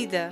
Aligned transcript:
vida. 0.00 0.30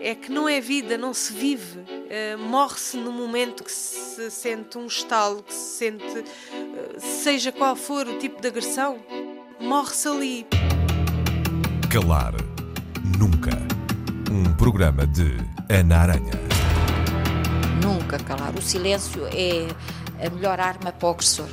É 0.00 0.14
que 0.14 0.30
não 0.30 0.48
é 0.48 0.60
vida, 0.60 0.96
não 0.96 1.12
se 1.12 1.32
vive. 1.32 1.80
Uh, 1.80 2.38
Morre-se 2.38 2.96
no 2.96 3.10
momento 3.10 3.64
que 3.64 3.72
se 3.72 4.30
sente 4.30 4.78
um 4.78 4.86
estalo, 4.86 5.42
que 5.42 5.52
se 5.52 5.78
sente, 5.78 6.18
uh, 6.18 7.00
seja 7.00 7.50
qual 7.50 7.74
for 7.74 8.06
o 8.06 8.18
tipo 8.18 8.40
de 8.40 8.46
agressão, 8.46 8.98
morre-se 9.60 10.06
ali. 10.06 10.46
Calar 11.90 12.34
Nunca. 13.18 13.50
Um 14.30 14.54
programa 14.54 15.06
de 15.08 15.38
Ana 15.68 15.96
Aranha. 15.98 16.32
Nunca 17.82 18.18
calar. 18.18 18.54
O 18.54 18.62
silêncio 18.62 19.26
é 19.32 19.66
a 20.24 20.30
melhor 20.30 20.60
arma 20.60 20.92
para 20.92 21.08
o 21.08 21.10
agressor. 21.10 21.48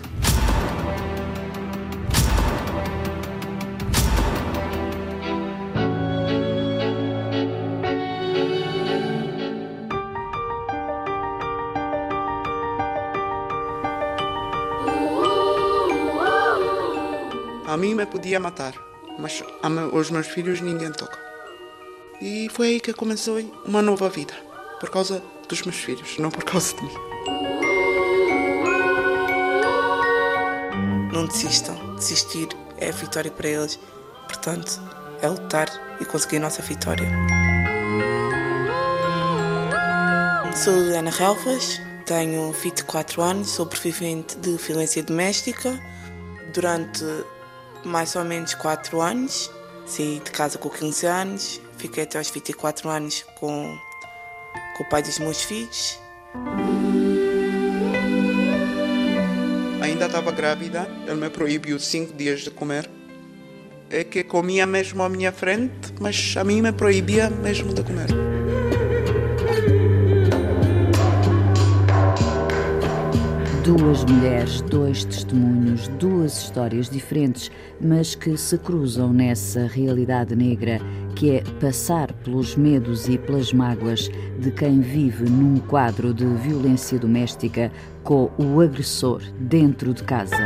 A 17.71 17.77
mim 17.77 17.95
me 17.95 18.05
podia 18.05 18.37
matar, 18.37 18.73
mas 19.17 19.41
os 19.93 20.11
meus 20.11 20.27
filhos 20.27 20.59
ninguém 20.59 20.91
toca. 20.91 21.17
E 22.21 22.49
foi 22.49 22.67
aí 22.67 22.79
que 22.81 22.91
começou 22.91 23.39
uma 23.63 23.81
nova 23.81 24.09
vida, 24.09 24.33
por 24.77 24.89
causa 24.89 25.23
dos 25.47 25.61
meus 25.61 25.77
filhos, 25.77 26.17
não 26.17 26.29
por 26.29 26.43
causa 26.43 26.75
de 26.75 26.83
mim. 26.83 26.93
Não 31.13 31.25
desistam, 31.27 31.95
desistir 31.95 32.49
é 32.77 32.89
a 32.89 32.91
vitória 32.91 33.31
para 33.31 33.47
eles, 33.47 33.79
portanto, 34.27 34.81
é 35.21 35.29
lutar 35.29 35.69
e 36.01 36.03
conseguir 36.03 36.37
a 36.37 36.41
nossa 36.41 36.61
vitória. 36.61 37.09
Sou 40.61 40.73
Helena 40.73 41.09
Relvas, 41.09 41.79
tenho 42.05 42.51
24 42.51 43.21
anos, 43.21 43.47
sou 43.47 43.65
sobrevivente 43.65 44.35
de 44.39 44.57
violência 44.57 45.01
doméstica. 45.01 45.81
Durante 46.53 47.05
mais 47.83 48.15
ou 48.15 48.23
menos 48.23 48.53
4 48.53 49.01
anos. 49.01 49.51
Saí 49.85 50.21
de 50.23 50.31
casa 50.31 50.57
com 50.57 50.69
15 50.69 51.05
anos, 51.05 51.61
fiquei 51.77 52.03
até 52.03 52.17
aos 52.17 52.29
24 52.29 52.89
anos 52.89 53.25
com, 53.39 53.77
com 54.77 54.83
o 54.83 54.89
pai 54.89 55.01
dos 55.01 55.19
meus 55.19 55.41
filhos. 55.41 55.99
Ainda 59.81 60.05
estava 60.05 60.31
grávida, 60.31 60.87
ele 61.05 61.15
me 61.15 61.29
proibiu 61.29 61.79
5 61.79 62.13
dias 62.13 62.41
de 62.41 62.51
comer. 62.51 62.89
É 63.89 64.05
que 64.05 64.23
comia 64.23 64.65
mesmo 64.65 65.03
à 65.03 65.09
minha 65.09 65.33
frente, 65.33 65.93
mas 65.99 66.35
a 66.37 66.43
mim 66.43 66.61
me 66.61 66.71
proibia 66.71 67.29
mesmo 67.29 67.73
de 67.73 67.83
comer. 67.83 68.30
Duas 73.77 74.03
mulheres, 74.03 74.61
dois 74.63 75.05
testemunhos, 75.05 75.87
duas 75.87 76.43
histórias 76.43 76.89
diferentes, 76.89 77.49
mas 77.79 78.15
que 78.15 78.35
se 78.35 78.57
cruzam 78.57 79.13
nessa 79.13 79.65
realidade 79.65 80.35
negra 80.35 80.81
que 81.15 81.37
é 81.37 81.43
passar 81.61 82.11
pelos 82.11 82.57
medos 82.57 83.07
e 83.07 83.17
pelas 83.17 83.53
mágoas 83.53 84.09
de 84.39 84.51
quem 84.51 84.81
vive 84.81 85.23
num 85.29 85.57
quadro 85.57 86.13
de 86.13 86.25
violência 86.25 86.99
doméstica 86.99 87.71
com 88.03 88.29
o 88.37 88.59
agressor 88.59 89.21
dentro 89.39 89.93
de 89.93 90.03
casa. 90.03 90.43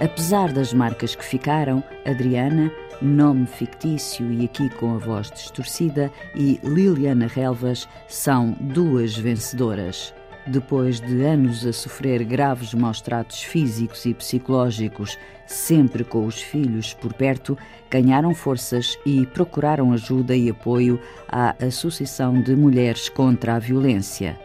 Apesar 0.00 0.52
das 0.52 0.72
marcas 0.72 1.16
que 1.16 1.24
ficaram, 1.24 1.82
Adriana 2.06 2.70
nome 3.02 3.46
fictício 3.46 4.32
e 4.32 4.44
aqui 4.44 4.68
com 4.70 4.94
a 4.94 4.98
voz 4.98 5.30
distorcida, 5.30 6.10
e 6.34 6.60
Liliana 6.62 7.26
Relvas 7.26 7.88
são 8.08 8.56
duas 8.60 9.16
vencedoras. 9.16 10.14
Depois 10.46 11.00
de 11.00 11.22
anos 11.22 11.64
a 11.64 11.72
sofrer 11.72 12.24
graves 12.24 12.74
maus-tratos 12.74 13.42
físicos 13.42 14.04
e 14.06 14.12
psicológicos, 14.12 15.16
sempre 15.46 16.02
com 16.02 16.26
os 16.26 16.42
filhos 16.42 16.94
por 16.94 17.12
perto, 17.12 17.56
ganharam 17.88 18.34
forças 18.34 18.98
e 19.06 19.24
procuraram 19.26 19.92
ajuda 19.92 20.34
e 20.34 20.50
apoio 20.50 20.98
à 21.28 21.54
Associação 21.64 22.40
de 22.40 22.56
Mulheres 22.56 23.08
contra 23.08 23.54
a 23.54 23.58
Violência. 23.60 24.38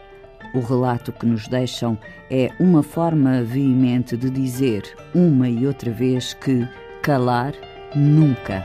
O 0.54 0.60
relato 0.60 1.12
que 1.12 1.26
nos 1.26 1.48
deixam 1.48 1.98
é 2.30 2.48
uma 2.60 2.82
forma 2.82 3.42
veemente 3.42 4.16
de 4.16 4.30
dizer, 4.30 4.82
uma 5.14 5.48
e 5.48 5.66
outra 5.66 5.90
vez, 5.90 6.32
que 6.32 6.66
calar 7.02 7.52
Nunca. 7.94 8.62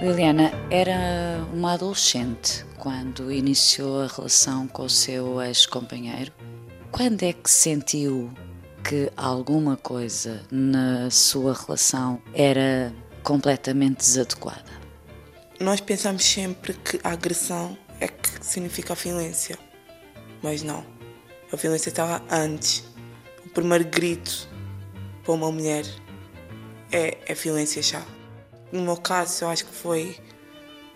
Liliana 0.00 0.50
era 0.70 1.44
uma 1.52 1.74
adolescente 1.74 2.64
quando 2.78 3.30
iniciou 3.30 4.02
a 4.02 4.06
relação 4.06 4.66
com 4.66 4.84
o 4.84 4.90
seu 4.90 5.42
ex-companheiro. 5.42 6.32
Quando 6.90 7.22
é 7.22 7.34
que 7.34 7.50
sentiu 7.50 8.32
que 8.82 9.12
alguma 9.16 9.76
coisa 9.76 10.42
na 10.50 11.10
sua 11.10 11.52
relação 11.52 12.22
era 12.32 12.94
completamente 13.22 13.98
desadequada? 13.98 14.72
Nós 15.60 15.80
pensamos 15.80 16.24
sempre 16.24 16.72
que 16.74 16.98
a 17.04 17.10
agressão 17.10 17.76
é 18.00 18.08
que 18.08 18.28
significa 18.40 18.94
a 18.94 18.96
violência, 18.96 19.58
mas 20.42 20.62
não. 20.62 20.82
A 21.52 21.56
violência 21.56 21.90
estava 21.90 22.22
antes. 22.30 22.84
O 23.44 23.50
primeiro 23.50 23.84
grito 23.84 24.48
para 25.24 25.34
uma 25.34 25.50
mulher 25.50 25.84
é, 26.90 27.18
é 27.26 27.34
violência 27.34 27.82
já. 27.82 28.02
No 28.72 28.82
meu 28.82 28.96
caso, 28.96 29.44
eu 29.44 29.48
acho 29.48 29.66
que 29.66 29.74
foi 29.74 30.16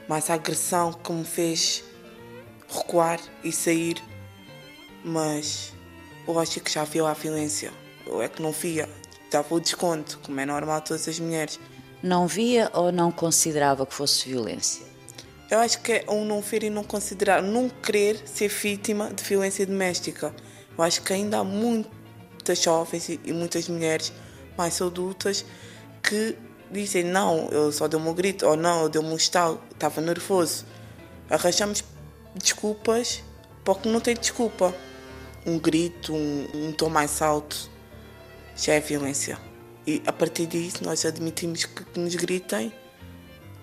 mais 0.09 0.29
a 0.29 0.35
agressão 0.35 0.93
que 0.93 1.13
me 1.13 1.25
fez 1.25 1.85
recuar 2.69 3.21
e 3.45 3.53
sair, 3.53 4.03
mas 5.05 5.73
eu 6.27 6.39
acho 6.39 6.61
que 6.61 6.71
já 6.71 6.85
viu 6.85 7.07
a 7.07 7.13
violência. 7.13 7.73
Eu 8.07 8.21
é 8.21 8.29
que 8.29 8.43
não 8.43 8.53
via, 8.53 8.89
dava 9.31 9.55
o 9.55 9.61
desconto, 9.61 10.19
como 10.23 10.41
é 10.41 10.47
normal 10.47 10.77
a 10.77 10.81
todas 10.81 11.07
as 11.09 11.19
mulheres. 11.19 11.61
Não 12.03 12.27
via 12.27 12.71
ou 12.73 12.91
não 12.91 13.13
considerava 13.13 13.87
que 13.87 13.95
fosse 13.95 14.29
violência? 14.29 14.87
Eu 15.51 15.59
acho 15.59 15.81
que 15.81 15.93
é 15.93 16.05
um 16.09 16.25
não 16.25 16.41
ver 16.41 16.63
e 16.63 16.71
não 16.71 16.85
considerar, 16.85 17.43
não 17.43 17.69
querer 17.69 18.23
ser 18.25 18.49
vítima 18.49 19.13
de 19.13 19.23
violência 19.23 19.67
doméstica. 19.67 20.35
Eu 20.79 20.85
acho 20.85 21.03
que 21.03 21.13
ainda 21.13 21.39
há 21.39 21.45
muitas 21.45 22.63
jovens 22.63 23.09
e 23.09 23.33
muitas 23.33 23.69
mulheres 23.69 24.13
mais 24.57 24.81
adultas 24.81 25.45
que 26.03 26.37
dizem 26.71 27.05
não, 27.05 27.49
eu 27.51 27.73
só 27.73 27.89
dei-me 27.89 28.09
um 28.09 28.15
grito, 28.15 28.47
ou 28.47 28.57
não, 28.57 28.83
eu 28.83 28.89
dei-me 28.89 29.09
um 29.09 29.17
estalo, 29.17 29.61
estava 29.73 30.01
nervoso. 30.01 30.65
Arranjamos 31.29 31.85
desculpas 32.35 33.23
porque 33.65 33.89
não 33.89 34.01
tem 34.01 34.15
desculpa. 34.15 34.75
Um 35.47 35.59
grito, 35.59 36.13
um, 36.13 36.49
um 36.55 36.73
tom 36.73 36.91
mais 36.91 37.23
alto, 37.23 37.71
já 38.55 38.75
é 38.75 38.81
violência. 38.81 39.39
E 39.87 40.03
a 40.07 40.13
partir 40.13 40.47
disso 40.47 40.85
nós 40.85 41.05
admitimos 41.05 41.65
que, 41.65 41.85
que 41.85 41.99
nos 41.99 42.15
gritem, 42.15 42.73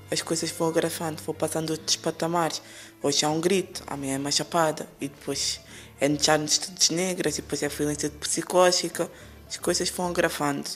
as 0.10 0.22
coisas 0.22 0.50
vão 0.52 0.70
agravando, 0.70 1.22
vão 1.22 1.36
passando 1.36 1.72
outros 1.72 1.96
patamares. 1.98 2.62
Hoje 3.04 3.26
há 3.26 3.30
um 3.30 3.40
grito, 3.40 3.84
amanhã 3.86 4.16
é 4.16 4.18
uma 4.18 4.32
chapada, 4.32 4.88
e 5.00 5.08
depois 5.08 5.60
é 6.00 6.10
já 6.16 6.38
nos 6.38 6.54
estudos 6.54 6.90
negras, 6.90 7.38
e 7.38 7.42
depois 7.42 7.62
é 7.62 7.68
violência 7.68 8.10
psicológica, 8.10 9.12
as 9.48 9.58
coisas 9.58 9.90
vão 9.90 10.08
agravando. 10.08 10.70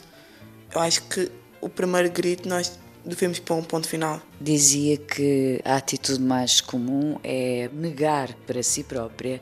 Eu 0.72 0.80
acho 0.80 1.02
que 1.04 1.30
o 1.62 1.68
primeiro 1.68 2.10
grito 2.10 2.46
nós 2.46 2.78
devemos 3.04 3.38
pôr 3.38 3.54
um 3.56 3.62
ponto 3.62 3.88
final. 3.88 4.20
Dizia 4.40 4.98
que 4.98 5.60
a 5.64 5.76
atitude 5.76 6.20
mais 6.20 6.60
comum 6.60 7.18
é 7.24 7.70
negar 7.72 8.34
para 8.46 8.62
si 8.62 8.84
própria 8.84 9.40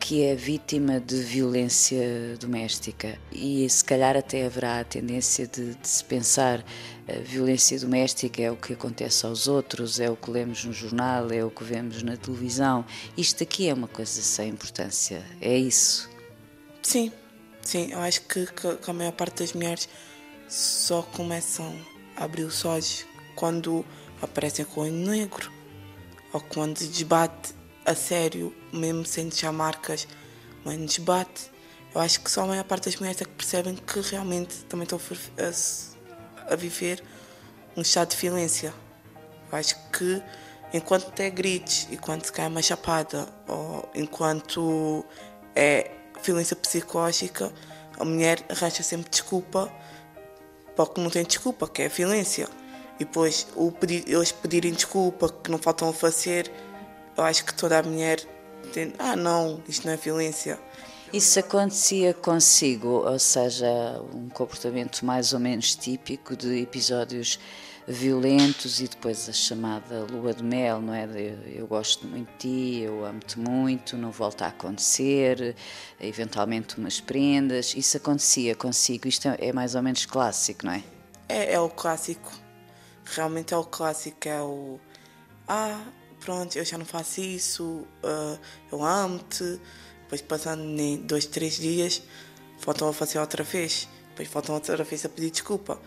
que 0.00 0.22
é 0.22 0.34
vítima 0.34 1.00
de 1.00 1.16
violência 1.16 2.36
doméstica 2.38 3.18
e 3.32 3.68
se 3.68 3.84
calhar 3.84 4.16
até 4.16 4.46
haverá 4.46 4.80
a 4.80 4.84
tendência 4.84 5.46
de, 5.46 5.74
de, 5.74 5.88
se 5.88 6.04
pensar 6.04 6.64
a 7.08 7.18
violência 7.20 7.78
doméstica 7.80 8.40
é 8.40 8.50
o 8.50 8.56
que 8.56 8.74
acontece 8.74 9.26
aos 9.26 9.48
outros, 9.48 9.98
é 9.98 10.08
o 10.08 10.14
que 10.14 10.30
lemos 10.30 10.64
no 10.64 10.72
jornal, 10.72 11.30
é 11.32 11.44
o 11.44 11.50
que 11.50 11.64
vemos 11.64 12.02
na 12.02 12.16
televisão. 12.16 12.84
Isto 13.16 13.42
aqui 13.42 13.68
é 13.68 13.74
uma 13.74 13.88
coisa 13.88 14.22
sem 14.22 14.50
importância, 14.50 15.22
é 15.40 15.56
isso? 15.58 16.08
Sim, 16.80 17.10
sim, 17.60 17.90
eu 17.90 17.98
acho 17.98 18.22
que, 18.22 18.46
que, 18.46 18.76
que 18.76 18.90
a 18.90 18.94
maior 18.94 19.12
parte 19.12 19.40
das 19.40 19.52
mulheres 19.52 19.88
só 20.48 21.02
começam 21.02 21.78
a 22.16 22.24
abrir 22.24 22.44
os 22.44 22.64
olhos 22.64 23.04
quando 23.36 23.84
aparecem 24.22 24.64
com 24.64 24.80
o 24.80 24.86
negro 24.86 25.52
ou 26.32 26.40
quando 26.40 26.78
desbate 26.78 27.54
a 27.84 27.94
sério, 27.94 28.54
mesmo 28.72 29.04
sem 29.06 29.28
deixar 29.28 29.52
marcas, 29.52 30.08
mas 30.64 30.78
desbate. 30.78 31.50
Eu 31.94 32.00
acho 32.00 32.20
que 32.20 32.30
só 32.30 32.42
a 32.42 32.46
maior 32.46 32.64
parte 32.64 32.86
das 32.86 32.96
mulheres 32.96 33.20
é 33.20 33.24
que 33.24 33.30
percebem 33.30 33.74
que 33.74 34.00
realmente 34.00 34.64
também 34.64 34.84
estão 34.84 34.98
a, 34.98 36.52
a 36.52 36.56
viver 36.56 37.02
um 37.76 37.80
estado 37.80 38.10
de 38.10 38.16
violência. 38.16 38.74
Eu 39.50 39.58
acho 39.58 39.76
que 39.90 40.22
enquanto 40.72 41.10
tem 41.12 41.32
gritos, 41.32 41.86
enquanto 41.90 42.26
se 42.26 42.32
cai 42.32 42.46
uma 42.46 42.60
chapada 42.60 43.26
ou 43.46 43.90
enquanto 43.94 45.04
é 45.54 45.90
violência 46.22 46.56
psicológica, 46.56 47.52
a 47.98 48.04
mulher 48.04 48.44
arranja 48.50 48.82
sempre 48.82 49.10
desculpa 49.10 49.72
porque 50.86 51.00
não 51.00 51.10
tem 51.10 51.24
desculpa, 51.24 51.66
que 51.66 51.82
é 51.82 51.88
violência. 51.88 52.48
E 53.00 53.04
depois 53.04 53.48
o 53.56 53.72
pedir, 53.72 54.04
eles 54.06 54.30
pedirem 54.30 54.72
desculpa, 54.72 55.28
que 55.28 55.50
não 55.50 55.58
faltam 55.58 55.88
a 55.88 55.92
fazer, 55.92 56.50
eu 57.16 57.24
acho 57.24 57.44
que 57.44 57.52
toda 57.52 57.80
a 57.80 57.82
mulher 57.82 58.20
tem, 58.72 58.92
ah 58.98 59.16
não, 59.16 59.60
isto 59.68 59.86
não 59.86 59.94
é 59.94 59.96
violência. 59.96 60.58
Isso 61.12 61.40
acontecia 61.40 62.14
consigo, 62.14 63.04
ou 63.04 63.18
seja, 63.18 63.66
um 64.14 64.28
comportamento 64.28 65.04
mais 65.04 65.32
ou 65.32 65.40
menos 65.40 65.74
típico 65.74 66.36
de 66.36 66.60
episódios 66.60 67.40
violentos 67.88 68.80
e 68.80 68.86
depois 68.86 69.28
a 69.28 69.32
chamada 69.32 70.04
lua 70.04 70.34
de 70.34 70.44
mel, 70.44 70.80
não 70.80 70.92
é? 70.92 71.06
De, 71.06 71.56
eu 71.58 71.66
gosto 71.66 72.06
muito 72.06 72.30
de 72.32 72.38
ti, 72.38 72.80
eu 72.82 73.04
amo-te 73.04 73.38
muito, 73.38 73.96
não 73.96 74.10
volta 74.10 74.44
a 74.44 74.48
acontecer, 74.48 75.56
eventualmente 75.98 76.76
umas 76.78 77.00
prendas. 77.00 77.74
Isso 77.74 77.96
acontecia 77.96 78.54
consigo, 78.54 79.08
isto 79.08 79.26
é 79.26 79.52
mais 79.52 79.74
ou 79.74 79.82
menos 79.82 80.04
clássico, 80.04 80.66
não 80.66 80.72
é? 80.72 80.84
É, 81.28 81.54
é 81.54 81.60
o 81.60 81.70
clássico. 81.70 82.30
Realmente 83.04 83.54
é 83.54 83.56
o 83.56 83.64
clássico, 83.64 84.28
é 84.28 84.40
o. 84.42 84.78
Ah, 85.48 85.82
pronto, 86.20 86.56
eu 86.58 86.64
já 86.64 86.76
não 86.76 86.84
faço 86.84 87.22
isso, 87.22 87.86
uh, 88.04 88.38
eu 88.70 88.84
amo-te 88.84 89.58
depois, 90.02 90.22
passando 90.22 90.62
nem 90.62 90.96
dois, 90.96 91.26
três 91.26 91.56
dias, 91.56 92.02
voltam 92.64 92.88
a 92.88 92.92
fazer 92.94 93.18
outra 93.18 93.44
vez. 93.44 93.86
Depois 94.10 94.28
voltam 94.28 94.54
outra 94.54 94.82
vez 94.82 95.04
a 95.04 95.08
pedir 95.08 95.30
desculpa. 95.30 95.78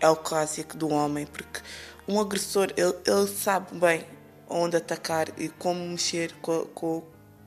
É 0.00 0.08
o 0.08 0.16
clássico 0.16 0.76
do 0.76 0.88
homem, 0.88 1.26
porque 1.26 1.60
um 2.06 2.20
agressor, 2.20 2.72
ele, 2.76 2.94
ele 3.04 3.26
sabe 3.26 3.76
bem 3.78 4.06
onde 4.48 4.76
atacar 4.76 5.28
e 5.36 5.48
como 5.48 5.84
mexer 5.86 6.32
com, 6.40 6.64
com, 6.66 7.04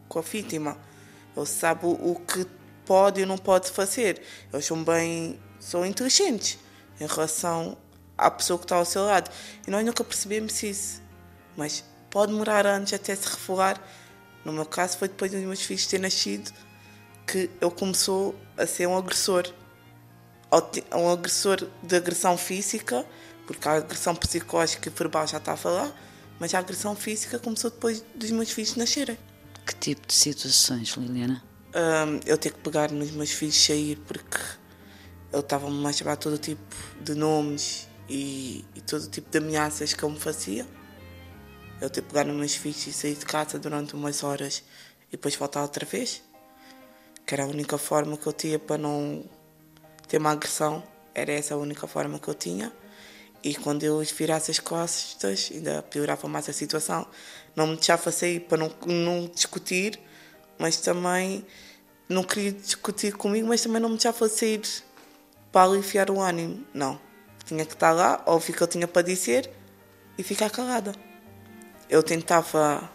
com 0.08 0.20
a 0.20 0.22
vítima. 0.22 0.78
Ele 1.36 1.46
sabe 1.46 1.86
o, 1.86 2.16
que 2.16 2.46
pode 2.86 3.22
e 3.22 3.26
não 3.26 3.38
pode 3.38 3.70
fazer. 3.70 4.22
Eles 4.52 4.66
são 4.66 4.84
bem, 4.84 5.40
são 5.60 5.86
inteligentes 5.86 6.60
em 7.00 7.08
relação 7.08 7.78
à 8.18 8.30
pessoa 8.30 8.60
que 8.60 8.66
está 8.66 8.76
ao 8.76 8.86
seu 8.86 9.06
lado. 9.06 9.32
E 9.66 9.72
nós 9.72 9.86
nunca 9.86 10.04
percebemos 10.04 10.62
isso. 10.62 11.02
Mas 11.56 11.84
pode 12.10 12.32
demorar 12.32 12.68
anos 12.68 12.94
até 12.94 13.16
se 13.16 13.28
revelar 13.30 13.82
no 14.44 14.52
meu 14.52 14.66
caso, 14.66 14.98
foi 14.98 15.08
depois 15.08 15.32
dos 15.32 15.42
meus 15.42 15.62
filhos 15.62 15.86
terem 15.86 16.02
nascido 16.04 16.52
que 17.28 17.50
ele 17.62 17.72
começou 17.72 18.36
a 18.58 18.66
ser 18.66 18.88
um 18.88 18.98
agressor. 18.98 19.48
Um 20.94 21.10
agressor 21.10 21.68
de 21.82 21.96
agressão 21.96 22.38
física, 22.38 23.06
porque 23.48 23.68
a 23.68 23.74
agressão 23.74 24.16
psicológica 24.16 24.90
e 24.90 24.92
verbal 24.92 25.26
já 25.26 25.38
estava 25.38 25.70
lá, 25.70 25.94
mas 26.40 26.54
a 26.54 26.60
agressão 26.60 26.96
física 26.96 27.40
começou 27.40 27.72
depois 27.72 28.04
dos 28.14 28.32
meus 28.32 28.52
filhos 28.52 28.76
nascerem. 28.76 29.18
Que 29.66 29.76
tipo 29.76 30.08
de 30.08 30.14
situações, 30.14 30.90
Liliana? 30.98 31.42
Um, 31.74 32.20
eu 32.26 32.38
ter 32.38 32.52
que 32.52 32.60
pegar 32.60 32.92
nos 32.92 33.12
meus 33.12 33.32
filhos 33.32 33.56
sair 33.56 33.96
porque 34.06 34.38
ele 35.32 35.42
estava-me 35.42 35.88
a 35.88 35.94
chamar 35.94 36.18
todo 36.18 36.38
tipo 36.38 36.76
de 37.02 37.16
nomes 37.16 37.88
e, 38.10 38.66
e 38.76 38.82
todo 38.82 39.08
tipo 39.08 39.30
de 39.30 39.38
ameaças 39.38 39.94
que 39.94 40.04
ele 40.04 40.14
me 40.14 40.20
fazia 40.20 40.68
eu 41.82 41.90
ter 41.90 42.04
pegar 42.04 42.24
nos 42.26 42.36
meus 42.36 42.56
filhos 42.56 42.86
e 42.86 42.94
sair 42.94 43.16
de 43.16 43.26
casa 43.26 43.58
durante 43.58 43.96
umas 43.96 44.24
horas 44.24 44.64
e 45.08 45.12
depois 45.14 45.36
voltar 45.36 45.64
outra 45.64 45.84
vez. 45.84 46.22
Que 47.26 47.34
era 47.34 47.44
a 47.44 47.48
única 47.48 47.78
forma 47.78 48.16
que 48.16 48.28
eu 48.28 48.34
tinha 48.34 48.60
para 48.60 48.78
não 48.78 49.26
ter 50.12 50.18
uma 50.18 50.32
agressão. 50.32 50.84
Era 51.16 51.32
essa 51.32 51.54
a 51.54 51.58
única 51.58 51.88
forma 51.88 52.20
que 52.20 52.28
eu 52.28 52.34
tinha. 52.34 52.72
E 53.42 53.56
quando 53.56 53.84
eu 53.84 54.00
virasse 54.00 54.52
as 54.52 54.60
costas, 54.60 55.50
ainda 55.54 55.82
piorava 55.84 56.28
mais 56.28 56.50
a 56.50 56.54
situação. 56.54 57.08
Não 57.56 57.66
me 57.66 57.76
deixava 57.76 58.12
sair 58.12 58.42
para 58.42 58.58
não, 58.58 58.72
não 58.86 59.28
discutir, 59.34 59.98
mas 60.60 60.78
também 60.78 61.46
não 62.10 62.24
queria 62.24 62.52
discutir 62.52 63.14
comigo, 63.14 63.48
mas 63.48 63.62
também 63.62 63.82
não 63.82 63.88
me 63.88 63.96
deixava 63.96 64.28
sair 64.28 64.62
para 65.50 65.70
aliviar 65.72 66.12
o 66.12 66.20
ânimo. 66.20 66.66
Não. 66.74 67.00
Tinha 67.46 67.66
que 67.66 67.74
estar 67.74 67.94
lá, 67.94 68.22
ouvir 68.26 68.52
o 68.52 68.56
que 68.56 68.64
eu 68.64 68.68
tinha 68.68 68.88
para 68.88 69.02
dizer 69.02 69.50
e 70.18 70.24
ficar 70.24 70.50
calada. 70.50 70.94
Eu 71.90 72.04
tentava 72.04 72.90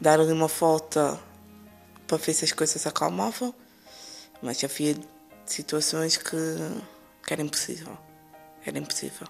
dar-lhe 0.00 0.32
uma 0.32 0.46
volta 0.46 1.18
para 2.06 2.16
ver 2.16 2.32
se 2.32 2.44
as 2.44 2.52
coisas 2.52 2.86
acalmavam, 2.86 3.52
mas 4.40 4.62
havia 4.62 4.96
situações 5.46 6.16
que, 6.16 6.36
que 7.26 7.32
era 7.32 7.42
impossível. 7.42 7.96
Era 8.64 8.78
impossível. 8.78 9.26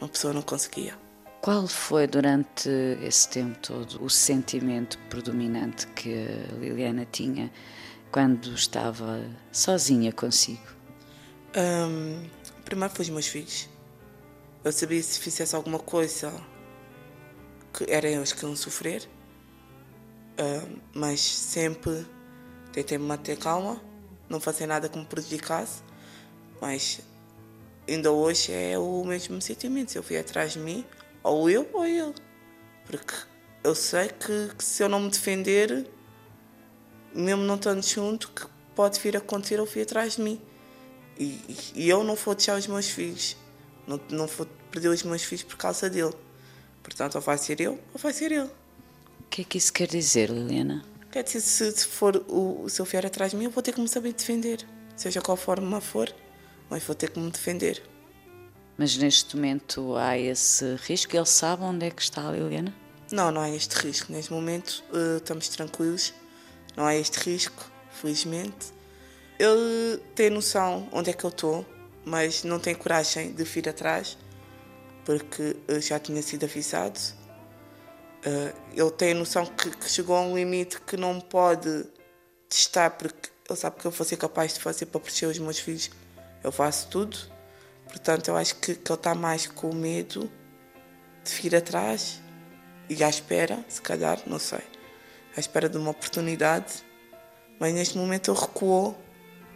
Uma 0.00 0.08
pessoa 0.08 0.32
não 0.32 0.42
conseguia. 0.42 0.94
Qual 1.40 1.66
foi 1.66 2.06
durante 2.06 2.68
esse 3.02 3.28
tempo 3.28 3.58
todo 3.58 4.04
o 4.04 4.10
sentimento 4.10 4.98
predominante 5.10 5.86
que 5.88 6.12
a 6.12 6.54
Liliana 6.56 7.06
tinha 7.06 7.52
quando 8.10 8.52
estava 8.54 9.22
sozinha 9.52 10.12
consigo? 10.12 10.66
Um, 11.56 12.28
primeiro 12.64 12.92
foi 12.94 13.04
os 13.04 13.10
meus 13.10 13.26
filhos. 13.26 13.68
Eu 14.64 14.72
sabia 14.72 15.02
se 15.02 15.20
fizesse 15.20 15.54
alguma 15.54 15.78
coisa 15.78 16.32
que 17.72 17.90
eram 17.90 18.08
eles 18.08 18.32
que 18.32 18.44
iam 18.44 18.56
sofrer, 18.56 19.08
uh, 20.40 20.80
mas 20.92 21.20
sempre 21.20 22.04
tentei 22.72 22.98
me 22.98 23.04
manter 23.04 23.38
calma, 23.38 23.80
não 24.28 24.40
fazer 24.40 24.66
nada 24.66 24.88
que 24.88 24.98
me 24.98 25.04
prejudicasse, 25.04 25.82
mas 26.60 27.00
ainda 27.88 28.10
hoje 28.10 28.52
é 28.52 28.78
o 28.78 29.04
mesmo 29.04 29.40
sentimento. 29.40 29.92
Se 29.92 29.98
eu 29.98 30.02
fui 30.02 30.16
atrás 30.18 30.52
de 30.52 30.58
mim, 30.58 30.84
ou 31.22 31.48
eu 31.50 31.68
ou 31.72 31.84
ele, 31.84 32.14
porque 32.84 33.14
eu 33.62 33.74
sei 33.74 34.08
que, 34.08 34.54
que 34.56 34.64
se 34.64 34.82
eu 34.82 34.88
não 34.88 35.00
me 35.00 35.10
defender, 35.10 35.86
mesmo 37.14 37.42
não 37.42 37.56
estando 37.56 37.82
junto, 37.82 38.30
que 38.30 38.46
pode 38.74 39.00
vir 39.00 39.16
a 39.16 39.18
acontecer 39.18 39.58
ou 39.60 39.66
vir 39.66 39.82
atrás 39.82 40.16
de 40.16 40.22
mim. 40.22 40.40
E, 41.18 41.40
e 41.74 41.88
eu 41.88 42.04
não 42.04 42.14
vou 42.14 42.34
deixar 42.34 42.58
os 42.58 42.66
meus 42.66 42.88
filhos, 42.88 43.36
não, 43.86 43.98
não 44.10 44.26
vou 44.26 44.46
perder 44.70 44.88
os 44.88 45.02
meus 45.02 45.22
filhos 45.22 45.42
por 45.42 45.56
causa 45.56 45.88
dele. 45.88 46.14
Portanto, 46.82 47.16
ou 47.16 47.20
vai 47.20 47.38
ser 47.38 47.60
eu 47.60 47.72
ou 47.92 47.98
vai 47.98 48.12
ser 48.12 48.30
ele. 48.30 48.50
O 49.20 49.28
que 49.30 49.42
é 49.42 49.44
que 49.44 49.58
isso 49.58 49.72
quer 49.72 49.88
dizer, 49.88 50.30
Liliana? 50.30 50.84
Quer 51.10 51.22
dizer, 51.22 51.40
se, 51.40 51.72
se 51.72 51.86
for 51.86 52.16
o, 52.28 52.62
o 52.64 52.68
seu 52.68 52.84
vier 52.84 53.06
atrás 53.06 53.30
de 53.30 53.36
mim, 53.36 53.44
eu 53.44 53.50
vou 53.50 53.62
ter 53.62 53.72
que 53.72 53.80
me 53.80 53.88
saber 53.88 54.12
defender. 54.12 54.66
Seja 54.96 55.20
qual 55.20 55.36
forma 55.36 55.80
for, 55.80 56.12
mas 56.68 56.82
vou 56.82 56.94
ter 56.94 57.10
que 57.10 57.18
me 57.18 57.30
defender. 57.30 57.82
Mas 58.78 58.96
neste 58.96 59.36
momento 59.36 59.96
há 59.96 60.18
esse 60.18 60.76
risco? 60.76 61.16
Ele 61.16 61.26
sabe 61.26 61.62
onde 61.62 61.86
é 61.86 61.90
que 61.90 62.02
está 62.02 62.28
a 62.28 62.32
Liliana? 62.32 62.74
Não, 63.10 63.30
não 63.30 63.40
há 63.40 63.50
este 63.50 63.74
risco. 63.74 64.12
Neste 64.12 64.32
momento 64.32 64.84
uh, 64.92 65.16
estamos 65.16 65.48
tranquilos. 65.48 66.12
Não 66.76 66.84
há 66.84 66.94
este 66.94 67.18
risco, 67.18 67.70
felizmente. 67.90 68.74
Ele 69.38 69.98
tem 70.14 70.30
noção 70.30 70.88
onde 70.92 71.10
é 71.10 71.12
que 71.12 71.24
eu 71.24 71.30
estou, 71.30 71.64
mas 72.04 72.42
não 72.44 72.58
tem 72.58 72.74
coragem 72.74 73.32
de 73.32 73.44
vir 73.44 73.68
atrás 73.68 74.18
porque 75.04 75.56
já 75.80 75.98
tinha 75.98 76.20
sido 76.20 76.44
avisado. 76.44 76.98
Uh, 78.26 78.52
ele 78.72 78.90
tem 78.90 79.12
a 79.12 79.14
noção 79.14 79.46
que, 79.46 79.70
que, 79.70 79.88
chegou 79.88 80.16
a 80.16 80.20
um 80.20 80.36
limite 80.36 80.80
que 80.80 80.96
não 80.96 81.20
pode 81.20 81.84
testar, 82.48 82.90
porque 82.90 83.30
ele 83.48 83.58
sabe 83.58 83.76
que 83.78 83.86
eu 83.86 83.90
vou 83.90 84.04
ser 84.04 84.16
capaz 84.16 84.54
de 84.54 84.60
fazer 84.60 84.86
para 84.86 85.00
proteger 85.00 85.28
os 85.28 85.38
meus 85.38 85.58
filhos. 85.58 85.90
Eu 86.42 86.50
faço 86.50 86.88
tudo. 86.88 87.16
Portanto, 87.86 88.28
eu 88.28 88.36
acho 88.36 88.56
que, 88.56 88.74
que 88.74 88.90
ele 88.90 88.98
está 88.98 89.14
mais 89.14 89.46
com 89.46 89.72
medo 89.72 90.30
de 91.22 91.32
vir 91.34 91.54
atrás 91.54 92.20
e 92.90 93.02
à 93.04 93.08
espera, 93.08 93.64
se 93.68 93.80
calhar, 93.80 94.20
não 94.26 94.40
sei, 94.40 94.62
à 95.36 95.40
espera 95.40 95.68
de 95.68 95.78
uma 95.78 95.90
oportunidade. 95.90 96.84
Mas 97.60 97.72
neste 97.72 97.96
momento 97.96 98.32
ele 98.32 98.40
recuou, 98.40 98.98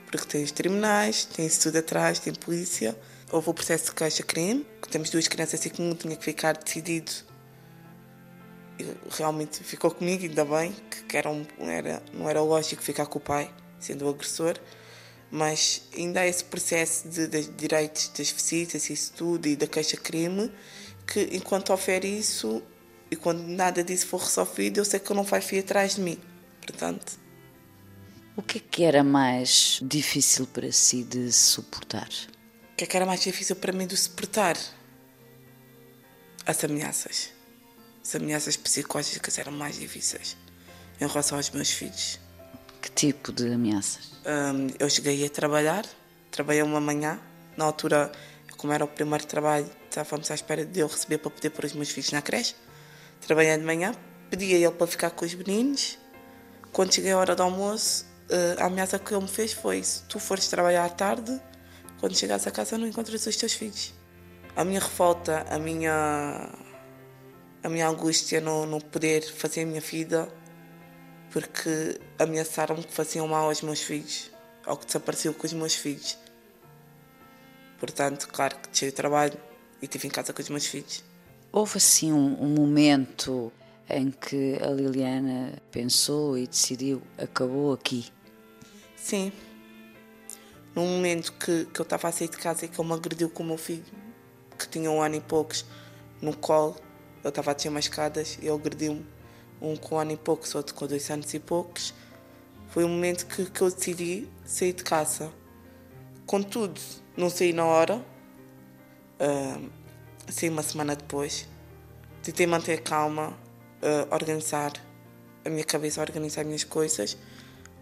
porque 0.07 0.27
tem 0.27 0.45
os 0.45 0.53
tribunais, 0.53 1.25
tem 1.25 1.45
isso 1.45 1.63
tudo 1.63 1.79
atrás, 1.79 2.21
tem 2.21 2.33
polícia 2.33 2.97
houve 3.33 3.51
o 3.51 3.55
processo 3.55 3.87
de 3.87 3.93
queixa-crime, 3.93 4.67
que 4.83 4.89
temos 4.89 5.11
duas 5.11 5.29
crianças 5.29 5.65
e 5.65 5.71
que 5.71 5.81
um 5.81 5.95
tinha 5.95 6.17
que 6.17 6.25
ficar 6.25 6.57
decidido. 6.57 7.13
Realmente 9.11 9.63
ficou 9.63 9.91
comigo, 9.91 10.25
ainda 10.25 10.45
bem, 10.45 10.75
que 11.09 11.17
era 11.17 11.31
um, 11.31 11.45
era, 11.59 12.03
não 12.13 12.29
era 12.29 12.41
lógico 12.41 12.83
ficar 12.83 13.07
com 13.07 13.19
o 13.19 13.21
pai, 13.21 13.53
sendo 13.79 14.07
o 14.07 14.09
agressor, 14.09 14.59
mas 15.31 15.83
ainda 15.97 16.21
há 16.21 16.27
esse 16.27 16.45
processo 16.45 17.09
de, 17.09 17.27
de 17.27 17.43
direitos 17.49 18.09
das 18.09 18.31
visitas, 18.31 18.91
isso 18.91 19.13
tudo, 19.15 19.47
e 19.47 19.57
da 19.57 19.67
queixa-crime, 19.67 20.53
que 21.07 21.29
enquanto 21.33 21.71
houver 21.71 22.05
isso 22.05 22.63
e 23.11 23.17
quando 23.17 23.43
nada 23.43 23.83
disso 23.83 24.07
for 24.07 24.21
resolvido, 24.21 24.79
eu 24.79 24.85
sei 24.85 25.01
que 25.01 25.11
eu 25.11 25.17
não 25.17 25.25
vai 25.25 25.41
vir 25.41 25.61
atrás 25.61 25.97
de 25.97 26.01
mim. 26.01 26.19
Portanto. 26.61 27.19
O 28.37 28.43
que 28.43 28.59
é 28.59 28.61
que 28.71 28.85
era 28.85 29.03
mais 29.03 29.81
difícil 29.83 30.47
para 30.47 30.71
si 30.71 31.03
de 31.03 31.33
suportar? 31.33 32.09
que 32.81 32.85
é 32.85 32.87
que 32.87 32.97
era 32.97 33.05
mais 33.05 33.21
difícil 33.21 33.57
para 33.57 33.75
mim 33.75 33.87
de 33.87 33.95
suportar? 33.95 34.57
As 36.47 36.65
ameaças. 36.65 37.31
As 38.03 38.15
ameaças 38.15 38.57
psicológicas 38.57 39.39
eram 39.39 39.53
mais 39.53 39.79
difíceis 39.79 40.37
em 41.01 41.07
relação 41.07 41.39
aos 41.39 41.51
meus 41.51 41.71
filhos. 41.71 42.19
Que 42.81 42.91
tipo 42.91 43.33
de 43.33 43.53
ameaças? 43.53 44.13
Um, 44.25 44.69
eu 44.79 44.89
cheguei 44.89 45.25
a 45.25 45.31
trabalhar, 45.31 45.85
trabalhei 46.31 46.63
uma 46.63 46.81
manhã. 46.81 47.19
Na 47.57 47.65
altura, 47.65 48.11
como 48.57 48.73
era 48.73 48.85
o 48.85 48.89
primeiro 48.89 49.27
trabalho, 49.27 49.69
estávamos 49.89 50.31
à 50.31 50.35
espera 50.35 50.65
de 50.65 50.81
eu 50.81 50.87
receber 50.87 51.19
para 51.19 51.31
poder 51.31 51.51
pôr 51.51 51.65
os 51.65 51.73
meus 51.73 51.91
filhos 51.91 52.11
na 52.11 52.23
creche. 52.23 52.55
Trabalhei 53.21 53.57
de 53.57 53.65
manhã, 53.65 53.95
pedi 54.31 54.55
a 54.55 54.59
ele 54.59 54.71
para 54.71 54.87
ficar 54.87 55.11
com 55.11 55.25
os 55.25 55.35
meninos. 55.35 55.99
Quando 56.73 56.95
cheguei 56.95 57.13
à 57.13 57.19
hora 57.19 57.35
do 57.35 57.43
almoço, 57.43 58.07
a 58.59 58.67
ameaça 58.67 58.99
que 58.99 59.13
ele 59.13 59.23
me 59.23 59.29
fez 59.29 59.53
foi: 59.53 59.83
se 59.83 60.03
tu 60.05 60.19
fores 60.19 60.49
trabalhar 60.49 60.85
à 60.85 60.89
tarde, 60.89 61.41
quando 61.99 62.17
chegares 62.17 62.47
a 62.47 62.51
casa 62.51 62.79
não 62.79 62.87
encontras 62.87 63.27
os 63.27 63.37
teus 63.37 63.53
filhos. 63.53 63.93
A 64.57 64.65
minha 64.65 64.81
revolta, 64.81 65.45
a 65.51 65.59
minha, 65.59 66.49
a 67.63 67.69
minha 67.69 67.89
angústia 67.89 68.41
não, 68.41 68.67
não 68.67 68.81
poder 68.81 69.23
fazer 69.23 69.63
a 69.63 69.67
minha 69.67 69.81
vida 69.81 70.29
porque 71.31 71.99
ameaçaram 72.19 72.77
que 72.77 72.93
faziam 72.93 73.27
mal 73.29 73.47
aos 73.47 73.63
meus 73.63 73.81
filhos, 73.81 74.31
ou 74.67 74.77
que 74.77 74.87
desapareciam 74.87 75.33
com 75.33 75.47
os 75.47 75.53
meus 75.53 75.75
filhos. 75.75 76.19
Portanto, 77.79 78.29
claro 78.29 78.57
que 78.57 78.69
deixei 78.69 78.89
o 78.89 78.93
trabalho 78.93 79.39
e 79.81 79.85
estive 79.85 80.09
em 80.09 80.11
casa 80.11 80.33
com 80.33 80.43
os 80.43 80.49
meus 80.49 80.67
filhos. 80.67 81.05
Houve 81.53 81.79
assim 81.79 82.13
um, 82.13 82.43
um 82.43 82.49
momento 82.49 83.53
em 83.89 84.11
que 84.11 84.59
a 84.63 84.69
Liliana 84.69 85.61
pensou 85.71 86.37
e 86.37 86.47
decidiu, 86.47 87.03
acabou 87.17 87.73
aqui. 87.73 88.07
Sim. 88.97 89.33
Num 90.75 90.87
momento 90.87 91.33
que, 91.33 91.65
que 91.65 91.81
eu 91.81 91.83
estava 91.83 92.09
a 92.09 92.13
sair 92.13 92.29
de 92.29 92.37
casa 92.37 92.65
e 92.65 92.69
que 92.69 92.81
ele 92.81 92.89
me 92.89 92.95
agrediu 92.95 93.29
com 93.31 93.43
o 93.43 93.47
meu 93.47 93.59
filho, 93.59 93.85
que 94.59 94.69
tinha 94.69 94.91
um 94.91 95.03
ano 95.03 95.17
e 95.17 95.21
poucos, 95.21 95.65
no 96.21 96.37
colo. 96.37 96.77
Eu 97.23 97.29
estava 97.29 97.51
a 97.51 97.55
descer 97.55 97.69
umas 97.69 97.85
escadas 97.85 98.39
e 98.41 98.47
ele 98.47 98.55
agrediu-me, 98.55 99.07
um 99.61 99.77
com 99.77 99.97
um 99.97 99.99
ano 99.99 100.13
e 100.13 100.17
poucos, 100.17 100.55
outro 100.55 100.75
com 100.75 100.87
dois 100.87 101.11
anos 101.11 101.33
e 101.35 101.39
poucos. 101.39 101.93
Foi 102.69 102.85
um 102.85 102.89
momento 102.89 103.27
que, 103.27 103.47
que 103.47 103.61
eu 103.61 103.71
decidi 103.71 104.29
sair 104.45 104.73
de 104.73 104.83
casa. 104.83 105.31
Contudo, 106.25 106.81
não 107.17 107.29
saí 107.29 107.53
na 107.53 107.65
hora, 107.65 107.97
uh, 107.97 109.71
saí 110.29 110.49
uma 110.49 110.63
semana 110.63 110.97
depois. 110.97 111.47
Tentei 112.23 112.47
manter 112.47 112.83
calma, 112.83 113.31
uh, 113.83 114.15
organizar 114.15 114.73
a 115.45 115.51
minha 115.51 115.65
cabeça, 115.65 116.01
organizar 116.01 116.43
as 116.43 116.47
minhas 116.47 116.65
coisas, 116.65 117.19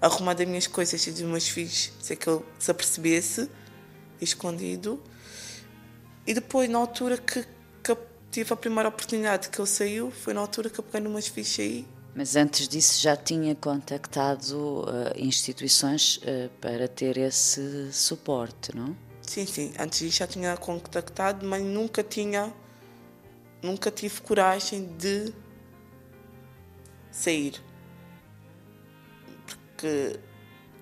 arrumar 0.00 0.32
as 0.32 0.46
minhas 0.46 0.66
coisas 0.66 1.06
e 1.06 1.10
dos 1.10 1.22
meus 1.22 1.48
filhos, 1.48 1.92
sei 2.00 2.16
que 2.16 2.28
ele 2.28 2.42
se 2.58 2.70
apercebesse, 2.70 3.50
escondido. 4.20 5.02
E 6.26 6.34
depois, 6.34 6.68
na 6.68 6.78
altura 6.78 7.18
que, 7.18 7.40
eu 7.40 7.44
tive 8.30 8.52
a 8.52 8.56
primeira 8.56 8.88
oportunidade 8.88 9.48
que 9.48 9.60
ele 9.60 9.68
saiu, 9.68 10.10
foi 10.10 10.32
na 10.34 10.40
altura 10.40 10.70
que 10.70 10.78
eu 10.78 10.84
peguei 10.84 11.22
filhos 11.22 11.36
e 11.36 11.44
saí. 11.44 11.88
Mas 12.14 12.34
antes 12.36 12.66
disso 12.66 13.00
já 13.00 13.16
tinha 13.16 13.54
contactado 13.54 14.80
uh, 14.82 14.84
instituições 15.16 16.16
uh, 16.18 16.50
para 16.60 16.88
ter 16.88 17.16
esse 17.16 17.92
suporte, 17.92 18.74
não? 18.74 18.96
Sim, 19.22 19.46
sim. 19.46 19.72
Antes 19.78 20.00
disso 20.00 20.18
já 20.18 20.26
tinha 20.26 20.56
contactado, 20.56 21.46
mas 21.46 21.62
nunca 21.62 22.02
tinha, 22.02 22.52
nunca 23.62 23.90
tive 23.90 24.20
coragem 24.22 24.86
de 24.96 25.32
sair. 27.10 27.62
Porque 29.46 30.18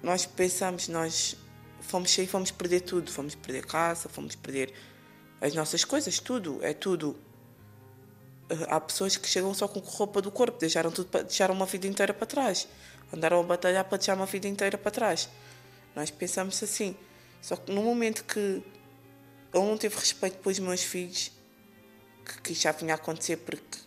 nós 0.03 0.25
pensamos, 0.25 0.89
nós 0.89 1.37
fomos 1.81 2.11
sair, 2.11 2.27
fomos 2.27 2.51
perder 2.51 2.81
tudo. 2.81 3.11
Fomos 3.11 3.35
perder 3.35 3.67
casa, 3.67 4.09
fomos 4.09 4.37
perder 4.37 4.73
as 5.41 5.55
nossas 5.55 5.85
coisas, 5.85 6.19
tudo. 6.19 6.61
É 6.63 6.73
tudo. 6.73 7.19
Há 8.69 8.81
pessoas 8.81 9.17
que 9.17 9.29
chegam 9.29 9.53
só 9.53 9.67
com 9.67 9.81
roupa 9.81 10.23
do 10.23 10.31
corpo, 10.31 10.59
deixaram, 10.59 10.91
tudo, 10.91 11.09
deixaram 11.25 11.55
uma 11.55 11.67
vida 11.67 11.87
inteira 11.87 12.15
para 12.15 12.27
trás. 12.27 12.69
Andaram 13.13 13.41
a 13.41 13.43
batalhar 13.43 13.85
para 13.85 13.99
deixar 13.99 14.15
uma 14.15 14.27
vida 14.27 14.47
inteira 14.47 14.79
para 14.79 14.91
trás. 14.91 15.29
Nós 15.95 16.11
pensamos 16.11 16.63
assim. 16.63 16.97
Só 17.43 17.57
que 17.57 17.73
no 17.73 17.83
momento 17.83 18.25
que 18.25 18.39
ele 18.39 18.65
não 19.53 19.77
teve 19.77 19.97
respeito 19.97 20.39
pelos 20.39 20.59
meus 20.59 20.83
filhos, 20.83 21.33
que, 22.25 22.41
que 22.43 22.55
já 22.55 22.73
vinha 22.73 22.95
a 22.95 22.97
acontecer, 22.97 23.39
porque 23.39 23.79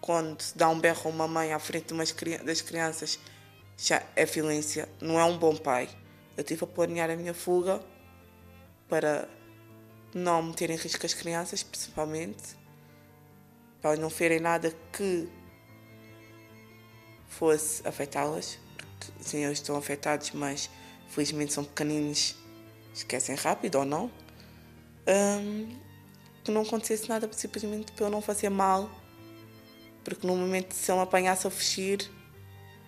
quando 0.00 0.42
se 0.42 0.56
dá 0.56 0.68
um 0.68 0.78
berro 0.78 1.02
a 1.06 1.08
uma 1.08 1.28
mãe 1.28 1.52
à 1.52 1.58
frente 1.58 1.86
de 1.86 1.94
umas, 1.94 2.14
das 2.44 2.60
crianças, 2.60 3.18
já 3.76 4.02
é 4.14 4.24
violência, 4.24 4.88
não 5.00 5.18
é 5.18 5.24
um 5.24 5.38
bom 5.38 5.56
pai. 5.56 5.88
Eu 6.36 6.44
tive 6.44 6.64
a 6.64 6.66
planear 6.66 7.10
a 7.10 7.16
minha 7.16 7.34
fuga 7.34 7.80
para 8.88 9.28
não 10.12 10.42
meter 10.42 10.70
em 10.70 10.76
risco 10.76 11.04
as 11.04 11.14
crianças, 11.14 11.62
principalmente, 11.62 12.56
para 13.84 14.00
não 14.00 14.08
ferem 14.08 14.40
nada 14.40 14.74
que 14.90 15.28
fosse 17.28 17.86
afetá-las, 17.86 18.58
sim, 19.20 19.44
eles 19.44 19.58
estão 19.58 19.76
afetados, 19.76 20.30
mas 20.30 20.70
felizmente 21.10 21.52
são 21.52 21.62
pequeninos, 21.62 22.34
esquecem 22.94 23.34
rápido 23.34 23.74
ou 23.74 23.84
não. 23.84 24.10
Um, 25.06 25.78
que 26.42 26.50
não 26.50 26.62
acontecesse 26.62 27.10
nada 27.10 27.28
simplesmente 27.30 27.92
para 27.92 28.06
eu 28.06 28.10
não 28.10 28.22
fazer 28.22 28.48
mal 28.48 28.90
porque 30.02 30.26
no 30.26 30.34
momento 30.34 30.72
se 30.72 30.90
ele 30.90 30.98
me 30.98 31.04
apanhasse 31.04 31.46
a 31.46 31.50
fugir, 31.50 32.10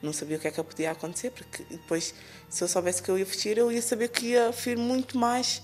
não 0.02 0.14
sabia 0.14 0.38
o 0.38 0.40
que 0.40 0.48
é 0.48 0.50
que 0.50 0.62
podia 0.62 0.92
acontecer, 0.92 1.30
porque 1.30 1.62
depois, 1.64 2.14
se 2.48 2.64
eu 2.64 2.68
soubesse 2.68 3.02
que 3.02 3.10
eu 3.10 3.18
ia 3.18 3.26
fugir, 3.26 3.58
eu 3.58 3.70
ia 3.70 3.82
saber 3.82 4.08
que 4.08 4.28
ia 4.28 4.50
fugir 4.50 4.78
muito 4.78 5.18
mais. 5.18 5.62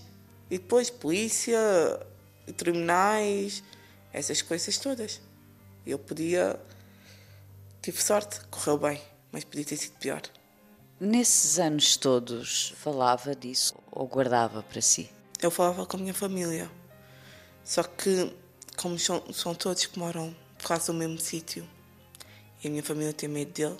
E 0.50 0.58
depois, 0.58 0.90
polícia, 0.90 1.58
tribunais, 2.58 3.62
essas 4.12 4.42
coisas 4.42 4.76
todas. 4.78 5.20
Eu 5.86 5.98
podia. 5.98 6.60
Tive 7.80 8.00
sorte, 8.00 8.40
correu 8.50 8.78
bem, 8.78 9.02
mas 9.32 9.44
podia 9.44 9.64
ter 9.64 9.76
sido 9.76 9.98
pior. 9.98 10.22
Nesses 11.00 11.58
anos 11.58 11.96
todos, 11.96 12.74
falava 12.76 13.34
disso 13.34 13.74
ou 13.90 14.06
guardava 14.06 14.62
para 14.62 14.80
si? 14.80 15.10
Eu 15.40 15.50
falava 15.50 15.84
com 15.84 15.96
a 15.96 16.00
minha 16.00 16.14
família. 16.14 16.70
Só 17.64 17.82
que, 17.82 18.32
como 18.76 18.96
são, 18.98 19.32
são 19.32 19.54
todos 19.54 19.86
que 19.86 19.98
moram 19.98 20.34
quase 20.62 20.90
o 20.90 20.94
mesmo 20.94 21.18
sítio. 21.18 21.68
E 22.62 22.68
a 22.68 22.70
minha 22.70 22.82
família 22.82 23.12
tem 23.12 23.28
medo 23.28 23.50
dele, 23.52 23.76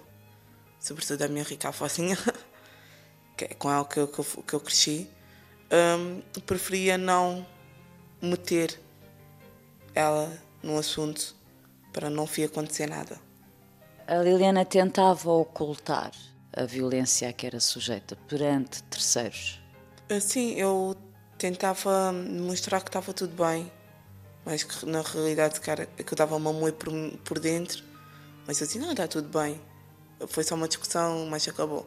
sobretudo 0.80 1.22
a 1.22 1.28
minha 1.28 1.44
rica 1.44 1.68
avózinha, 1.68 2.18
que 3.36 3.44
é 3.44 3.48
com 3.54 3.70
ela 3.70 3.84
que 3.84 4.00
eu, 4.00 4.08
que 4.08 4.18
eu, 4.18 4.24
que 4.24 4.54
eu 4.54 4.60
cresci. 4.60 5.08
Um, 5.70 6.40
preferia 6.40 6.98
não 6.98 7.46
meter 8.20 8.80
ela 9.94 10.32
no 10.62 10.78
assunto 10.78 11.34
para 11.92 12.08
não 12.08 12.26
vir 12.26 12.44
acontecer 12.44 12.88
nada. 12.88 13.18
A 14.06 14.16
Liliana 14.16 14.64
tentava 14.64 15.30
ocultar 15.30 16.12
a 16.52 16.64
violência 16.64 17.28
a 17.28 17.32
que 17.32 17.46
era 17.46 17.60
sujeita 17.60 18.16
perante 18.28 18.82
terceiros? 18.84 19.60
Sim, 20.20 20.52
eu 20.52 20.94
tentava 21.38 22.12
mostrar 22.12 22.80
que 22.82 22.88
estava 22.88 23.12
tudo 23.12 23.34
bem, 23.42 23.72
mas 24.44 24.62
que 24.62 24.84
na 24.84 25.00
realidade 25.00 25.60
cara, 25.60 25.86
que 25.86 26.02
eu 26.02 26.12
estava 26.12 26.36
uma 26.36 26.52
moer 26.52 26.74
por, 26.74 26.92
por 27.24 27.38
dentro, 27.38 27.82
mas 28.46 28.60
eu 28.60 28.66
disse, 28.66 28.78
não, 28.78 28.90
está 28.90 29.08
tudo 29.08 29.28
bem. 29.28 29.60
Foi 30.28 30.44
só 30.44 30.54
uma 30.54 30.68
discussão, 30.68 31.26
mas 31.26 31.48
acabou. 31.48 31.86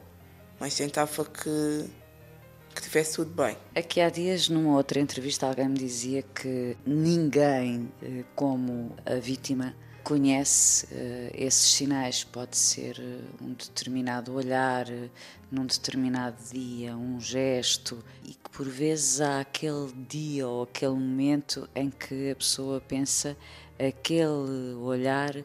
Mas 0.59 0.75
tentava 0.75 1.25
que, 1.25 1.89
que 2.75 2.81
tivesse 2.81 3.15
tudo 3.15 3.31
bem. 3.31 3.57
Aqui 3.73 4.01
há 4.01 4.09
dias, 4.09 4.49
numa 4.49 4.75
outra 4.75 4.99
entrevista, 4.99 5.47
alguém 5.47 5.69
me 5.69 5.77
dizia 5.77 6.21
que 6.21 6.75
ninguém, 6.85 7.91
eh, 8.03 8.23
como 8.35 8.93
a 9.05 9.15
vítima, 9.15 9.73
conhece 10.03 10.85
uh, 10.85 11.31
esses 11.33 11.73
sinais. 11.73 12.23
Pode 12.23 12.55
ser 12.55 12.97
uh, 12.99 13.43
um 13.43 13.53
determinado 13.53 14.33
olhar, 14.33 14.85
num 15.49 15.65
determinado 15.65 16.35
dia, 16.53 16.95
um 16.95 17.19
gesto, 17.19 18.03
e 18.23 18.33
que 18.33 18.49
por 18.51 18.69
vezes 18.69 19.19
há 19.19 19.39
aquele 19.39 19.91
dia 20.07 20.47
ou 20.47 20.63
aquele 20.63 20.93
momento 20.93 21.67
em 21.73 21.89
que 21.89 22.29
a 22.29 22.35
pessoa 22.35 22.79
pensa 22.79 23.35
aquele 23.79 24.75
olhar 24.75 25.35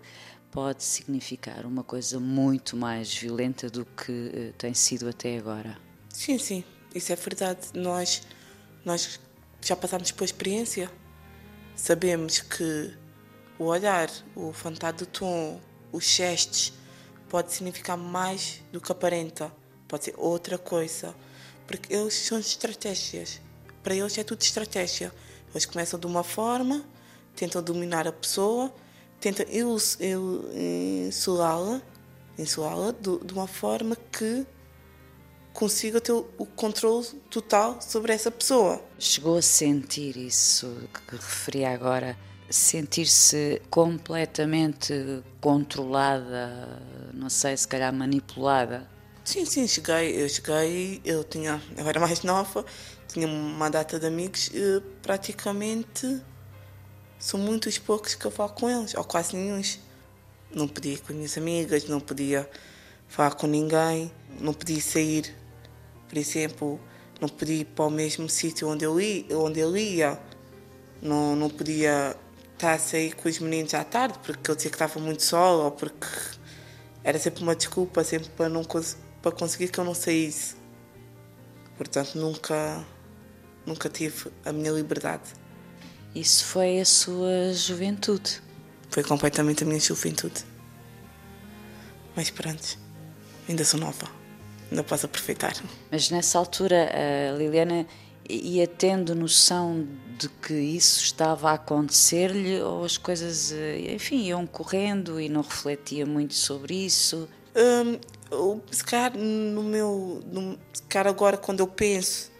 pode 0.50 0.84
significar 0.84 1.64
uma 1.64 1.82
coisa 1.82 2.20
muito 2.20 2.76
mais 2.76 3.14
violenta 3.14 3.70
do 3.70 3.84
que 3.84 4.52
tem 4.58 4.75
sido 4.75 5.08
até 5.08 5.38
agora. 5.38 5.78
Sim, 6.08 6.38
sim, 6.38 6.64
isso 6.94 7.12
é 7.12 7.16
verdade. 7.16 7.68
Nós, 7.75 8.23
nós 8.85 9.20
já 9.61 9.76
passamos 9.76 10.11
por 10.11 10.25
experiência, 10.25 10.90
sabemos 11.75 12.40
que 12.40 12.94
o 13.59 13.64
olhar, 13.64 14.11
o 14.35 14.52
fantasma 14.52 14.99
do 14.99 15.06
tom, 15.06 15.61
os 15.92 16.04
gestos, 16.04 16.73
pode 17.28 17.52
significar 17.52 17.97
mais 17.97 18.62
do 18.73 18.80
que 18.80 18.90
aparenta. 18.90 19.52
Pode 19.87 20.04
ser 20.04 20.14
outra 20.16 20.56
coisa. 20.56 21.14
Porque 21.66 21.94
eles 21.94 22.14
são 22.14 22.38
estratégias. 22.38 23.40
Para 23.82 23.94
eles 23.94 24.16
é 24.18 24.25
tudo 24.25 24.40
estratégia. 24.42 25.12
Eles 25.50 25.66
começam 25.66 25.99
de 25.99 26.06
uma 26.06 26.25
forma, 26.25 26.85
tentam 27.35 27.62
dominar 27.62 28.06
a 28.06 28.12
pessoa, 28.12 28.73
tentam 29.20 29.47
insulá-la 31.09 31.82
insulá 32.40 32.75
de 33.00 33.32
uma 33.32 33.47
forma 33.47 33.97
que 34.11 34.47
consiga 35.52 36.00
ter 36.00 36.12
o 36.12 36.47
controle 36.57 37.07
total 37.30 37.80
sobre 37.80 38.12
essa 38.12 38.30
pessoa. 38.30 38.83
Chegou 38.99 39.37
a 39.37 39.42
sentir 39.42 40.16
isso 40.16 40.88
que 41.09 41.16
referia 41.16 41.71
agora 41.71 42.16
sentir-se 42.50 43.62
completamente 43.71 45.23
controlada, 45.40 46.83
não 47.14 47.30
sei, 47.30 47.57
se 47.57 47.66
calhar 47.66 47.95
manipulada? 47.95 48.90
Sim, 49.25 49.45
sim, 49.45 49.69
cheguei, 49.69 50.21
eu 50.21 50.28
cheguei, 50.28 51.00
eu 51.04 51.23
tinha, 51.23 51.62
eu 51.76 51.88
era 51.88 52.00
mais 52.00 52.23
nova, 52.23 52.64
tinha 53.07 53.28
uma 53.28 53.71
data 53.71 54.00
de 54.00 54.07
amigos 54.07 54.50
e 54.52 54.83
praticamente 55.00 56.21
são 57.19 57.38
muitos 57.38 57.78
poucos 57.78 58.16
que 58.16 58.25
eu 58.25 58.30
falo 58.30 58.50
com 58.50 58.69
eles, 58.69 58.95
ou 58.95 59.04
quase 59.04 59.37
nenhum. 59.37 59.62
Não 60.52 60.66
podia 60.66 60.95
ir 60.95 60.99
com 60.99 61.12
minhas 61.12 61.38
amigas, 61.38 61.85
não 61.85 62.00
podia 62.00 62.50
falar 63.07 63.35
com 63.37 63.47
ninguém, 63.47 64.11
não 64.40 64.52
podia 64.52 64.80
sair, 64.80 65.33
por 66.11 66.19
exemplo, 66.19 66.81
não 67.21 67.29
podia 67.29 67.61
ir 67.61 67.67
para 67.67 67.85
o 67.85 67.90
mesmo 67.90 68.29
sítio 68.29 68.69
onde 68.69 68.85
eu 68.85 69.00
ia, 69.00 69.25
onde 69.38 69.61
ele 69.61 69.81
ia. 69.81 70.19
Não, 71.00 71.37
não 71.37 71.49
podia 71.49 72.17
estar 72.52 72.73
a 72.73 72.79
sair 72.81 73.14
com 73.14 73.29
os 73.29 73.38
meninos 73.38 73.73
à 73.75 73.85
tarde 73.85 74.19
porque 74.19 74.50
eu 74.50 74.57
dizia 74.57 74.71
que 74.71 74.75
estava 74.75 74.99
muito 74.99 75.23
só 75.23 75.67
ou 75.67 75.71
porque 75.71 76.09
era 77.05 77.17
sempre 77.17 77.45
uma 77.45 77.55
desculpa 77.55 78.02
sempre 78.02 78.29
para 78.31 78.49
não 78.49 78.64
para 79.23 79.31
conseguir 79.33 79.69
que 79.69 79.79
eu 79.79 79.85
não 79.85 79.95
saísse. 79.95 80.57
Portanto, 81.76 82.17
nunca 82.17 82.85
nunca 83.64 83.88
tive 83.88 84.33
a 84.45 84.52
minha 84.52 84.73
liberdade. 84.73 85.31
Isso 86.12 86.45
foi 86.45 86.81
a 86.81 86.85
sua 86.85 87.55
juventude? 87.55 88.43
Foi 88.90 89.05
completamente 89.05 89.62
a 89.62 89.67
minha 89.67 89.79
juventude. 89.79 90.45
Mas 92.17 92.31
pronto, 92.31 92.76
ainda 93.49 93.64
sou 93.64 93.79
nova, 93.79 94.20
ainda 94.71 94.85
posso 94.85 95.07
aproveitar. 95.07 95.55
Mas 95.91 96.11
nessa 96.11 96.39
altura 96.39 96.91
a 97.33 97.37
Liliana 97.37 97.87
ia 98.29 98.67
tendo 98.67 99.15
noção 99.15 99.87
de 100.19 100.29
que 100.29 100.55
isso 100.55 101.03
estava 101.03 101.50
a 101.50 101.55
acontecer-lhe 101.55 102.61
ou 102.61 102.85
as 102.85 102.97
coisas, 102.97 103.53
eh, 103.53 103.95
enfim, 103.95 104.27
iam 104.27 104.47
correndo 104.47 105.21
e 105.21 105.29
não 105.29 105.43
refletia 105.43 106.07
muito 106.07 106.35
sobre 106.35 106.75
isso? 106.75 107.29
Um, 107.57 108.61
se 108.71 108.85
calhar 108.85 109.17
no 109.17 109.62
meu. 109.62 110.23
No, 110.27 110.59
se 110.73 110.83
calhar 110.85 111.09
agora 111.09 111.37
quando 111.37 111.61
eu 111.61 111.67
penso, 111.67 112.31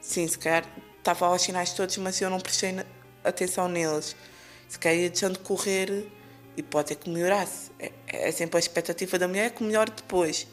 sim, 0.00 0.26
se 0.26 0.38
calhar 0.38 0.64
estava 0.98 1.26
aos 1.26 1.42
sinais 1.42 1.72
todos, 1.72 1.96
mas 1.98 2.20
eu 2.20 2.28
não 2.28 2.40
prestei 2.40 2.74
atenção 3.22 3.68
neles. 3.68 4.16
Se 4.68 4.78
calhar 4.78 4.98
ia 4.98 5.10
deixando 5.10 5.38
correr 5.38 6.10
e 6.56 6.62
pode 6.62 6.88
ser 6.88 6.96
que 6.96 7.08
melhorasse. 7.08 7.70
É, 7.78 7.92
é 8.06 8.32
sempre 8.32 8.56
a 8.56 8.60
expectativa 8.60 9.18
da 9.18 9.28
mulher 9.28 9.50
que 9.50 9.62
melhore 9.62 9.92
depois. 9.94 10.46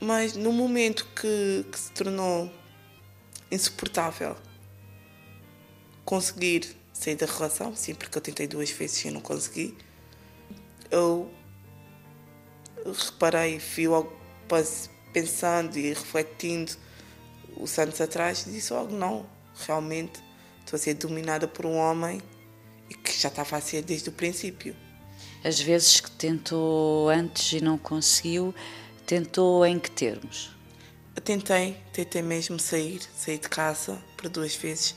Mas 0.00 0.34
no 0.34 0.52
momento 0.52 1.06
que, 1.14 1.64
que 1.70 1.78
se 1.78 1.90
tornou 1.92 2.50
insuportável 3.50 4.36
conseguir 6.04 6.76
sair 6.92 7.16
da 7.16 7.26
relação, 7.26 7.74
sim, 7.74 7.94
porque 7.94 8.16
eu 8.16 8.22
tentei 8.22 8.46
duas 8.46 8.70
vezes 8.70 9.04
e 9.04 9.10
não 9.10 9.20
consegui, 9.20 9.76
eu 10.90 11.30
reparei, 12.84 13.60
fui 13.60 13.88
logo 13.88 14.12
pensando 15.12 15.76
e 15.78 15.88
refletindo 15.88 16.72
os 17.56 17.78
anos 17.78 18.00
atrás 18.00 18.44
disse 18.46 18.72
logo, 18.72 18.94
não, 18.94 19.26
realmente 19.66 20.22
estou 20.60 20.76
a 20.76 20.80
ser 20.80 20.94
dominada 20.94 21.48
por 21.48 21.66
um 21.66 21.76
homem 21.76 22.20
e 22.88 22.94
que 22.94 23.18
já 23.18 23.28
estava 23.28 23.56
a 23.56 23.60
ser 23.60 23.82
desde 23.82 24.08
o 24.08 24.12
princípio. 24.12 24.76
As 25.44 25.60
vezes 25.60 26.00
que 26.00 26.10
tentou 26.10 27.08
antes 27.08 27.52
e 27.52 27.60
não 27.60 27.78
conseguiu, 27.78 28.54
tentou 29.08 29.64
em 29.64 29.78
que 29.78 29.90
termos? 29.90 30.54
Eu 31.16 31.22
tentei, 31.22 31.78
tentei 31.94 32.20
mesmo 32.20 32.60
sair, 32.60 33.00
sair 33.16 33.38
de 33.38 33.48
casa 33.48 33.98
por 34.18 34.28
duas 34.28 34.54
vezes, 34.54 34.94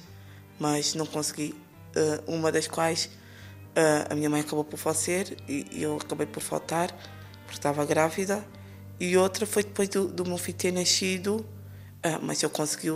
mas 0.60 0.94
não 0.94 1.06
consegui. 1.06 1.56
Uh, 1.96 2.36
uma 2.36 2.52
das 2.52 2.68
quais 2.68 3.06
uh, 3.06 4.12
a 4.12 4.16
minha 4.16 4.30
mãe 4.30 4.42
acabou 4.42 4.66
por 4.66 4.78
falecer 4.78 5.38
e, 5.48 5.82
eu 5.82 5.96
acabei 5.96 6.28
por 6.28 6.42
faltar 6.42 6.92
porque 7.46 7.58
estava 7.58 7.86
grávida. 7.86 8.46
E 9.00 9.16
outra 9.16 9.46
foi 9.46 9.64
depois 9.64 9.88
do, 9.88 10.10
do 10.10 10.26
meu 10.26 10.38
filho 10.38 10.58
ter 10.58 10.74
nascido, 10.74 11.38
uh, 12.06 12.20
mas 12.22 12.44
eu 12.44 12.50
consegui 12.50 12.90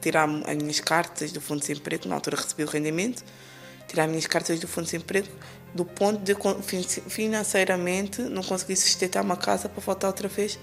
tirar 0.00 0.28
as 0.46 0.56
minhas 0.56 0.80
cartas 0.80 1.30
do 1.30 1.42
Fundo 1.42 1.60
de 1.60 1.66
Desemprego, 1.66 2.08
na 2.08 2.14
altura 2.14 2.38
recebi 2.38 2.64
o 2.64 2.66
rendimento, 2.66 3.22
tirar 3.86 4.04
as 4.04 4.10
minhas 4.10 4.26
cartas 4.26 4.58
do 4.60 4.66
Fundo 4.66 4.86
de 4.86 4.92
Desemprego, 4.92 5.28
do 5.76 5.84
ponto 5.84 6.20
de 6.22 6.34
financeiramente 7.08 8.22
não 8.22 8.42
conseguir 8.42 8.76
sustentar 8.76 9.22
uma 9.22 9.36
casa 9.36 9.68
para 9.68 9.80
faltar 9.82 10.08
outra 10.08 10.26
vez 10.26 10.58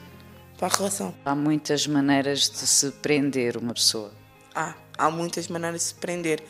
para 0.57 0.67
a 0.67 0.75
relação. 0.75 1.13
Há 1.23 1.35
muitas 1.35 1.85
maneiras 1.85 2.49
de 2.49 2.65
se 2.65 2.91
prender 2.91 3.55
uma 3.55 3.73
pessoa. 3.73 4.11
Há, 4.55 4.75
há 4.97 5.11
muitas 5.11 5.47
maneiras 5.47 5.81
de 5.81 5.87
se 5.87 5.95
prender, 5.95 6.43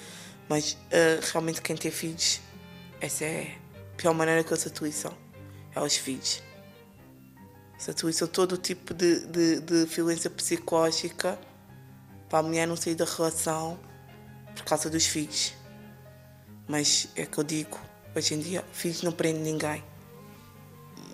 mas 0.47 0.73
uh, 0.73 1.31
realmente 1.31 1.61
quem 1.61 1.75
tem 1.75 1.91
filhos, 1.91 2.39
essa 3.01 3.25
é 3.25 3.57
a 3.93 3.97
pior 3.97 4.13
maneira 4.13 4.43
que 4.43 4.53
eles 4.53 4.65
atuiçam, 4.65 5.13
é 5.75 5.81
os 5.81 5.97
filhos. 5.97 6.41
Se 7.77 7.91
atuiçam 7.91 8.29
todo 8.29 8.55
tipo 8.55 8.93
de, 8.93 9.25
de, 9.27 9.59
de 9.59 9.85
violência 9.85 10.29
psicológica 10.29 11.37
para 12.29 12.39
a 12.39 12.43
mulher 12.43 12.65
não 12.65 12.77
sair 12.77 12.95
da 12.95 13.03
relação 13.03 13.77
por 14.55 14.63
causa 14.63 14.89
dos 14.89 15.05
filhos. 15.05 15.53
Mas 16.65 17.09
é 17.15 17.25
que 17.25 17.37
eu 17.37 17.43
digo, 17.43 17.77
hoje 18.15 18.33
em 18.33 18.39
dia, 18.39 18.63
filhos 18.71 19.01
não 19.01 19.11
prendem 19.11 19.43
ninguém. 19.43 19.83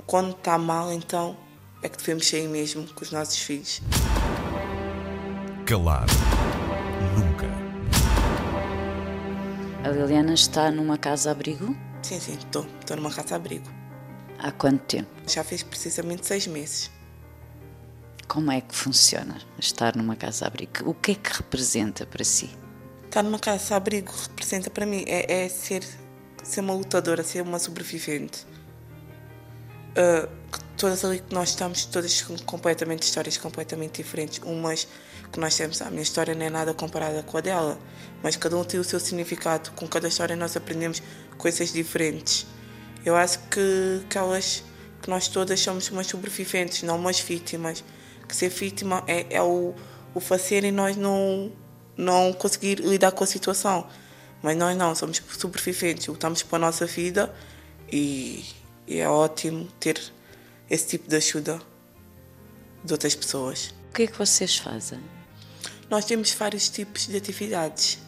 Quando 0.05 0.31
está 0.31 0.57
mal, 0.57 0.91
então, 0.91 1.38
é 1.81 1.89
que 1.89 1.97
devemos 1.97 2.27
sair 2.27 2.47
mesmo 2.47 2.85
com 2.93 3.03
os 3.03 3.12
nossos 3.12 3.38
filhos. 3.39 3.81
Calar. 5.65 6.07
Nunca. 7.17 7.47
A 9.83 9.89
Liliana 9.89 10.33
está 10.33 10.71
numa 10.71 10.97
casa-abrigo? 10.97 11.77
Sim, 12.01 12.19
sim, 12.19 12.33
estou. 12.33 12.65
Estou 12.79 12.97
numa 12.97 13.12
casa-abrigo. 13.12 13.69
Há 14.39 14.51
quanto 14.51 14.81
tempo? 14.85 15.09
Já 15.27 15.43
fez 15.43 15.63
precisamente 15.63 16.25
seis 16.25 16.47
meses. 16.47 16.89
Como 18.27 18.51
é 18.51 18.62
que 18.62 18.75
funciona 18.75 19.38
estar 19.57 19.95
numa 19.95 20.15
casa-abrigo? 20.15 20.89
O 20.89 20.93
que 20.93 21.12
é 21.12 21.15
que 21.15 21.33
representa 21.33 22.05
para 22.05 22.23
si? 22.23 22.49
Estar 23.05 23.23
numa 23.23 23.39
casa-abrigo 23.39 24.12
representa 24.12 24.69
para 24.69 24.85
mim 24.85 25.03
é, 25.07 25.45
é, 25.45 25.49
ser, 25.49 25.83
ser 26.43 26.62
uma 26.62 26.73
lutadora, 26.73 27.23
ser 27.23 27.41
uma 27.41 27.60
sobrevivente. 27.60 28.45
Uh, 29.91 30.30
todas 30.78 31.04
ali 31.04 31.19
que 31.19 31.34
nós 31.34 31.49
estamos, 31.49 31.86
todas 31.86 32.21
completamente 32.45 33.04
histórias 33.04 33.38
completamente 33.38 34.02
diferentes. 34.02 34.39
Umas 34.43 34.88
que 35.32 35.39
nós 35.39 35.56
temos, 35.56 35.82
a 35.82 35.89
minha 35.89 36.02
história 36.02 36.34
não 36.34 36.45
é 36.45 36.49
nada 36.49 36.73
comparada 36.73 37.21
com 37.23 37.38
a 37.38 37.41
dela, 37.41 37.78
mas 38.23 38.36
cada 38.36 38.56
um 38.58 38.63
tem 38.63 38.80
o 38.80 38.84
seu 38.84 38.99
significado. 38.99 39.71
Com 39.71 39.88
cada 39.88 40.08
história 40.08 40.36
nós 40.36 40.56
aprendemos 40.56 41.02
coisas 41.38 41.71
diferentes. 41.71 42.47
Eu 43.06 43.15
acho 43.15 43.39
que, 43.49 44.04
que 44.10 44.17
elas, 44.17 44.63
que 45.02 45.10
nós 45.10 45.28
todas 45.28 45.60
somos 45.60 45.89
umas 45.89 46.08
sobreviventes, 46.08 46.84
não 46.84 46.95
umas 46.97 47.19
vítimas. 47.19 47.84
Que 48.28 48.36
ser 48.36 48.49
vítima 48.49 49.04
é, 49.08 49.25
é 49.30 49.41
o, 49.41 49.73
o 50.13 50.19
fazer 50.19 50.63
e 50.63 50.71
nós 50.71 50.95
não, 50.95 51.52
não 51.97 52.32
conseguir 52.32 52.80
lidar 52.80 53.12
com 53.12 53.23
a 53.23 53.28
situação. 53.28 53.88
Mas 54.41 54.58
nós 54.58 54.78
não, 54.78 54.95
somos 54.95 55.21
sobreviventes, 55.38 56.08
lutamos 56.08 56.43
para 56.43 56.58
a 56.58 56.60
nossa 56.60 56.86
vida 56.86 57.34
e, 57.91 58.45
e 58.88 58.99
é 58.99 59.10
ótimo 59.10 59.67
ter 59.80 59.99
esse 60.69 60.88
tipo 60.88 61.10
de 61.10 61.15
ajuda 61.15 61.62
de 62.84 62.93
outras 62.93 63.15
pessoas. 63.15 63.73
O 63.89 63.93
que 63.93 64.04
é 64.04 64.08
que 64.08 64.17
vocês 64.17 64.58
fazem? 64.58 64.99
Nós 65.89 66.06
temos 66.06 66.32
vários 66.34 66.69
tipos 66.69 67.08
de 67.08 67.17
atividades. 67.17 67.99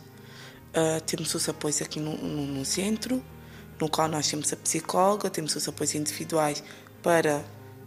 Uh, 0.70 1.02
temos 1.06 1.34
os 1.34 1.50
apoios 1.50 1.82
aqui 1.82 2.00
no, 2.00 2.16
no, 2.16 2.46
no, 2.46 2.64
centro, 2.64 3.22
no 3.80 3.90
qual 3.90 4.08
nós 4.08 4.30
temos 4.30 4.54
a 4.54 4.56
psicóloga, 4.56 5.30
temos 5.30 5.56
os 5.56 5.68
apoios 5.68 5.96
individuais 5.96 6.64
para 7.04 7.44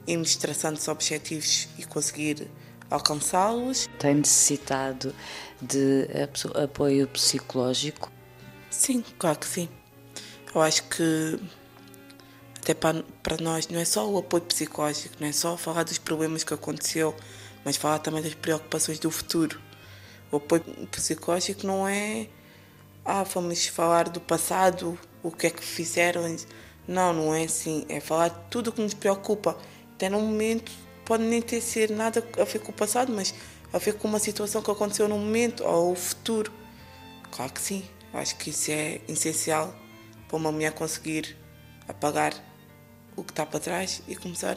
irmos 0.06 0.36
traçando 0.36 0.78
os 0.78 0.86
objetivos 0.88 1.68
e 1.78 1.84
conseguir 1.84 2.50
alcançá-los. 2.90 3.88
Tem 3.98 4.16
necessitado 4.16 5.14
de 5.62 6.08
apoio 6.62 7.08
psicológico? 7.08 8.13
Sim, 8.76 9.04
claro 9.18 9.38
que 9.38 9.46
sim. 9.46 9.68
Eu 10.52 10.60
acho 10.60 10.82
que 10.88 11.38
até 12.60 12.74
para, 12.74 13.04
para 13.22 13.36
nós 13.40 13.68
não 13.68 13.78
é 13.78 13.84
só 13.84 14.06
o 14.10 14.18
apoio 14.18 14.42
psicológico, 14.42 15.14
não 15.20 15.28
é 15.28 15.32
só 15.32 15.56
falar 15.56 15.84
dos 15.84 15.96
problemas 15.96 16.42
que 16.42 16.52
aconteceu, 16.52 17.14
mas 17.64 17.76
falar 17.76 18.00
também 18.00 18.20
das 18.20 18.34
preocupações 18.34 18.98
do 18.98 19.10
futuro. 19.10 19.60
O 20.30 20.36
apoio 20.36 20.62
psicológico 20.90 21.66
não 21.66 21.86
é 21.86 22.26
ah, 23.04 23.22
vamos 23.22 23.66
falar 23.68 24.08
do 24.08 24.20
passado, 24.20 24.98
o 25.22 25.30
que 25.30 25.46
é 25.46 25.50
que 25.50 25.64
fizeram. 25.64 26.36
Não, 26.86 27.12
não 27.12 27.34
é 27.34 27.44
assim. 27.44 27.86
É 27.88 28.00
falar 28.00 28.30
tudo 28.50 28.68
o 28.68 28.72
que 28.72 28.82
nos 28.82 28.94
preocupa. 28.94 29.56
Até 29.94 30.08
no 30.08 30.20
momento 30.20 30.72
pode 31.04 31.22
nem 31.22 31.40
ter 31.40 31.60
sido 31.60 31.94
nada 31.94 32.26
a 32.38 32.44
ver 32.44 32.58
com 32.58 32.72
o 32.72 32.74
passado, 32.74 33.12
mas 33.12 33.32
a 33.72 33.78
ver 33.78 33.94
com 33.94 34.08
uma 34.08 34.18
situação 34.18 34.62
que 34.62 34.70
aconteceu 34.70 35.08
no 35.08 35.16
momento 35.16 35.64
ou 35.64 35.92
o 35.92 35.94
futuro. 35.94 36.52
Claro 37.30 37.52
que 37.52 37.60
sim. 37.60 37.84
Acho 38.14 38.36
que 38.36 38.50
isso 38.50 38.70
é 38.70 39.00
essencial 39.08 39.74
para 40.28 40.36
uma 40.36 40.52
mulher 40.52 40.72
conseguir 40.72 41.36
apagar 41.88 42.32
o 43.16 43.24
que 43.24 43.32
está 43.32 43.44
para 43.44 43.58
trás 43.58 44.02
e 44.06 44.14
começar 44.14 44.56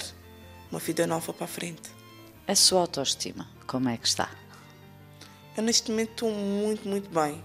uma 0.71 0.79
vida 0.79 1.07
nova 1.07 1.33
para 1.33 1.45
a 1.45 1.47
frente. 1.47 1.89
A 2.47 2.55
sua 2.55 2.81
autoestima, 2.81 3.49
como 3.65 3.89
é 3.89 3.97
que 3.97 4.07
está? 4.07 4.29
Eu 5.57 5.63
neste 5.63 5.89
momento 5.89 6.11
estou 6.11 6.31
muito, 6.31 6.87
muito 6.87 7.09
bem. 7.09 7.43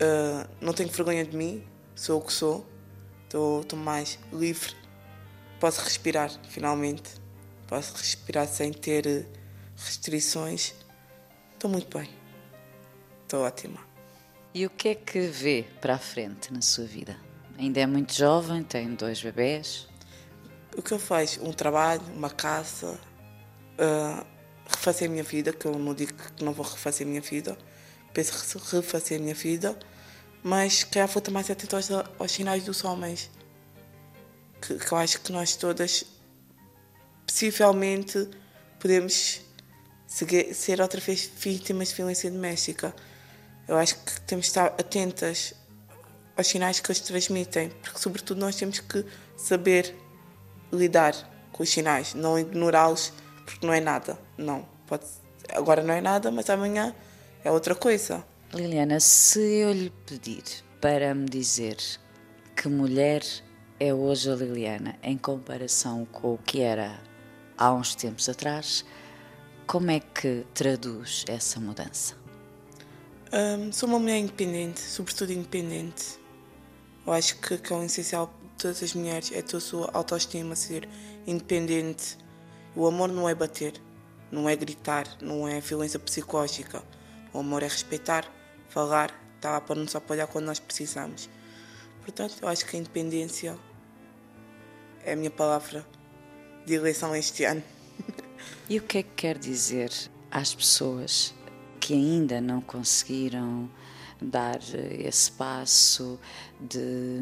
Uh, 0.00 0.48
não 0.62 0.72
tenho 0.72 0.88
vergonha 0.88 1.24
de 1.24 1.36
mim, 1.36 1.64
sou 1.94 2.18
o 2.18 2.24
que 2.24 2.32
sou, 2.32 2.66
estou, 3.24 3.60
estou 3.60 3.78
mais 3.78 4.18
livre. 4.32 4.74
Posso 5.60 5.82
respirar, 5.82 6.30
finalmente. 6.48 7.20
Posso 7.68 7.94
respirar 7.94 8.48
sem 8.48 8.72
ter 8.72 9.26
restrições. 9.76 10.74
Estou 11.52 11.70
muito 11.70 11.96
bem. 11.96 12.08
Estou 13.22 13.42
ótima. 13.42 13.91
E 14.54 14.66
o 14.66 14.70
que 14.70 14.88
é 14.88 14.94
que 14.94 15.20
vê 15.20 15.64
para 15.80 15.94
a 15.94 15.98
frente 15.98 16.52
na 16.52 16.60
sua 16.60 16.84
vida? 16.84 17.16
Ainda 17.58 17.80
é 17.80 17.86
muito 17.86 18.12
jovem, 18.12 18.62
tem 18.62 18.94
dois 18.94 19.22
bebés. 19.22 19.88
O 20.76 20.82
que 20.82 20.92
eu 20.92 20.98
faço? 20.98 21.42
Um 21.42 21.52
trabalho, 21.52 22.02
uma 22.14 22.28
casa, 22.28 23.00
uh, 23.78 24.26
refazer 24.68 25.08
a 25.08 25.10
minha 25.10 25.22
vida, 25.22 25.52
que 25.52 25.64
eu 25.64 25.78
não 25.78 25.94
digo 25.94 26.12
que 26.12 26.44
não 26.44 26.52
vou 26.52 26.66
refazer 26.66 27.06
a 27.06 27.10
minha 27.10 27.22
vida, 27.22 27.56
penso 28.12 28.58
refazer 28.58 29.18
a 29.18 29.22
minha 29.22 29.34
vida, 29.34 29.78
mas 30.42 30.84
que 30.84 30.98
vou 30.98 31.18
estar 31.18 31.30
mais 31.30 31.50
atento 31.50 31.76
aos, 31.76 31.90
aos 31.90 32.32
sinais 32.32 32.64
dos 32.64 32.84
homens. 32.84 33.30
Que, 34.60 34.74
que 34.74 34.92
eu 34.92 34.98
acho 34.98 35.20
que 35.20 35.32
nós 35.32 35.56
todas, 35.56 36.04
possivelmente, 37.26 38.28
podemos 38.78 39.40
seguir, 40.06 40.54
ser 40.54 40.80
outra 40.80 41.00
vez 41.00 41.30
vítimas 41.38 41.88
de 41.88 41.94
violência 41.94 42.30
doméstica. 42.30 42.94
Eu 43.72 43.78
acho 43.78 43.96
que 44.04 44.20
temos 44.20 44.44
de 44.44 44.50
estar 44.50 44.66
atentas 44.66 45.54
aos 46.36 46.46
sinais 46.46 46.78
que 46.78 46.90
eles 46.90 47.00
transmitem, 47.00 47.70
porque, 47.70 47.98
sobretudo, 47.98 48.38
nós 48.38 48.54
temos 48.54 48.80
que 48.80 49.02
saber 49.34 49.96
lidar 50.70 51.14
com 51.50 51.62
os 51.62 51.70
sinais, 51.70 52.12
não 52.12 52.38
ignorá-los, 52.38 53.14
porque 53.46 53.66
não 53.66 53.72
é 53.72 53.80
nada. 53.80 54.18
Não, 54.36 54.68
pode, 54.86 55.06
agora 55.54 55.82
não 55.82 55.94
é 55.94 56.02
nada, 56.02 56.30
mas 56.30 56.50
amanhã 56.50 56.94
é 57.42 57.50
outra 57.50 57.74
coisa. 57.74 58.22
Liliana, 58.52 59.00
se 59.00 59.40
eu 59.40 59.72
lhe 59.72 59.88
pedir 60.04 60.44
para 60.78 61.14
me 61.14 61.24
dizer 61.24 61.78
que 62.54 62.68
mulher 62.68 63.22
é 63.80 63.94
hoje 63.94 64.30
a 64.30 64.34
Liliana 64.34 64.98
em 65.02 65.16
comparação 65.16 66.04
com 66.04 66.34
o 66.34 66.38
que 66.38 66.60
era 66.60 67.00
há 67.56 67.72
uns 67.72 67.94
tempos 67.94 68.28
atrás, 68.28 68.84
como 69.66 69.90
é 69.90 69.98
que 69.98 70.44
traduz 70.52 71.24
essa 71.26 71.58
mudança? 71.58 72.21
Um, 73.34 73.72
sou 73.72 73.88
uma 73.88 73.98
mulher 73.98 74.18
independente, 74.18 74.78
sobretudo 74.78 75.32
independente. 75.32 76.20
Eu 77.06 77.14
acho 77.14 77.38
que, 77.38 77.56
que 77.56 77.72
é 77.72 77.76
o 77.76 77.82
essencial 77.82 78.26
de 78.26 78.62
todas 78.62 78.82
as 78.82 78.92
mulheres 78.92 79.32
é 79.32 79.38
a 79.38 79.60
sua 79.60 79.88
autoestima, 79.94 80.54
ser 80.54 80.86
independente. 81.26 82.18
O 82.76 82.86
amor 82.86 83.08
não 83.08 83.26
é 83.26 83.34
bater, 83.34 83.72
não 84.30 84.46
é 84.46 84.54
gritar, 84.54 85.06
não 85.22 85.48
é 85.48 85.60
violência 85.60 85.98
psicológica. 85.98 86.82
O 87.32 87.38
amor 87.38 87.62
é 87.62 87.68
respeitar, 87.68 88.30
falar, 88.68 89.10
estar 89.36 89.52
lá 89.52 89.62
para 89.62 89.76
nos 89.76 89.96
apoiar 89.96 90.26
quando 90.26 90.44
nós 90.44 90.60
precisamos. 90.60 91.30
Portanto, 92.02 92.36
eu 92.42 92.48
acho 92.48 92.66
que 92.66 92.76
a 92.76 92.80
independência 92.80 93.58
é 95.06 95.14
a 95.14 95.16
minha 95.16 95.30
palavra 95.30 95.86
de 96.66 96.74
eleição 96.74 97.16
este 97.16 97.44
ano. 97.44 97.62
E 98.68 98.78
o 98.78 98.82
que 98.82 98.98
é 98.98 99.02
que 99.02 99.14
quer 99.16 99.38
dizer 99.38 99.90
às 100.30 100.54
pessoas 100.54 101.34
que 101.82 101.94
ainda 101.94 102.40
não 102.40 102.60
conseguiram 102.60 103.68
dar 104.20 104.60
esse 105.00 105.32
passo 105.32 106.16
de 106.60 107.18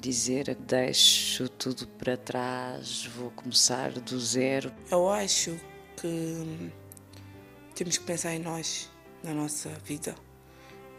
dizer 0.00 0.54
deixo 0.54 1.48
tudo 1.48 1.88
para 1.88 2.16
trás, 2.16 3.04
vou 3.16 3.32
começar 3.32 3.90
do 3.90 4.20
zero? 4.20 4.72
Eu 4.92 5.10
acho 5.10 5.58
que 6.00 6.72
temos 7.74 7.98
que 7.98 8.04
pensar 8.04 8.32
em 8.32 8.38
nós, 8.38 8.88
na 9.24 9.34
nossa 9.34 9.70
vida 9.84 10.14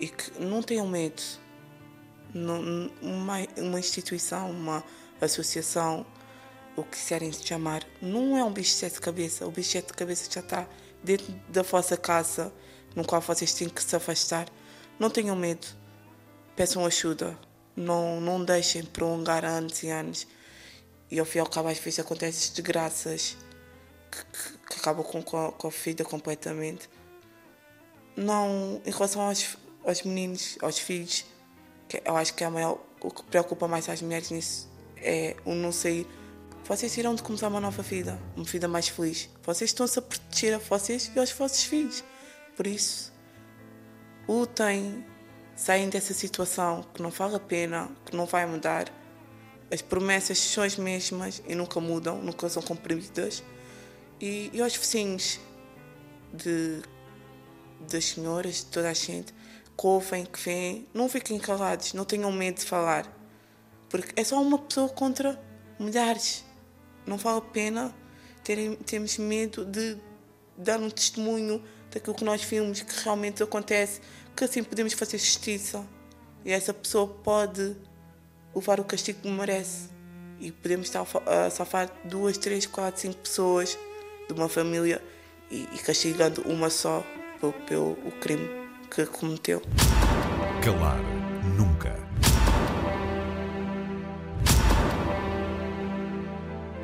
e 0.02 0.10
que 0.10 0.44
não 0.44 0.62
tenham 0.62 0.86
medo. 0.86 1.24
Uma, 3.02 3.38
uma 3.58 3.80
instituição, 3.80 4.52
uma 4.52 4.84
associação, 5.22 6.06
o 6.76 6.84
que 6.84 6.98
quiserem 6.98 7.32
chamar, 7.32 7.84
não 8.02 8.38
é 8.38 8.44
um 8.44 8.52
bicho 8.52 8.72
de 8.72 8.80
sete 8.80 9.00
cabeças. 9.00 9.48
O 9.48 9.50
bicho 9.50 9.70
de 9.70 9.72
sete 9.78 9.94
cabeças 9.94 10.28
já 10.30 10.42
está 10.42 10.68
dentro 11.02 11.34
da 11.48 11.62
vossa 11.62 11.96
casa, 11.96 12.54
no 12.98 13.06
qual 13.06 13.22
vocês 13.22 13.54
têm 13.54 13.70
que 13.70 13.84
se 13.84 13.96
afastar. 13.96 14.48
Não 14.98 15.08
tenham 15.08 15.36
medo. 15.36 15.68
Peçam 16.56 16.84
ajuda. 16.84 17.38
Não, 17.76 18.20
não 18.20 18.44
deixem 18.44 18.84
prolongar 18.84 19.46
anos 19.46 19.84
e 19.84 19.90
anos. 19.90 20.26
E 21.12 21.20
ao 21.20 21.26
fim 21.26 21.38
e 21.38 21.42
ao 21.42 21.48
cabo, 21.48 21.70
às 21.70 21.78
vezes 21.78 22.00
acontecem 22.00 22.52
desgraças 22.56 23.38
que, 24.10 24.18
que, 24.18 24.58
que 24.68 24.80
acabam 24.80 25.06
com, 25.06 25.22
com, 25.22 25.68
a 25.68 25.70
vida 25.70 26.04
completamente. 26.04 26.90
Não, 28.16 28.82
em 28.84 28.90
relação 28.90 29.22
aos, 29.22 29.56
aos 29.86 30.02
meninos, 30.02 30.58
aos 30.60 30.80
filhos, 30.80 31.24
que 31.88 32.02
eu 32.04 32.18
acho 32.18 32.34
que 32.34 32.44
é 32.44 32.50
maior, 32.50 32.80
o 33.00 33.12
que 33.12 33.22
preocupa 33.26 33.68
mais 33.68 33.88
as 33.88 34.02
mulheres 34.02 34.32
nisso 34.32 34.68
é 34.98 35.36
o 35.46 35.54
não 35.54 35.72
sair. 35.72 36.08
Vocês 36.64 36.98
irão 36.98 37.14
de 37.14 37.22
começar 37.22 37.48
uma 37.48 37.62
nova 37.62 37.84
vida, 37.84 38.20
uma 38.36 38.44
vida 38.44 38.68
mais 38.68 38.88
feliz. 38.88 39.30
Vocês 39.44 39.70
estão-se 39.70 40.00
a 40.00 40.02
proteger 40.02 40.56
a 40.56 40.58
vocês 40.58 41.12
e 41.16 41.20
aos 41.20 41.32
vossos 41.32 41.64
filhos. 41.64 42.04
Por 42.58 42.66
isso, 42.66 43.14
lutem, 44.28 45.06
saem 45.56 45.90
dessa 45.90 46.12
situação 46.12 46.84
que 46.92 47.04
não 47.04 47.12
vale 47.12 47.36
a 47.36 47.40
pena, 47.40 47.88
que 48.04 48.18
não 48.18 48.26
vai 48.26 48.48
mudar. 48.48 48.92
As 49.72 49.84
promessas 49.84 50.40
são 50.40 50.64
as 50.64 50.76
mesmas 50.76 51.44
e 51.48 51.54
nunca 51.54 51.80
mudam, 51.80 52.20
nunca 52.20 52.50
são 52.50 52.64
cumpridas. 52.64 53.44
E, 54.20 54.50
e 54.52 54.60
aos 54.60 54.76
vizinhos 54.76 55.40
de, 56.34 56.82
das 57.88 58.06
senhoras, 58.06 58.56
de 58.56 58.66
toda 58.66 58.90
a 58.90 58.94
gente, 58.94 59.32
que 59.78 59.86
ouvem, 59.86 60.26
que 60.26 60.40
vêm, 60.40 60.88
não 60.96 61.08
fiquem 61.08 61.38
calados, 61.38 61.94
não 61.94 62.06
tenham 62.06 62.32
medo 62.32 62.56
de 62.56 62.66
falar. 62.66 63.06
Porque 63.88 64.20
é 64.20 64.24
só 64.24 64.42
uma 64.42 64.58
pessoa 64.58 64.90
contra 64.90 65.40
milhares. 65.80 66.44
Não 67.06 67.18
vale 67.18 67.38
a 67.38 67.42
pena 67.42 67.96
terem, 68.44 68.76
termos 68.78 69.16
medo 69.20 69.64
de 69.64 69.96
dar 70.58 70.80
um 70.80 70.90
testemunho 70.90 71.64
daquilo 71.98 72.16
que 72.16 72.24
nós 72.24 72.44
vimos 72.44 72.82
que 72.82 73.04
realmente 73.04 73.42
acontece, 73.42 74.00
que 74.36 74.44
assim 74.44 74.64
podemos 74.64 74.94
fazer 74.94 75.18
justiça. 75.18 75.84
E 76.46 76.52
essa 76.52 76.74
pessoa 76.74 77.08
pode 77.08 77.76
levar 78.56 78.80
o 78.80 78.84
castigo 78.84 79.20
que 79.22 79.30
merece. 79.30 79.90
E 80.40 80.52
podemos 80.52 80.90
safar 81.52 81.92
duas, 82.06 82.38
três, 82.38 82.66
quatro, 82.66 83.02
cinco 83.02 83.18
pessoas 83.18 83.78
de 84.28 84.34
uma 84.34 84.48
família 84.48 85.02
e, 85.50 85.68
e 85.74 85.78
castigando 85.80 86.42
uma 86.44 86.70
só 86.70 87.04
pelo, 87.40 87.54
pelo 87.54 87.92
o 88.06 88.12
crime 88.20 88.48
que 88.92 89.06
cometeu. 89.08 89.62
Calar 90.64 91.17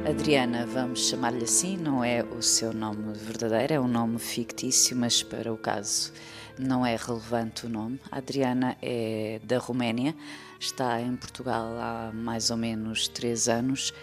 Adriana, 0.06 0.66
vamos 0.66 1.08
chamar-lhe 1.08 1.46
assim, 1.46 1.78
não 1.78 2.04
é 2.04 2.24
o 2.24 2.42
seu 2.42 2.74
nome 2.74 3.13
verdadeiro, 3.13 3.74
é 3.74 3.80
um 3.80 3.88
nome 3.88 4.20
fictício, 4.20 4.98
mas 4.98 5.24
para 5.24 5.52
o 5.52 5.58
caso 5.58 6.12
não 6.60 6.86
é 6.86 6.98
relevante 6.98 7.66
o 7.66 7.70
nome. 7.70 8.00
Adriana 8.12 8.76
é 8.82 9.39
da 9.44 9.58
Roménia, 9.58 10.13
está 10.60 11.00
em 11.02 11.16
Portugal 11.16 11.78
há 11.80 12.12
mais 12.13 12.52
ou 12.52 12.58
menos 12.58 13.08
três 13.08 13.48
anos 13.48 13.94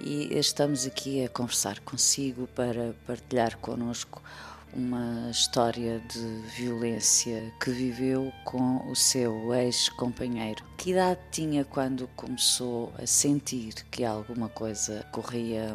e 0.00 0.32
estamos 0.38 0.86
aqui 0.86 1.24
a 1.24 1.28
conversar 1.28 1.80
consigo 1.80 2.46
para 2.54 2.94
partilhar 3.04 3.58
connosco 3.58 4.22
uma 4.72 5.30
história 5.30 6.00
de 6.00 6.20
violência 6.56 7.52
que 7.62 7.70
viveu 7.70 8.32
com 8.44 8.88
o 8.90 8.94
seu 8.94 9.54
ex-companheiro. 9.54 10.64
Que 10.76 10.90
idade 10.90 11.20
tinha 11.30 11.64
quando 11.64 12.08
começou 12.16 12.92
a 12.98 13.06
sentir 13.06 13.74
que 13.90 14.04
alguma 14.04 14.48
coisa 14.48 15.04
corria 15.12 15.74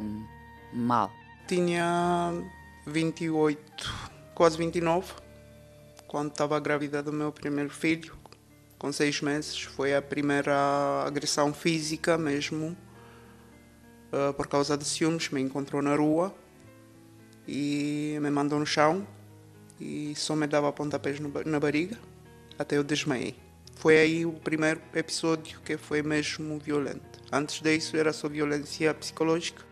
mal? 0.71 1.11
Tinha 1.47 2.33
28, 2.85 3.59
quase 4.33 4.57
29, 4.57 5.13
quando 6.07 6.31
estava 6.31 6.59
grávida 6.59 7.01
do 7.01 7.11
meu 7.11 7.31
primeiro 7.31 7.69
filho, 7.69 8.15
com 8.77 8.91
seis 8.91 9.21
meses. 9.21 9.61
Foi 9.61 9.95
a 9.95 10.01
primeira 10.01 11.03
agressão 11.05 11.53
física 11.53 12.17
mesmo, 12.17 12.77
uh, 14.11 14.33
por 14.33 14.47
causa 14.47 14.77
de 14.77 14.85
ciúmes. 14.85 15.29
Me 15.29 15.41
encontrou 15.41 15.81
na 15.81 15.95
rua 15.95 16.33
e 17.47 18.17
me 18.21 18.29
mandou 18.29 18.59
no 18.59 18.65
chão 18.65 19.05
e 19.79 20.13
só 20.15 20.35
me 20.35 20.47
dava 20.47 20.71
pontapés 20.71 21.19
na 21.19 21.59
barriga 21.59 21.97
até 22.57 22.77
eu 22.77 22.83
desmaiei. 22.83 23.35
Foi 23.75 23.97
aí 23.97 24.25
o 24.25 24.31
primeiro 24.31 24.81
episódio 24.93 25.59
que 25.65 25.77
foi 25.77 26.01
mesmo 26.01 26.59
violento. 26.59 27.19
Antes 27.31 27.61
disso 27.61 27.97
era 27.97 28.13
só 28.13 28.29
violência 28.29 28.93
psicológica. 28.93 29.63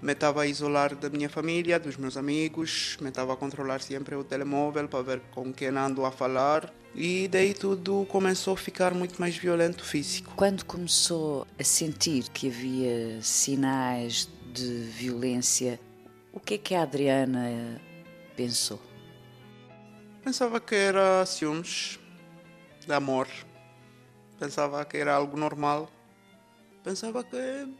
Me 0.00 0.12
estava 0.12 0.42
a 0.42 0.46
isolar 0.46 0.94
da 0.94 1.08
minha 1.08 1.28
família, 1.28 1.78
dos 1.78 1.96
meus 1.96 2.16
amigos, 2.16 2.96
me 3.00 3.08
estava 3.08 3.32
a 3.32 3.36
controlar 3.36 3.80
sempre 3.80 4.14
o 4.14 4.22
telemóvel 4.22 4.86
para 4.86 5.02
ver 5.02 5.20
com 5.32 5.52
quem 5.52 5.68
ando 5.68 6.04
a 6.04 6.10
falar. 6.12 6.72
E 6.94 7.26
daí 7.28 7.52
tudo 7.52 8.06
começou 8.08 8.54
a 8.54 8.56
ficar 8.56 8.94
muito 8.94 9.20
mais 9.20 9.36
violento 9.36 9.84
físico. 9.84 10.32
Quando 10.36 10.64
começou 10.64 11.46
a 11.58 11.64
sentir 11.64 12.24
que 12.32 12.48
havia 12.48 13.20
sinais 13.22 14.28
de 14.52 14.82
violência, 14.96 15.80
o 16.38 16.40
que 16.40 16.54
é 16.54 16.58
que 16.58 16.74
a 16.76 16.82
Adriana 16.82 17.80
pensou? 18.36 18.80
Pensava 20.22 20.60
que 20.60 20.74
era 20.76 21.26
ciúmes, 21.26 21.98
de 22.86 22.92
amor. 22.92 23.26
Pensava 24.38 24.84
que 24.84 24.98
era 24.98 25.14
algo 25.14 25.36
normal. 25.36 25.90
Pensava 26.84 27.24
que 27.24 27.36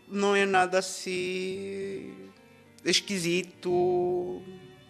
não 0.09 0.35
é 0.35 0.45
nada 0.45 0.81
assim 0.81 2.33
esquisito. 2.85 4.43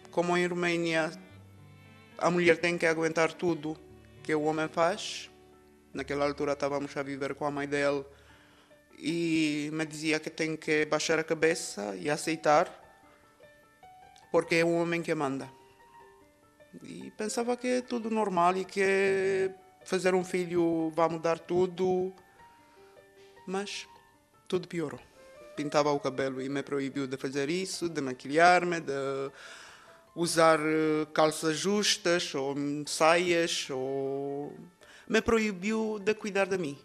Como 0.09 0.35
em 0.35 0.47
Romênia, 0.47 1.11
a 2.17 2.31
mulher 2.31 2.57
tem 2.57 2.75
que 2.75 2.87
aguentar 2.87 3.33
tudo 3.33 3.77
que 4.23 4.33
o 4.33 4.45
homem 4.45 4.67
faz. 4.67 5.29
Naquela 5.93 6.25
altura 6.25 6.53
estávamos 6.53 6.97
a 6.97 7.03
viver 7.03 7.35
com 7.35 7.45
a 7.45 7.51
mãe 7.51 7.67
dele 7.67 8.03
e 8.97 9.69
me 9.71 9.85
dizia 9.85 10.19
que 10.19 10.31
tem 10.31 10.57
que 10.57 10.87
baixar 10.87 11.19
a 11.19 11.23
cabeça 11.23 11.95
e 11.95 12.09
aceitar 12.09 12.78
porque 14.31 14.55
é 14.55 14.65
o 14.65 14.73
homem 14.73 15.01
que 15.01 15.13
manda. 15.13 15.49
E 16.83 17.11
pensava 17.11 17.57
que 17.57 17.67
é 17.67 17.81
tudo 17.81 18.09
normal 18.09 18.57
e 18.57 18.65
que 18.65 19.51
fazer 19.83 20.13
um 20.13 20.23
filho 20.23 20.91
vai 20.95 21.09
mudar 21.09 21.39
tudo. 21.39 22.13
Mas 23.47 23.87
tudo 24.47 24.67
piorou. 24.67 24.99
Pintava 25.55 25.91
o 25.91 25.99
cabelo 25.99 26.41
e 26.41 26.47
me 26.47 26.63
proibiu 26.63 27.07
de 27.07 27.17
fazer 27.17 27.49
isso, 27.49 27.89
de 27.89 28.01
maquilhar-me, 28.01 28.79
de 28.79 28.93
usar 30.15 30.59
eh, 30.59 31.05
calças 31.13 31.57
justas 31.57 32.33
ou 32.35 32.55
saias, 32.85 33.69
ou 33.69 34.55
me 35.07 35.21
proibiu 35.21 35.99
de 35.99 36.13
cuidar 36.13 36.45
de 36.45 36.57
mim. 36.57 36.77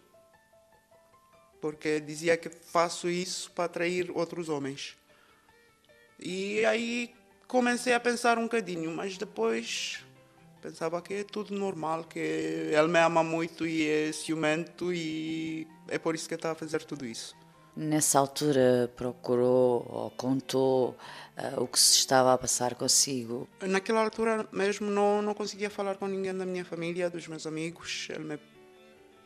Porque 1.61 1.99
dizia 1.99 2.37
que 2.37 2.49
faço 2.49 3.09
isso 3.09 3.51
para 3.51 3.65
atrair 3.65 4.11
outros 4.11 4.49
homens. 4.49 4.97
E 6.19 6.65
aí 6.65 7.13
comecei 7.55 7.93
a 7.93 7.99
pensar 8.01 8.37
um 8.37 8.43
bocadinho, 8.43 8.91
mas 8.91 9.17
depois 9.17 10.03
pensava 10.61 11.01
que 11.01 11.13
é 11.13 11.23
tudo 11.23 11.55
normal, 11.55 12.03
que 12.03 12.19
ele 12.19 12.87
me 12.89 12.99
ama 12.99 13.23
muito 13.23 13.65
e 13.65 13.89
é 13.89 14.11
ciumento 14.11 14.93
e 14.93 15.65
é 15.87 15.97
por 15.97 16.15
isso 16.15 16.27
que 16.27 16.35
está 16.35 16.51
a 16.51 16.55
fazer 16.55 16.83
tudo 16.83 17.05
isso. 17.05 17.33
Nessa 17.77 18.19
altura 18.19 18.91
procurou 18.93 19.85
ou 19.89 20.11
contou 20.11 20.97
uh, 21.37 21.63
o 21.63 21.67
que 21.67 21.79
se 21.79 21.97
estava 21.97 22.33
a 22.33 22.37
passar 22.37 22.75
consigo? 22.75 23.47
Naquela 23.61 24.03
altura 24.03 24.45
mesmo 24.51 24.89
não, 24.91 25.21
não 25.21 25.33
conseguia 25.33 25.69
falar 25.69 25.95
com 25.95 26.07
ninguém 26.07 26.35
da 26.35 26.45
minha 26.45 26.65
família, 26.65 27.09
dos 27.09 27.25
meus 27.25 27.47
amigos. 27.47 28.07
Ele 28.09 28.23
me, 28.25 28.39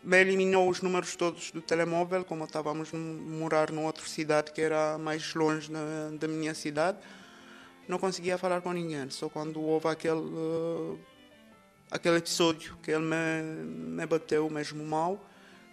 me 0.03 0.17
eliminou 0.21 0.69
os 0.69 0.81
números 0.83 1.15
todos 1.15 1.49
do 1.51 1.61
telemóvel, 1.61 2.23
como 2.23 2.43
estávamos 2.43 2.93
a 2.93 2.97
morar 2.97 3.71
numa 3.71 3.87
outra 3.87 4.05
cidade 4.05 4.51
que 4.51 4.61
era 4.61 4.99
mais 4.99 5.33
longe 5.33 5.71
da, 5.71 6.11
da 6.19 6.27
minha 6.27 6.53
cidade. 6.53 6.99
Não 7.89 7.97
conseguia 7.97 8.37
falar 8.37 8.61
com 8.61 8.71
ninguém, 8.71 9.09
só 9.09 9.27
quando 9.29 9.59
houve 9.59 9.87
aquele, 9.87 10.19
uh, 10.19 10.99
aquele 11.89 12.17
episódio 12.17 12.77
que 12.83 12.91
ele 12.91 13.03
me, 13.03 13.63
me 13.65 14.05
bateu 14.05 14.47
mesmo 14.47 14.85
mal, 14.85 15.19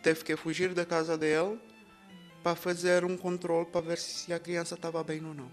teve 0.02 0.24
que 0.24 0.34
fugir 0.34 0.72
da 0.72 0.86
casa 0.86 1.18
dele 1.18 1.60
para 2.42 2.56
fazer 2.56 3.04
um 3.04 3.18
controle 3.18 3.66
para 3.66 3.82
ver 3.82 3.98
se 3.98 4.32
a 4.32 4.38
criança 4.38 4.76
estava 4.76 5.04
bem 5.04 5.22
ou 5.26 5.34
não. 5.34 5.52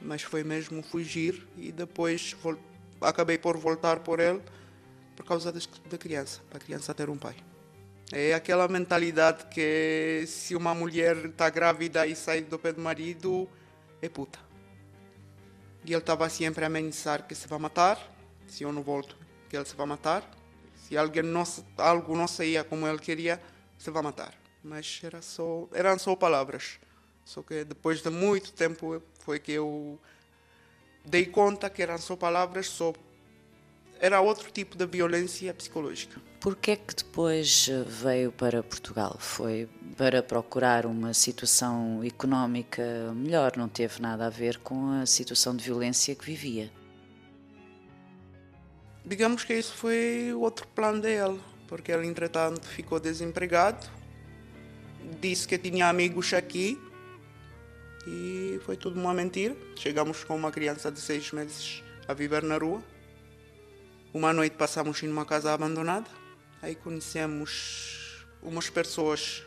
Mas 0.00 0.22
foi 0.22 0.42
mesmo 0.42 0.82
fugir 0.82 1.46
e 1.58 1.70
depois 1.70 2.34
acabei 3.02 3.36
por 3.36 3.58
voltar 3.58 4.00
por 4.00 4.20
ele 4.20 4.40
por 5.14 5.26
causa 5.26 5.52
da 5.52 5.98
criança, 5.98 6.40
para 6.48 6.56
a 6.56 6.60
criança 6.62 6.94
ter 6.94 7.10
um 7.10 7.18
pai. 7.18 7.36
É 8.10 8.32
aquela 8.32 8.66
mentalidade 8.68 9.44
que 9.50 10.24
se 10.26 10.56
uma 10.56 10.74
mulher 10.74 11.26
está 11.26 11.50
grávida 11.50 12.06
e 12.06 12.16
sai 12.16 12.40
do 12.40 12.58
pé 12.58 12.72
do 12.72 12.80
marido, 12.80 13.46
é 14.00 14.08
puta. 14.08 14.51
E 15.84 15.92
ele 15.92 15.98
estava 15.98 16.28
sempre 16.28 16.64
a 16.64 16.66
amenizar 16.66 17.26
que 17.26 17.34
se 17.34 17.48
vai 17.48 17.58
matar, 17.58 17.98
se 18.46 18.62
eu 18.62 18.72
não 18.72 18.82
volto, 18.82 19.16
que 19.48 19.56
ele 19.56 19.64
se 19.64 19.74
vai 19.74 19.86
matar. 19.86 20.28
Se 20.76 20.96
alguém 20.96 21.22
não, 21.22 21.42
algo 21.78 22.16
não 22.16 22.28
saía 22.28 22.62
como 22.64 22.86
ele 22.86 22.98
queria, 22.98 23.40
se 23.78 23.90
vai 23.90 24.02
matar 24.02 24.42
mas 24.62 25.00
era 25.02 25.20
só, 25.20 25.68
eram 25.72 25.98
só 25.98 26.14
palavras. 26.14 26.78
Só 27.24 27.42
que 27.42 27.64
depois 27.64 28.02
de 28.02 28.10
muito 28.10 28.52
tempo 28.52 29.02
foi 29.20 29.38
que 29.38 29.52
eu 29.52 29.98
dei 31.04 31.26
conta 31.26 31.68
que 31.68 31.82
eram 31.82 31.98
só 31.98 32.16
palavras, 32.16 32.68
só 32.68 32.92
era 34.02 34.20
outro 34.20 34.50
tipo 34.50 34.76
de 34.76 34.84
violência 34.84 35.54
psicológica. 35.54 36.20
Por 36.38 36.56
que 36.56 36.72
é 36.72 36.76
que 36.76 36.94
depois 36.94 37.70
veio 37.86 38.30
para 38.30 38.62
Portugal? 38.62 39.16
Foi 39.18 39.66
para 39.96 40.22
procurar 40.22 40.84
uma 40.84 41.14
situação 41.14 42.02
económica 42.04 42.82
melhor, 43.14 43.56
não 43.56 43.68
teve 43.68 44.02
nada 44.02 44.26
a 44.26 44.30
ver 44.30 44.58
com 44.58 45.00
a 45.00 45.06
situação 45.06 45.56
de 45.56 45.64
violência 45.64 46.14
que 46.14 46.26
vivia? 46.26 46.70
Digamos 49.06 49.44
que 49.44 49.54
isso 49.54 49.74
foi 49.74 50.34
outro 50.34 50.66
plano 50.68 51.00
dele, 51.00 51.40
porque 51.66 51.90
ele 51.90 52.06
entretanto 52.06 52.66
ficou 52.66 53.00
desempregado 53.00 54.02
disse 55.20 55.46
que 55.46 55.58
tinha 55.58 55.88
amigos 55.88 56.32
aqui 56.32 56.80
e 58.06 58.60
foi 58.64 58.76
tudo 58.76 58.98
uma 58.98 59.14
mentira. 59.14 59.56
Chegamos 59.76 60.24
com 60.24 60.34
uma 60.34 60.50
criança 60.50 60.90
de 60.90 61.00
seis 61.00 61.30
meses 61.32 61.82
a 62.08 62.14
viver 62.14 62.42
na 62.42 62.58
rua. 62.58 62.82
Uma 64.14 64.30
noite 64.30 64.56
passamos 64.56 65.02
em 65.02 65.08
uma 65.08 65.24
casa 65.24 65.54
abandonada. 65.54 66.10
Aí 66.60 66.74
conhecemos 66.74 68.26
umas 68.42 68.68
pessoas 68.68 69.42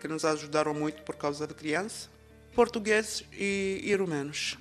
que 0.00 0.08
nos 0.08 0.24
ajudaram 0.24 0.74
muito 0.74 1.02
por 1.02 1.14
causa 1.14 1.46
da 1.46 1.54
criança, 1.54 2.08
portugueses 2.52 3.24
e, 3.32 3.80
e 3.84 3.94
rumenos. 3.94 4.58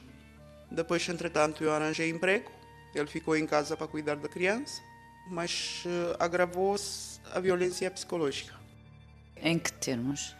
Depois, 0.70 1.10
entretanto, 1.10 1.64
eu 1.64 1.72
arranjei 1.72 2.08
emprego. 2.08 2.52
Ele 2.94 3.08
ficou 3.08 3.36
em 3.36 3.48
casa 3.48 3.76
para 3.76 3.88
cuidar 3.88 4.18
da 4.18 4.30
criança, 4.30 4.80
mas 5.28 5.84
uh, 5.86 6.16
agravou-se 6.20 7.20
a 7.34 7.40
violência 7.40 7.90
psicológica. 7.90 8.54
Em 9.38 9.58
que 9.58 9.74
termos? 9.74 10.36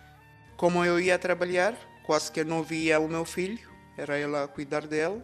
Como 0.56 0.86
eu 0.86 1.00
ia 1.00 1.18
trabalhar, 1.18 1.76
quase 2.06 2.32
que 2.32 2.44
não 2.44 2.62
via 2.62 3.00
o 3.00 3.08
meu 3.08 3.26
filho, 3.26 3.68
era 3.98 4.16
ela 4.16 4.44
a 4.44 4.48
cuidar 4.48 4.86
dele. 4.86 5.24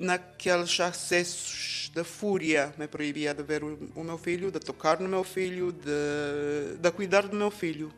Naqueles 0.00 0.80
acessos 0.80 1.92
de 1.94 2.02
fúria, 2.04 2.72
me 2.78 2.88
proibia 2.88 3.34
de 3.34 3.42
ver 3.42 3.62
o, 3.62 4.02
meu 4.02 4.16
filho, 4.16 4.50
de 4.50 4.58
tocar 4.58 4.98
no 4.98 5.06
meu 5.06 5.22
filho, 5.22 5.72
de, 5.72 6.78
de 6.78 6.90
cuidar 6.90 7.28
do 7.28 7.36
meu 7.36 7.50
filho. 7.50 7.92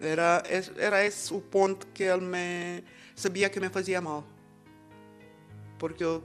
Era, 0.00 0.40
era 0.76 1.04
esse 1.04 1.34
o 1.34 1.40
ponto 1.40 1.88
que 1.88 2.04
ele 2.04 2.24
me 2.24 2.84
sabia 3.16 3.50
que 3.50 3.58
me 3.58 3.70
fazia 3.70 4.00
mal. 4.00 4.24
Porque 5.80 6.04
eu, 6.04 6.22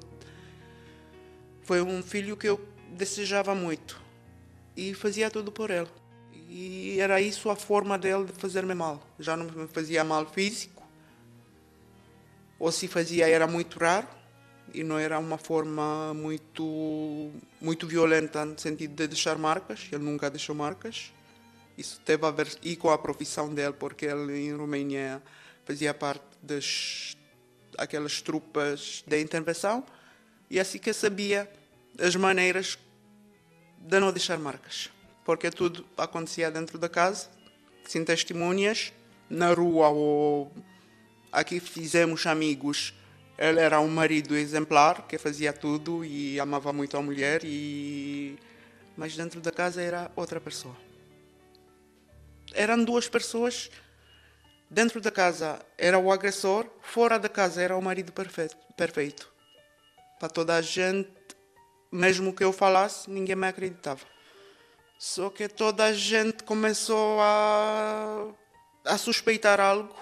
foi 1.63 1.81
um 1.81 2.03
filho 2.03 2.37
que 2.37 2.47
eu 2.47 2.63
desejava 2.91 3.55
muito 3.55 3.99
e 4.75 4.93
fazia 4.93 5.31
tudo 5.31 5.51
por 5.51 5.71
ele. 5.71 5.89
E 6.47 6.99
era 6.99 7.19
isso 7.19 7.49
a 7.49 7.55
forma 7.55 7.97
dele 7.97 8.25
de 8.25 8.33
fazer-me 8.33 8.75
mal. 8.75 9.01
Já 9.19 9.35
não 9.35 9.45
me 9.45 9.67
fazia 9.67 10.03
mal 10.03 10.27
físico, 10.27 10.83
ou 12.59 12.71
se 12.71 12.87
fazia 12.87 13.27
era 13.27 13.47
muito 13.47 13.79
raro 13.79 14.07
e 14.73 14.83
não 14.83 14.97
era 14.97 15.17
uma 15.19 15.37
forma 15.37 16.13
muito 16.13 17.31
muito 17.61 17.87
violenta 17.87 18.45
no 18.45 18.57
sentido 18.59 18.95
de 18.95 19.07
deixar 19.07 19.37
marcas. 19.37 19.87
Ele 19.91 20.03
nunca 20.03 20.29
deixou 20.29 20.55
marcas. 20.55 21.11
Isso 21.77 22.01
teve 22.03 22.25
a 22.25 22.31
ver 22.31 22.57
e 22.63 22.75
com 22.75 22.89
a 22.89 22.97
profissão 22.97 23.53
dele, 23.53 23.73
porque 23.73 24.05
ele 24.05 24.47
em 24.47 24.55
Romênia 24.55 25.21
fazia 25.65 25.93
parte 25.93 26.25
das 26.41 27.15
aquelas 27.77 28.21
tropas 28.21 29.03
de 29.05 29.21
intervenção 29.21 29.85
e 30.49 30.59
assim 30.59 30.79
que 30.79 30.91
sabia 30.93 31.51
as 31.99 32.15
maneiras 32.15 32.79
de 33.77 33.99
não 33.99 34.11
deixar 34.11 34.39
marcas 34.39 34.89
porque 35.27 35.51
tudo 35.51 35.85
acontecia 35.97 36.49
dentro 36.49 36.77
da 36.77 36.87
casa, 36.87 37.27
sem 37.85 38.01
testemunhas, 38.05 38.93
na 39.29 39.53
rua 39.53 39.89
ou 39.89 40.49
aqui 41.29 41.59
fizemos 41.59 42.25
amigos. 42.25 42.93
Ele 43.37 43.59
era 43.59 43.79
um 43.79 43.87
marido 43.87 44.35
exemplar 44.35 45.07
que 45.07 45.17
fazia 45.17 45.53
tudo 45.53 46.03
e 46.03 46.39
amava 46.39 46.73
muito 46.73 46.97
a 46.97 47.01
mulher 47.01 47.41
e 47.43 48.37
mas 48.97 49.15
dentro 49.15 49.39
da 49.39 49.51
casa 49.51 49.79
era 49.79 50.11
outra 50.15 50.41
pessoa. 50.41 50.75
Eram 52.53 52.83
duas 52.83 53.07
pessoas. 53.07 53.69
Dentro 54.69 54.99
da 54.99 55.11
casa 55.11 55.63
era 55.77 55.99
o 55.99 56.11
agressor, 56.11 56.65
fora 56.81 57.19
da 57.19 57.29
casa 57.29 57.61
era 57.61 57.77
o 57.77 57.81
marido 57.81 58.11
perfeito. 58.11 58.57
perfeito. 58.75 59.31
Para 60.19 60.29
toda 60.29 60.55
a 60.55 60.61
gente, 60.61 61.09
mesmo 61.91 62.33
que 62.33 62.43
eu 62.43 62.51
falasse, 62.51 63.09
ninguém 63.09 63.35
me 63.35 63.47
acreditava. 63.47 64.01
Só 64.97 65.29
que 65.29 65.47
toda 65.47 65.85
a 65.85 65.93
gente 65.93 66.43
começou 66.43 67.19
a, 67.21 68.27
a 68.83 68.97
suspeitar 68.97 69.59
algo. 69.59 69.95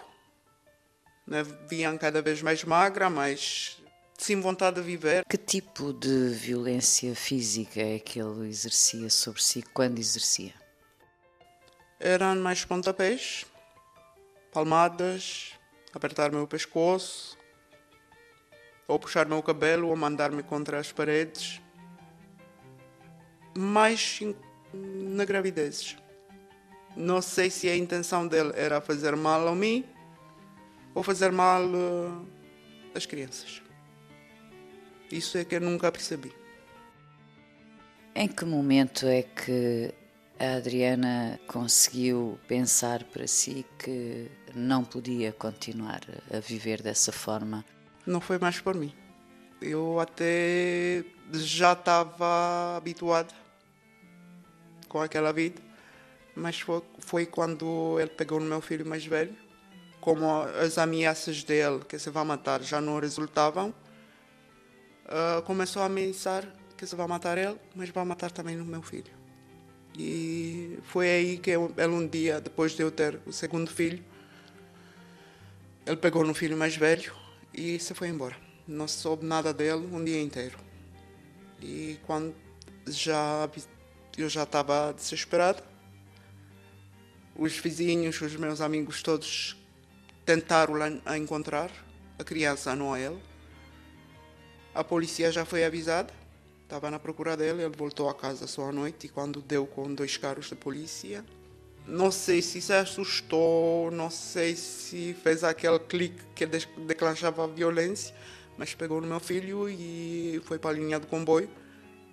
Né? 1.27 1.43
Viam 1.67 1.97
cada 1.97 2.21
vez 2.21 2.41
mais 2.41 2.63
magra, 2.63 3.09
mais 3.09 3.81
sem 4.17 4.39
vontade 4.39 4.77
de 4.77 4.81
viver. 4.81 5.23
Que 5.25 5.37
tipo 5.37 5.91
de 5.93 6.29
violência 6.29 7.15
física 7.15 7.81
é 7.81 7.99
que 7.99 8.19
ele 8.19 8.47
exercia 8.47 9.09
sobre 9.09 9.41
si 9.41 9.61
quando 9.61 9.99
exercia? 9.99 10.53
Eram 11.99 12.35
mais 12.35 12.63
pontapés, 12.63 13.45
palmadas, 14.53 15.53
apertar 15.93 16.31
meu 16.31 16.47
pescoço, 16.47 17.37
ou 18.87 18.99
puxar 18.99 19.25
meu 19.25 19.41
cabelo, 19.41 19.89
ou 19.89 19.95
mandar-me 19.95 20.43
contra 20.43 20.79
as 20.79 20.91
paredes. 20.91 21.61
Mais 23.57 24.19
na 24.73 25.25
gravidez. 25.25 25.97
Não 26.95 27.21
sei 27.21 27.49
se 27.49 27.67
a 27.69 27.75
intenção 27.75 28.27
dele 28.27 28.51
era 28.55 28.79
fazer 28.79 29.15
mal 29.15 29.47
a 29.47 29.55
mim 29.55 29.85
ou 30.95 31.03
fazer 31.03 31.31
mal 31.31 31.61
uh, 31.65 32.25
às 32.95 33.05
crianças. 33.05 33.61
Isso 35.11 35.37
é 35.37 35.45
que 35.45 35.55
eu 35.55 35.61
nunca 35.61 35.91
percebi. 35.91 36.33
Em 38.15 38.27
que 38.29 38.45
momento 38.45 39.05
é 39.05 39.21
que 39.23 39.93
a 40.39 40.55
Adriana 40.55 41.39
conseguiu 41.47 42.39
pensar 42.47 43.03
para 43.03 43.27
si 43.27 43.65
que 43.77 44.31
não 44.55 44.83
podia 44.83 45.33
continuar 45.33 46.01
a 46.33 46.39
viver 46.39 46.81
dessa 46.81 47.11
forma? 47.11 47.63
Não 48.05 48.21
foi 48.21 48.39
mais 48.39 48.59
por 48.59 48.73
mim. 48.73 48.93
Eu 49.61 49.99
até 49.99 51.03
já 51.33 51.73
estava 51.73 52.77
habituado 52.77 53.33
com 54.87 55.01
aquela 55.01 55.33
vida, 55.33 55.61
mas 56.35 56.59
foi, 56.59 56.81
foi 56.99 57.25
quando 57.25 57.99
ele 57.99 58.11
pegou 58.11 58.39
no 58.39 58.45
meu 58.45 58.61
filho 58.61 58.85
mais 58.85 59.05
velho, 59.05 59.35
como 60.05 60.43
as 60.61 60.77
ameaças 60.77 61.43
dele 61.43 61.79
que 61.89 61.97
se 61.97 62.11
vai 62.11 62.23
matar 62.23 62.61
já 62.61 62.79
não 62.79 62.99
resultavam, 62.99 63.73
uh, 65.05 65.41
começou 65.41 65.81
a 65.81 65.85
ameaçar 65.85 66.47
que 66.77 66.85
se 66.85 66.95
vai 66.95 67.07
matar 67.07 67.39
ele, 67.39 67.57
mas 67.73 67.89
vai 67.89 68.05
matar 68.05 68.29
também 68.29 68.61
o 68.61 68.63
meu 68.63 68.83
filho. 68.83 69.11
E 69.97 70.77
foi 70.83 71.09
aí 71.09 71.37
que 71.39 71.49
eu, 71.49 71.73
ele 71.75 71.87
um 71.87 72.07
dia, 72.07 72.39
depois 72.39 72.73
de 72.73 72.83
eu 72.83 72.91
ter 72.91 73.19
o 73.25 73.33
segundo 73.33 73.71
filho, 73.71 74.05
ele 75.87 75.97
pegou 75.97 76.23
no 76.23 76.35
filho 76.35 76.55
mais 76.55 76.75
velho 76.77 77.11
e 77.51 77.79
se 77.79 77.95
foi 77.95 78.09
embora. 78.09 78.37
Não 78.67 78.87
soube 78.87 79.25
nada 79.25 79.51
dele 79.51 79.89
um 79.91 80.03
dia 80.03 80.21
inteiro. 80.21 80.59
E 81.59 81.97
quando 82.05 82.35
já 82.85 83.49
eu 84.15 84.29
já 84.29 84.43
estava 84.43 84.93
desesperado, 84.93 85.63
os 87.35 87.57
vizinhos, 87.57 88.21
os 88.21 88.35
meus 88.35 88.61
amigos 88.61 89.01
todos 89.01 89.64
tentaram 90.25 90.73
lá 90.73 91.17
encontrar 91.17 91.71
a 92.17 92.23
criança, 92.23 92.75
não 92.75 92.93
a. 92.93 92.97
A 94.73 94.83
polícia 94.83 95.31
já 95.31 95.45
foi 95.45 95.63
avisada 95.63 96.13
Estava 96.65 96.89
na 96.89 96.97
procura 96.97 97.37
dele, 97.37 97.61
ele 97.61 97.75
voltou 97.77 98.09
a 98.09 98.13
casa 98.15 98.47
só 98.47 98.69
à 98.69 98.71
noite 98.71 99.05
e 99.05 99.09
quando 99.09 99.39
deu 99.39 99.67
com 99.67 99.93
dois 99.93 100.17
carros 100.17 100.47
de 100.47 100.55
polícia, 100.55 101.23
não 101.85 102.09
sei 102.09 102.41
se 102.41 102.59
se 102.59 102.73
assustou, 102.73 103.91
não 103.91 104.09
sei 104.09 104.55
se 104.55 105.15
fez 105.21 105.43
aquele 105.43 105.77
clique 105.77 106.23
que 106.33 106.47
declanchava 106.47 107.43
a 107.43 107.47
violência, 107.47 108.15
mas 108.57 108.73
pegou 108.73 108.99
no 108.99 109.05
meu 109.05 109.19
filho 109.19 109.69
e 109.69 110.41
foi 110.45 110.57
para 110.57 110.71
a 110.71 110.73
linha 110.73 110.99
do 110.99 111.05
comboio 111.05 111.47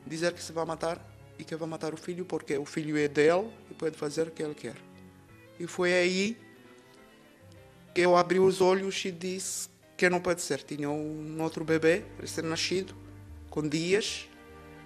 dizer 0.06 0.34
que 0.34 0.42
se 0.42 0.52
vai 0.52 0.66
matar 0.66 1.00
e 1.38 1.44
que 1.44 1.56
vai 1.56 1.66
matar 1.66 1.94
o 1.94 1.96
filho 1.96 2.26
porque 2.26 2.58
o 2.58 2.66
filho 2.66 2.98
é 2.98 3.08
dele 3.08 3.50
e 3.70 3.74
pode 3.74 3.96
fazer 3.96 4.28
o 4.28 4.30
que 4.30 4.42
ele 4.42 4.54
quer. 4.54 4.76
E 5.58 5.66
foi 5.66 5.94
aí 5.94 6.36
eu 7.94 8.16
abri 8.16 8.38
os 8.38 8.60
olhos 8.60 9.04
e 9.04 9.10
disse 9.10 9.68
que 9.96 10.08
não 10.08 10.20
pode 10.20 10.40
ser. 10.42 10.62
Tinha 10.62 10.90
um 10.90 11.40
outro 11.40 11.64
bebê 11.64 12.04
recém-nascido, 12.20 12.94
com 13.50 13.66
dias, 13.68 14.28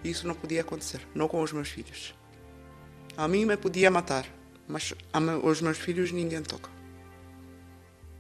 isso 0.02 0.26
não 0.26 0.34
podia 0.34 0.60
acontecer, 0.60 1.00
não 1.14 1.28
com 1.28 1.40
os 1.40 1.52
meus 1.52 1.68
filhos. 1.68 2.14
A 3.16 3.26
mim 3.26 3.44
me 3.44 3.56
podia 3.56 3.90
matar, 3.90 4.26
mas 4.68 4.92
os 5.42 5.60
meus 5.60 5.78
filhos 5.78 6.12
ninguém 6.12 6.42
toca. 6.42 6.70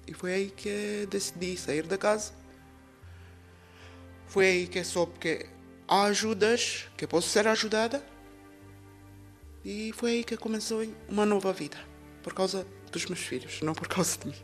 E 0.06 0.14
foi 0.14 0.32
aí 0.32 0.50
que 0.50 1.06
decidi 1.10 1.56
sair 1.56 1.82
da 1.82 1.98
casa. 1.98 2.32
Foi 4.28 4.46
aí 4.46 4.66
que 4.66 4.82
soube 4.84 5.18
que 5.18 5.46
há 5.88 6.04
ajudas, 6.04 6.88
que 6.96 7.06
posso 7.06 7.28
ser 7.28 7.46
ajudada. 7.48 8.04
E 9.64 9.92
foi 9.94 10.12
aí 10.12 10.24
que 10.24 10.36
começou 10.36 10.86
uma 11.08 11.26
nova 11.26 11.52
vida, 11.52 11.76
por 12.22 12.32
causa 12.32 12.64
dos 12.92 13.06
meus 13.06 13.20
filhos, 13.20 13.60
não 13.62 13.74
por 13.74 13.88
causa 13.88 14.16
de 14.18 14.28
mim. 14.28 14.34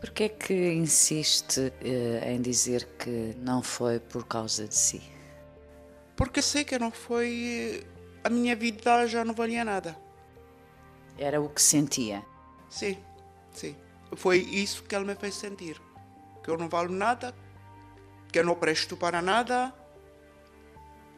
Por 0.00 0.10
que 0.10 0.24
é 0.24 0.28
que 0.28 0.72
insiste 0.72 1.72
eh, 1.82 2.32
em 2.32 2.40
dizer 2.40 2.88
que 2.98 3.34
não 3.38 3.62
foi 3.62 4.00
por 4.00 4.26
causa 4.26 4.66
de 4.66 4.74
si? 4.74 5.02
porque 6.20 6.42
sei 6.42 6.64
que 6.64 6.78
não 6.78 6.90
foi. 6.90 7.82
A 8.22 8.28
minha 8.28 8.54
vida 8.54 9.06
já 9.06 9.24
não 9.24 9.32
valia 9.32 9.64
nada. 9.64 9.96
Era 11.16 11.40
o 11.40 11.48
que 11.48 11.62
sentia? 11.62 12.22
Sim, 12.68 12.98
sim. 13.50 13.74
Foi 14.16 14.36
isso 14.36 14.82
que 14.82 14.94
ele 14.94 15.06
me 15.06 15.14
fez 15.14 15.34
sentir. 15.34 15.80
Que 16.44 16.50
eu 16.50 16.58
não 16.58 16.68
valho 16.68 16.90
nada, 16.90 17.34
que 18.30 18.38
eu 18.38 18.44
não 18.44 18.54
presto 18.54 18.98
para 18.98 19.22
nada. 19.22 19.72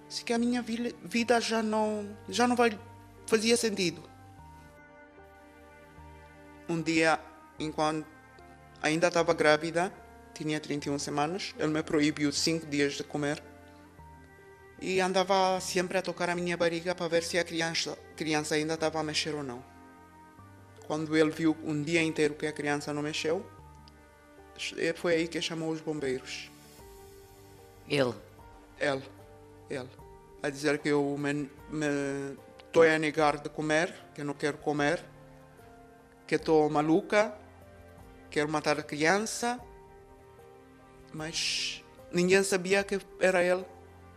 Assim 0.07 0.25
que 0.25 0.33
a 0.33 0.39
minha 0.39 0.63
vida 0.63 1.41
já 1.41 1.65
não, 1.65 2.17
já 2.29 2.47
não 2.47 2.55
vai, 2.55 2.79
fazia 3.27 3.57
sentido. 3.57 4.05
Um 6.69 6.81
dia, 6.81 7.19
enquanto 7.59 8.07
ainda 8.83 9.09
estava 9.09 9.33
grávida, 9.33 9.93
tinha 10.35 10.59
31 10.59 10.99
semanas, 10.99 11.55
ele 11.59 11.73
me 11.73 11.83
proibiu 11.83 12.33
5 12.33 12.67
dias 12.67 12.95
de 12.95 13.05
comer 13.05 13.43
e 14.81 15.01
andava 15.01 15.61
sempre 15.61 15.97
a 15.97 16.03
tocar 16.03 16.29
a 16.29 16.35
minha 16.35 16.57
barriga 16.57 16.93
para 16.95 17.07
ver 17.07 17.23
se 17.23 17.39
a 17.39 17.45
criança, 17.45 17.97
criança 18.17 18.57
ainda 18.57 18.75
estava 18.75 18.99
a 18.99 19.03
mexer 19.03 19.33
ou 19.33 19.45
não. 19.45 19.63
Quando 20.87 21.17
ele 21.17 21.31
viu 21.31 21.57
um 21.63 21.81
dia 21.81 22.03
inteiro 22.03 22.35
que 22.35 22.47
a 22.47 22.53
criança 22.53 22.93
não 22.93 23.01
mexeu, 23.01 23.47
foi 24.97 25.15
aí 25.15 25.29
que 25.29 25.41
chamou 25.41 25.71
os 25.71 25.81
bombeiros. 25.81 26.51
Ele? 27.89 28.15
Ele. 28.81 29.03
Ele. 29.71 29.89
A 30.43 30.51
dizer 30.51 30.79
que 30.79 30.89
eu 30.89 31.17
me, 31.17 31.49
estou 32.67 32.83
a 32.83 32.99
negar 32.99 33.39
de 33.39 33.49
comer, 33.49 33.95
que 34.13 34.25
não 34.25 34.35
quero 34.35 34.59
comer, 34.59 35.01
que 36.27 36.35
estou 36.35 36.69
maluca, 36.69 37.33
quero 38.33 38.49
matar 38.49 38.79
a 38.79 38.83
criança, 38.83 39.61
mas 41.13 41.85
ninguém 42.11 42.43
sabia 42.43 42.83
que 42.83 42.99
era 43.21 43.45
ele 43.45 43.65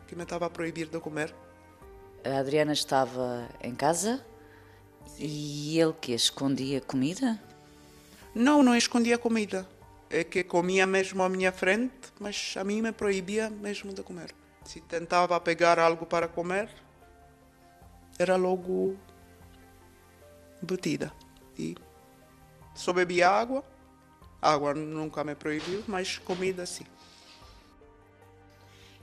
que 0.07 0.15
me 0.15 0.23
estava 0.23 0.45
a 0.45 0.49
proibir 0.49 0.87
de 0.87 0.99
comer. 1.01 1.35
A 2.23 2.39
Adriana 2.39 2.71
estava 2.71 3.49
em 3.61 3.75
casa 3.75 4.25
e 5.19 5.77
ele 5.77 5.93
que 5.99 6.13
escondia 6.13 6.79
comida? 6.79 7.39
Não, 8.33 8.63
não 8.63 8.75
escondia 8.75 9.17
comida. 9.17 9.67
É 10.09 10.23
que 10.23 10.45
comia 10.45 10.87
mesmo 10.87 11.21
à 11.21 11.27
minha 11.27 11.51
frente, 11.51 12.13
mas 12.17 12.55
a 12.57 12.63
mim 12.63 12.81
me 12.81 12.93
proibia 12.93 13.49
mesmo 13.49 13.93
de 13.93 14.01
comer. 14.01 14.33
Se 14.63 14.79
tentava 14.79 15.37
pegar 15.41 15.77
algo 15.77 16.05
para 16.05 16.27
comer, 16.27 16.69
era 18.17 18.37
logo 18.37 18.95
batida. 20.61 21.11
E 21.57 21.75
só 22.73 22.93
bebia 22.93 23.29
água. 23.29 23.74
Água 24.45 24.75
nunca 24.75 25.23
me 25.23 25.33
proibiu, 25.33 25.83
mas 25.87 26.19
comida 26.19 26.65
sim. 26.67 26.85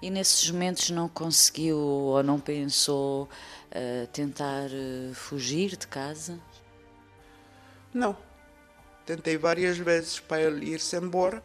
E 0.00 0.08
nesses 0.08 0.48
momentos 0.50 0.90
não 0.90 1.08
conseguiu 1.08 1.78
ou 1.78 2.22
não 2.22 2.38
pensou 2.38 3.24
uh, 3.24 4.06
tentar 4.12 4.66
uh, 4.66 5.14
fugir 5.14 5.76
de 5.76 5.86
casa? 5.88 6.40
Não. 7.92 8.16
Tentei 9.04 9.36
várias 9.36 9.76
vezes 9.78 10.20
para 10.20 10.42
ele 10.42 10.70
ir-se 10.70 10.96
embora. 10.96 11.42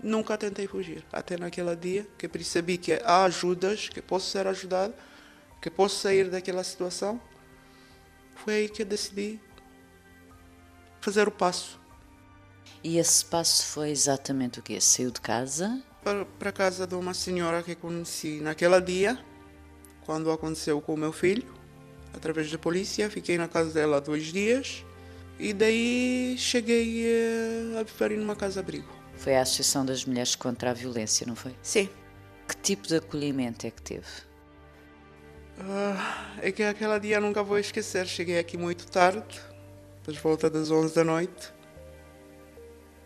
Nunca 0.00 0.38
tentei 0.38 0.68
fugir. 0.68 1.04
Até 1.12 1.36
naquele 1.36 1.74
dia 1.74 2.06
que 2.16 2.28
percebi 2.28 2.78
que 2.78 2.92
há 3.04 3.24
ajudas, 3.24 3.88
que 3.88 4.00
posso 4.00 4.30
ser 4.30 4.46
ajudado, 4.46 4.94
que 5.60 5.70
posso 5.70 5.96
sair 6.00 6.30
daquela 6.30 6.62
situação. 6.62 7.20
Foi 8.36 8.54
aí 8.54 8.68
que 8.68 8.84
decidi 8.84 9.40
fazer 11.00 11.26
o 11.26 11.32
passo. 11.32 11.83
E 12.84 12.98
esse 12.98 13.24
passo 13.24 13.64
foi 13.64 13.88
exatamente 13.88 14.58
o 14.58 14.62
quê? 14.62 14.78
Saiu 14.78 15.10
de 15.10 15.18
casa 15.18 15.82
para, 16.04 16.26
para 16.26 16.52
casa 16.52 16.86
de 16.86 16.94
uma 16.94 17.14
senhora 17.14 17.62
que 17.62 17.74
conheci 17.74 18.40
naquele 18.42 18.78
dia, 18.82 19.18
quando 20.04 20.30
aconteceu 20.30 20.78
com 20.82 20.92
o 20.92 20.96
meu 20.96 21.10
filho, 21.10 21.46
através 22.12 22.52
da 22.52 22.58
polícia. 22.58 23.08
Fiquei 23.08 23.38
na 23.38 23.48
casa 23.48 23.72
dela 23.72 24.02
dois 24.02 24.24
dias 24.24 24.84
e 25.38 25.54
daí 25.54 26.36
cheguei 26.38 27.06
eh, 27.06 27.80
a 27.80 27.82
viver 27.82 28.18
numa 28.18 28.36
casa-abrigo. 28.36 28.92
Foi 29.16 29.34
a 29.34 29.40
Associação 29.40 29.86
das 29.86 30.04
Mulheres 30.04 30.36
contra 30.36 30.70
a 30.70 30.74
Violência, 30.74 31.26
não 31.26 31.34
foi? 31.34 31.56
Sim. 31.62 31.88
Que 32.46 32.56
tipo 32.56 32.86
de 32.86 32.96
acolhimento 32.96 33.66
é 33.66 33.70
que 33.70 33.80
teve? 33.80 34.06
Uh, 35.58 36.42
é 36.42 36.52
que 36.52 36.62
aquele 36.62 37.00
dia 37.00 37.18
nunca 37.18 37.42
vou 37.42 37.58
esquecer. 37.58 38.06
Cheguei 38.06 38.38
aqui 38.38 38.58
muito 38.58 38.86
tarde, 38.86 39.40
por 40.02 40.12
volta 40.16 40.50
das 40.50 40.70
11 40.70 40.94
da 40.94 41.04
noite. 41.04 41.54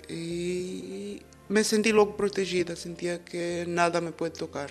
E 0.08 1.22
me 1.48 1.62
senti 1.62 1.92
logo 1.92 2.12
protegida, 2.12 2.74
sentia 2.74 3.18
que 3.18 3.64
nada 3.66 4.00
me 4.00 4.12
pode 4.12 4.38
tocar. 4.38 4.70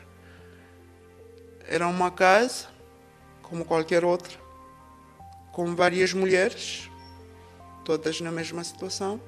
Era 1.68 1.88
uma 1.88 2.10
casa, 2.12 2.68
como 3.42 3.66
qualquer 3.66 4.04
outra, 4.04 4.38
com 5.52 5.76
várias 5.76 6.14
mulheres, 6.14 6.90
todas 7.84 8.20
na 8.22 8.32
mesma 8.32 8.64
situação, 8.64 9.22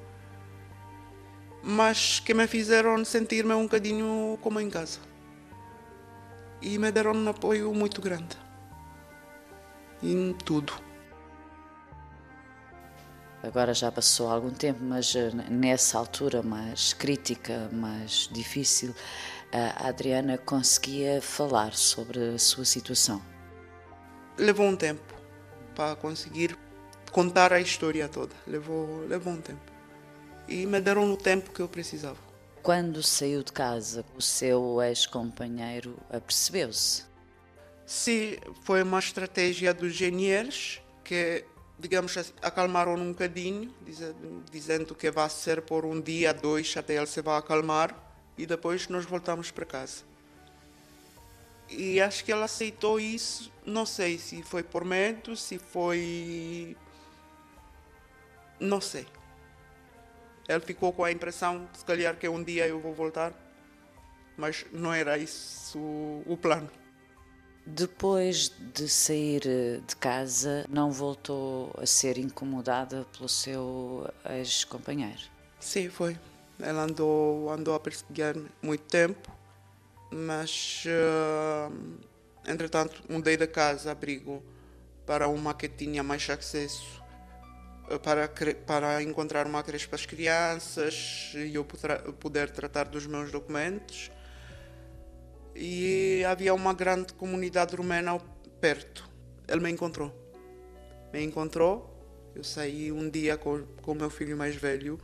mas 1.64 2.20
que 2.20 2.34
me 2.34 2.47
fizeram 2.47 3.03
sentir-me 3.05 3.53
um 3.53 3.64
bocadinho 3.64 4.38
como 4.41 4.60
em 4.60 4.70
casa. 4.70 4.99
E 6.62 6.78
me 6.78 6.91
deram 6.91 7.14
um 7.14 7.30
apoio 7.30 7.74
muito 7.74 8.01
grande. 8.01 8.38
Em 10.01 10.34
tudo. 10.34 10.89
Agora 13.42 13.74
já 13.74 13.92
passou 13.92 14.30
algum 14.30 14.52
tempo, 14.52 14.84
mas 14.84 15.16
eh, 15.16 15.32
nessa 15.50 15.98
altura 15.98 16.44
mais 16.44 16.94
crítica, 16.94 17.70
mais 17.72 18.30
difícil, 18.32 18.94
a 19.52 19.88
Adriana 19.88 20.38
conseguia 20.38 21.22
falar 21.22 21.74
sobre 21.74 22.36
a 22.36 22.38
sua 22.38 22.66
situação. 22.66 23.22
Levou 24.38 24.68
um 24.68 24.76
tempo 24.76 25.16
para 25.74 25.96
conseguir 25.96 26.58
contar 27.12 27.54
a 27.54 27.60
história 27.60 28.08
toda. 28.08 28.36
Levou, 28.46 29.06
levou 29.08 29.34
um 29.34 29.42
tempo. 29.42 29.72
E 30.48 30.66
me 30.66 30.80
deram 30.82 31.12
o 31.12 31.18
tempo 31.18 31.52
que 31.52 31.62
eu 31.62 31.68
precisava. 31.68 32.18
Quando 32.62 33.02
saiu 33.02 33.42
de 33.44 33.52
casa, 33.54 34.04
o 34.18 34.22
seu 34.22 34.82
ex-companheiro 34.82 35.98
apercebeu-se? 36.10 37.04
Sim, 37.86 38.38
foi 38.64 38.84
uma 38.84 39.00
estratégia 39.00 39.74
dos 39.74 39.94
engenheiros 39.94 40.82
que, 41.04 41.46
digamos 41.80 42.34
acalmaram 42.42 42.96
um 42.96 43.12
bocadinho, 43.14 43.74
dizendo 44.52 44.94
que 44.94 45.10
vai 45.10 45.30
ser 45.30 45.62
por 45.62 45.86
um 45.86 46.00
dia, 46.02 46.34
dois, 46.34 46.76
até 46.76 46.96
ele 46.96 47.08
se 47.08 47.22
vai 47.22 47.38
acalmar 47.38 47.96
e 48.38 48.46
depois 48.46 48.88
nós 48.90 49.06
voltamos 49.06 49.50
para 49.50 49.66
casa. 49.66 50.04
E 51.70 52.02
acho 52.02 52.26
que 52.26 52.32
ela 52.32 52.46
aceitou 52.46 53.00
isso, 53.00 53.52
não 53.66 53.86
sei 53.86 54.18
se 54.18 54.44
foi 54.44 54.64
por 54.64 54.84
medo, 54.84 55.36
se 55.36 55.58
foi. 55.58 56.76
Não 58.60 58.82
sei. 58.82 59.08
Ele 60.48 60.60
ficou 60.60 60.92
com 60.92 61.04
a 61.04 61.12
impressão, 61.12 61.70
se 61.74 61.86
calhar, 61.86 62.16
que 62.18 62.28
um 62.28 62.44
dia 62.44 62.68
eu 62.68 62.80
vou 62.80 62.94
voltar, 62.94 63.34
mas 64.36 64.66
não 64.74 64.92
era 64.94 65.18
isso 65.18 65.78
o 66.26 66.36
plano. 66.42 66.70
Depois 67.70 68.52
de 68.74 68.90
sair 68.90 69.42
de 69.42 69.96
casa, 69.96 70.66
não 70.70 70.92
voltou 70.92 71.74
a 71.78 71.86
ser 71.86 72.18
incomodada 72.18 73.06
pelo 73.16 73.30
seu 73.30 74.10
ex-companheiro? 74.30 75.22
Sim, 75.60 75.90
foi. 75.90 76.18
Ela 76.60 76.84
andou, 76.84 77.50
andou 77.50 77.74
a 77.76 77.80
perseguir-me 77.80 78.50
muito 78.62 78.84
tempo 78.84 79.40
mas 80.12 80.84
uh, 80.86 81.74
entretanto 82.48 83.04
mudei 83.08 83.38
da 83.38 83.48
casa 83.48 83.92
abrigo 83.92 84.44
para 85.06 85.28
uma 85.28 85.54
que 85.54 85.68
tinha 85.68 86.02
mais 86.02 86.28
acesso 86.30 87.04
uh, 87.90 88.00
para, 88.00 88.28
para 88.66 89.04
encontrar 89.04 89.46
uma 89.46 89.62
creche 89.62 89.88
para 89.88 89.96
as 89.96 90.06
crianças 90.06 91.32
e 91.36 91.54
eu 91.54 91.64
poder 91.64 92.50
tratar 92.50 92.86
dos 92.86 93.06
meus 93.06 93.32
documentos 93.32 94.12
e 95.62 96.24
havia 96.24 96.53
uma 96.53 96.74
grande 96.74 97.12
comunidade 97.14 97.76
romena 97.76 98.18
perto. 98.62 99.07
Ele 99.45 99.60
me 99.60 99.70
encontrou. 99.70 100.10
Me 101.12 101.22
encontrou. 101.22 101.93
Eu 102.34 102.45
saí 102.45 102.93
um 102.93 103.10
dia 103.10 103.36
com 103.36 103.66
o 103.86 103.93
meu 103.93 104.10
filho 104.10 104.38
mais 104.38 104.55
velho 104.55 104.97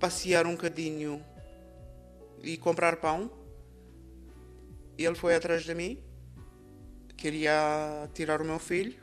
passear 0.00 0.46
um 0.46 0.52
bocadinho 0.52 1.22
e 2.42 2.56
comprar 2.56 2.96
pão. 2.96 3.30
Ele 4.96 5.14
foi 5.14 5.34
atrás 5.34 5.62
de 5.62 5.74
mim, 5.74 6.02
queria 7.16 8.08
tirar 8.14 8.40
o 8.40 8.44
meu 8.44 8.58
filho, 8.58 8.94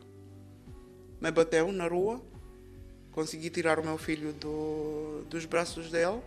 me 1.22 1.30
bateu 1.30 1.72
na 1.72 1.88
rua, 1.88 2.22
consegui 3.12 3.49
tirar 3.49 3.80
o 3.80 3.84
meu 3.84 3.97
filho 3.97 4.34
do, 4.34 5.24
dos 5.30 5.45
braços 5.45 5.91
dele 5.91 6.22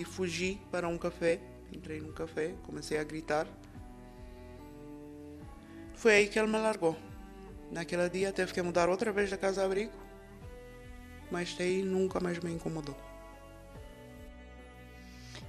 e 0.00 0.04
fugi 0.04 0.58
para 0.70 0.88
um 0.88 0.96
café. 0.96 1.38
Entrei 1.72 2.00
num 2.00 2.12
café, 2.12 2.54
comecei 2.62 2.98
a 2.98 3.04
gritar. 3.04 3.46
Foi 5.94 6.14
aí 6.14 6.28
que 6.28 6.38
ele 6.38 6.48
me 6.48 6.58
largou. 6.58 6.96
Naquele 7.70 8.08
dia 8.08 8.32
teve 8.32 8.52
que 8.52 8.62
mudar 8.62 8.88
outra 8.88 9.12
vez 9.12 9.30
da 9.30 9.36
casa-abrigo, 9.36 9.92
mas 11.30 11.54
daí 11.54 11.82
nunca 11.82 12.18
mais 12.18 12.40
me 12.40 12.50
incomodou. 12.50 12.96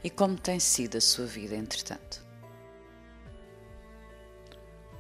E 0.04 0.10
como 0.10 0.38
tem 0.38 0.60
sido 0.60 0.98
a 0.98 1.02
sua 1.02 1.26
vida, 1.26 1.56
entretanto? 1.56 2.24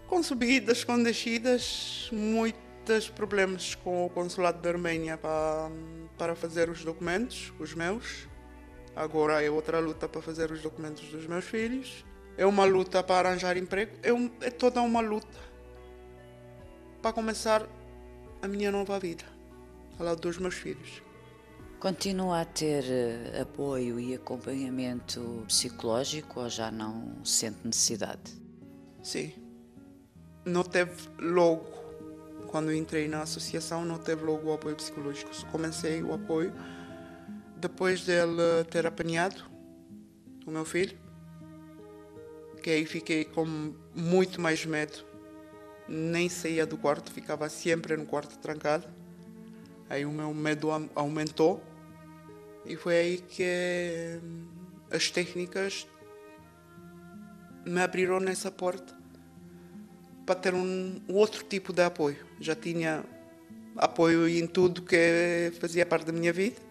Com 0.07 0.23
subidas, 0.23 0.83
com 0.83 1.01
descidas, 1.03 2.09
muitos 2.11 3.09
problemas 3.09 3.75
com 3.75 4.05
o 4.05 4.09
consulado 4.09 4.61
da 4.61 4.69
Arménia 4.69 5.17
para, 5.17 5.69
para 6.17 6.35
fazer 6.35 6.69
os 6.69 6.83
documentos, 6.83 7.53
os 7.59 7.73
meus. 7.73 8.30
Agora 8.95 9.41
é 9.41 9.49
outra 9.49 9.79
luta 9.79 10.07
para 10.07 10.21
fazer 10.21 10.51
os 10.51 10.61
documentos 10.61 11.07
dos 11.09 11.25
meus 11.25 11.45
filhos. 11.45 12.05
É 12.37 12.45
uma 12.45 12.65
luta 12.65 13.01
para 13.03 13.29
arranjar 13.29 13.57
emprego. 13.57 13.97
É, 14.03 14.11
um, 14.11 14.29
é 14.41 14.49
toda 14.49 14.81
uma 14.81 14.99
luta 14.99 15.37
para 17.01 17.13
começar 17.13 17.67
a 18.41 18.47
minha 18.47 18.71
nova 18.71 18.99
vida, 18.99 19.23
ao 19.97 20.05
lado 20.05 20.21
dos 20.21 20.37
meus 20.37 20.55
filhos. 20.55 21.01
Continua 21.79 22.41
a 22.41 22.45
ter 22.45 22.83
uh, 22.83 23.41
apoio 23.41 23.99
e 23.99 24.13
acompanhamento 24.13 25.43
psicológico 25.47 26.41
ou 26.41 26.49
já 26.49 26.69
não 26.69 27.25
sente 27.25 27.57
necessidade? 27.63 28.39
Sim. 29.01 29.33
Não 30.45 30.63
teve 30.63 31.09
logo, 31.19 31.65
quando 32.47 32.71
entrei 32.71 33.07
na 33.07 33.23
associação, 33.23 33.83
não 33.83 33.97
teve 33.97 34.23
logo 34.23 34.49
o 34.49 34.53
apoio 34.53 34.75
psicológico. 34.75 35.31
Comecei 35.51 36.03
o 36.03 36.13
apoio 36.13 36.53
depois 37.61 38.03
dele 38.03 38.65
ter 38.69 38.87
apanhado 38.87 39.45
o 40.45 40.51
meu 40.51 40.65
filho, 40.65 40.97
que 42.63 42.71
aí 42.71 42.85
fiquei 42.85 43.23
com 43.23 43.73
muito 43.95 44.41
mais 44.41 44.65
medo. 44.65 45.05
Nem 45.87 46.27
saía 46.27 46.65
do 46.65 46.77
quarto, 46.77 47.11
ficava 47.11 47.47
sempre 47.49 47.95
no 47.95 48.05
quarto 48.05 48.37
trancado. 48.39 48.87
Aí 49.89 50.05
o 50.05 50.11
meu 50.11 50.33
medo 50.33 50.69
aumentou 50.95 51.61
e 52.65 52.75
foi 52.75 52.95
aí 52.95 53.17
que 53.17 54.19
as 54.89 55.11
técnicas 55.11 55.87
me 57.65 57.81
abriram 57.81 58.19
nessa 58.19 58.49
porta 58.49 58.95
para 60.25 60.35
ter 60.35 60.53
um 60.53 61.01
outro 61.09 61.43
tipo 61.43 61.73
de 61.73 61.83
apoio. 61.83 62.25
Já 62.39 62.55
tinha 62.55 63.03
apoio 63.75 64.27
em 64.27 64.47
tudo 64.47 64.81
que 64.81 65.51
fazia 65.59 65.85
parte 65.85 66.05
da 66.05 66.13
minha 66.13 66.31
vida, 66.31 66.70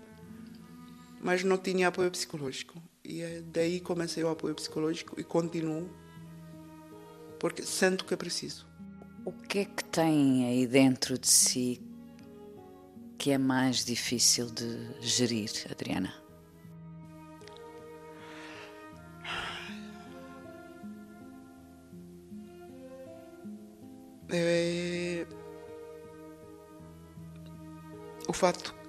mas 1.20 1.44
não 1.44 1.58
tinha 1.58 1.88
apoio 1.88 2.10
psicológico. 2.10 2.82
E 3.04 3.20
é 3.20 3.42
daí 3.42 3.80
comecei 3.80 4.24
o 4.24 4.28
apoio 4.28 4.54
psicológico 4.54 5.20
e 5.20 5.24
continuo, 5.24 5.88
porque 7.38 7.62
sinto 7.62 8.04
que 8.04 8.14
é 8.14 8.16
preciso. 8.16 8.66
O 9.24 9.32
que 9.32 9.60
é 9.60 9.64
que 9.64 9.84
tem 9.84 10.46
aí 10.46 10.66
dentro 10.66 11.18
de 11.18 11.28
si 11.28 11.80
que 13.18 13.30
é 13.30 13.38
mais 13.38 13.84
difícil 13.84 14.46
de 14.50 14.94
gerir, 15.00 15.50
Adriana? 15.70 16.14
É 24.32 25.26
o 28.26 28.32
fato 28.32 28.79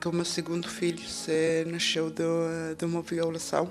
que 0.00 0.08
o 0.08 0.12
meu 0.12 0.24
segundo 0.24 0.66
filho 0.66 1.06
se 1.06 1.64
nasceu 1.66 2.08
de, 2.10 2.24
de 2.78 2.84
uma 2.86 3.02
violação. 3.02 3.70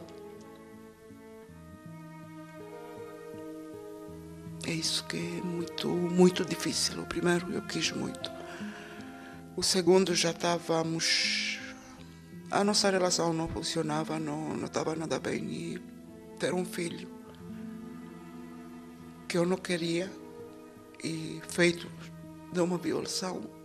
É 4.67 4.71
isso 4.71 5.03
que 5.05 5.17
é 5.17 5.41
muito, 5.41 5.87
muito 5.87 6.45
difícil. 6.45 7.01
O 7.01 7.05
primeiro 7.07 7.51
eu 7.51 7.63
quis 7.63 7.91
muito. 7.91 8.31
O 9.57 9.63
segundo 9.63 10.13
já 10.13 10.29
estávamos. 10.29 11.59
A 12.51 12.63
nossa 12.63 12.91
relação 12.91 13.33
não 13.33 13.47
funcionava, 13.47 14.19
não, 14.19 14.55
não 14.55 14.65
estava 14.65 14.95
nada 14.95 15.19
bem. 15.19 15.43
E 15.45 15.81
ter 16.37 16.53
um 16.53 16.63
filho 16.63 17.09
que 19.27 19.35
eu 19.35 19.45
não 19.47 19.57
queria 19.57 20.11
e 21.03 21.41
feito 21.47 21.89
de 22.53 22.59
uma 22.59 22.77
violação 22.77 23.58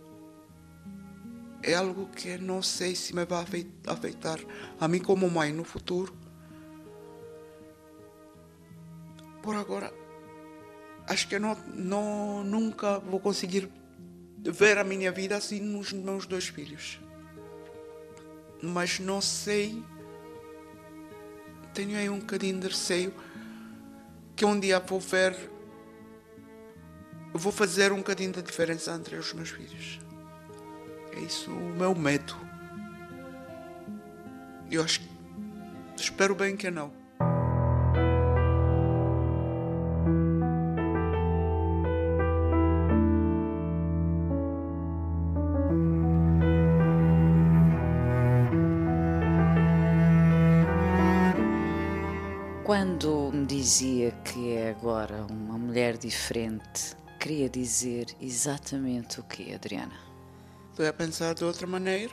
é 1.63 1.73
algo 1.73 2.07
que 2.07 2.37
não 2.37 2.61
sei 2.61 2.95
se 2.95 3.15
me 3.15 3.25
vai 3.25 3.45
afetar 3.87 4.39
a 4.79 4.87
mim 4.87 4.99
como 4.99 5.29
mãe 5.29 5.51
no 5.51 5.63
futuro. 5.63 6.15
Por 9.41 9.55
agora, 9.55 9.93
acho 11.07 11.27
que 11.27 11.37
não, 11.39 11.55
não, 11.73 12.43
nunca 12.43 12.99
vou 12.99 13.19
conseguir 13.19 13.69
ver 14.39 14.77
a 14.77 14.83
minha 14.83 15.11
vida 15.11 15.35
assim 15.35 15.59
nos 15.59 15.91
meus 15.91 16.25
dois 16.25 16.47
filhos. 16.47 16.99
Mas 18.61 18.99
não 18.99 19.21
sei, 19.21 19.83
tenho 21.73 21.97
aí 21.97 22.09
um 22.09 22.19
bocadinho 22.19 22.59
de 22.59 22.67
receio 22.67 23.13
que 24.35 24.45
um 24.45 24.59
dia 24.59 24.79
vou 24.79 24.99
ver, 24.99 25.35
vou 27.33 27.51
fazer 27.51 27.91
um 27.91 27.97
bocadinho 27.97 28.31
de 28.31 28.41
diferença 28.41 28.91
entre 28.93 29.15
os 29.15 29.33
meus 29.33 29.49
filhos. 29.49 29.99
É 31.15 31.19
isso 31.21 31.49
o 31.49 31.75
meu 31.77 31.95
medo. 31.95 32.35
Eu 34.69 34.83
acho, 34.83 35.01
espero 35.95 36.35
bem 36.35 36.57
que 36.57 36.69
não. 36.69 36.91
Quando 52.65 53.31
me 53.31 53.45
dizia 53.45 54.11
que 54.23 54.53
é 54.53 54.71
agora 54.71 55.25
uma 55.29 55.57
mulher 55.57 55.97
diferente, 55.97 56.95
queria 57.19 57.47
dizer 57.47 58.07
exatamente 58.19 59.19
o 59.19 59.23
que, 59.23 59.53
Adriana? 59.53 60.14
Estou 60.75 60.89
a 60.89 60.91
pensar 60.91 61.33
de 61.33 61.45
outra 61.45 61.65
maneira. 61.65 62.11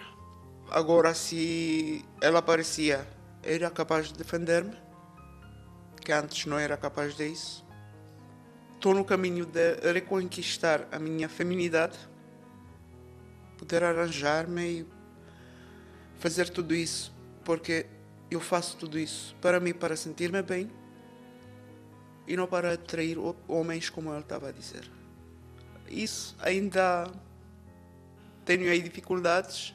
Agora, 0.71 1.13
se 1.15 2.05
ela 2.21 2.39
aparecia, 2.39 3.05
era 3.43 3.69
capaz 3.69 4.07
de 4.07 4.15
defender-me, 4.15 4.77
que 6.01 6.13
antes 6.13 6.47
não 6.47 6.57
era 6.57 6.77
capaz 6.77 7.17
disso. 7.17 7.67
Estou 8.75 8.95
no 8.95 9.05
caminho 9.05 9.45
de 9.45 9.75
reconquistar 9.93 10.87
a 10.93 11.01
minha 11.01 11.29
feminidade, 11.29 11.99
poder 13.59 13.83
arranjar-me 13.83 14.63
e 14.63 14.87
fazer 16.21 16.49
tudo 16.49 16.73
isso, 16.73 17.13
porque 17.45 17.87
eu 18.31 18.39
faço 18.39 18.77
tudo 18.77 18.97
isso 18.97 19.35
para 19.41 19.59
mim, 19.59 19.75
para 19.75 19.97
sentir-me 19.97 20.41
bem 20.41 20.71
e 22.29 22.37
não 22.37 22.47
para 22.47 22.75
atrair 22.75 23.17
homens, 23.49 23.91
como 23.91 24.11
ela 24.11 24.21
estava 24.21 24.51
a 24.51 24.53
dizer. 24.53 24.89
Isso 25.89 26.37
ainda 26.39 27.11
tenho 28.45 28.71
aí 28.71 28.81
dificuldades. 28.83 29.75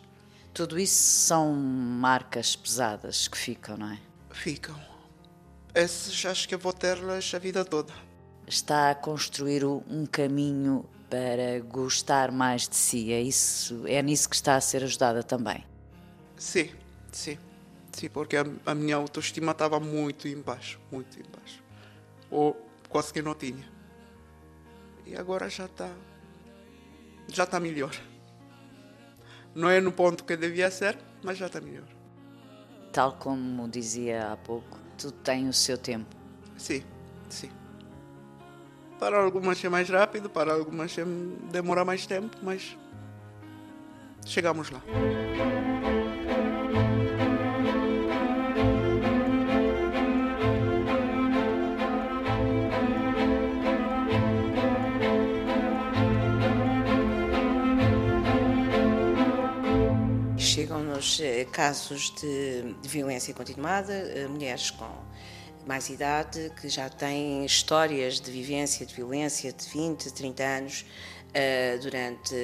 Tudo 0.53 0.79
isso 0.79 1.01
são 1.27 1.53
marcas 1.53 2.55
pesadas 2.55 3.27
que 3.27 3.37
ficam, 3.37 3.77
não 3.77 3.91
é? 3.91 3.99
Ficam. 4.31 4.79
Essas 5.73 6.25
acho 6.25 6.47
que 6.47 6.55
eu 6.55 6.59
vou 6.59 6.73
ter-las 6.73 7.33
a 7.33 7.39
vida 7.39 7.63
toda. 7.63 7.93
Está 8.47 8.91
a 8.91 8.95
construir 8.95 9.65
um 9.65 10.05
caminho 10.05 10.85
para 11.09 11.59
gostar 11.59 12.31
mais 12.31 12.67
de 12.67 12.75
si. 12.75 13.11
É 13.11 13.21
isso, 13.21 13.85
é 13.85 14.01
nisso 14.01 14.29
que 14.29 14.35
está 14.35 14.55
a 14.55 14.61
ser 14.61 14.83
ajudada 14.83 15.21
também. 15.21 15.63
Sim, 16.35 16.71
sim. 17.11 17.37
Sim, 17.91 18.09
porque 18.09 18.37
a, 18.37 18.45
a 18.65 18.75
minha 18.75 18.95
autoestima 18.95 19.51
estava 19.51 19.79
muito 19.79 20.27
embaixo, 20.27 20.79
muito 20.91 21.19
embaixo. 21.19 21.63
Ou 22.29 22.55
quase 22.89 23.11
que 23.11 23.21
não 23.21 23.33
tinha. 23.33 23.67
E 25.05 25.15
agora 25.15 25.49
já 25.49 25.65
está 25.65 25.89
já 27.27 27.43
está 27.43 27.59
melhor. 27.59 27.91
Não 29.57 29.67
é 29.67 29.81
no 29.81 29.91
ponto 29.91 30.23
que 30.23 30.37
devia 30.37 30.69
ser, 30.69 30.95
mas 31.23 31.35
já 31.35 31.47
está 31.47 31.59
melhor. 31.59 31.87
Tal 32.93 33.13
como 33.13 33.67
dizia 33.67 34.31
há 34.31 34.37
pouco, 34.37 34.77
tudo 34.95 35.13
tem 35.13 35.49
o 35.49 35.53
seu 35.53 35.79
tempo. 35.79 36.15
Sim, 36.55 36.83
sim. 37.27 37.49
Para 38.99 39.19
algumas 39.19 39.63
é 39.65 39.67
mais 39.67 39.89
rápido, 39.89 40.29
para 40.29 40.53
algumas 40.53 40.95
é 40.95 41.03
demora 41.51 41.83
mais 41.83 42.05
tempo, 42.05 42.37
mas 42.43 42.77
chegamos 44.27 44.69
lá. 44.69 44.79
Eh, 61.19 61.45
casos 61.51 62.13
de, 62.19 62.73
de, 62.81 62.87
violência 62.87 63.33
continuada, 63.33 63.93
eh, 63.93 64.27
mulheres 64.27 64.71
com 64.71 64.89
mais 65.65 65.89
idade 65.89 66.51
que 66.61 66.69
já 66.69 66.89
têm 66.89 67.45
histórias 67.45 68.21
de 68.21 68.31
vivência 68.31 68.85
de 68.85 68.93
violência 68.93 69.51
de 69.51 69.67
20, 69.67 70.13
30 70.13 70.43
anos 70.43 70.85
uh, 71.29 71.79
durante 71.81 72.35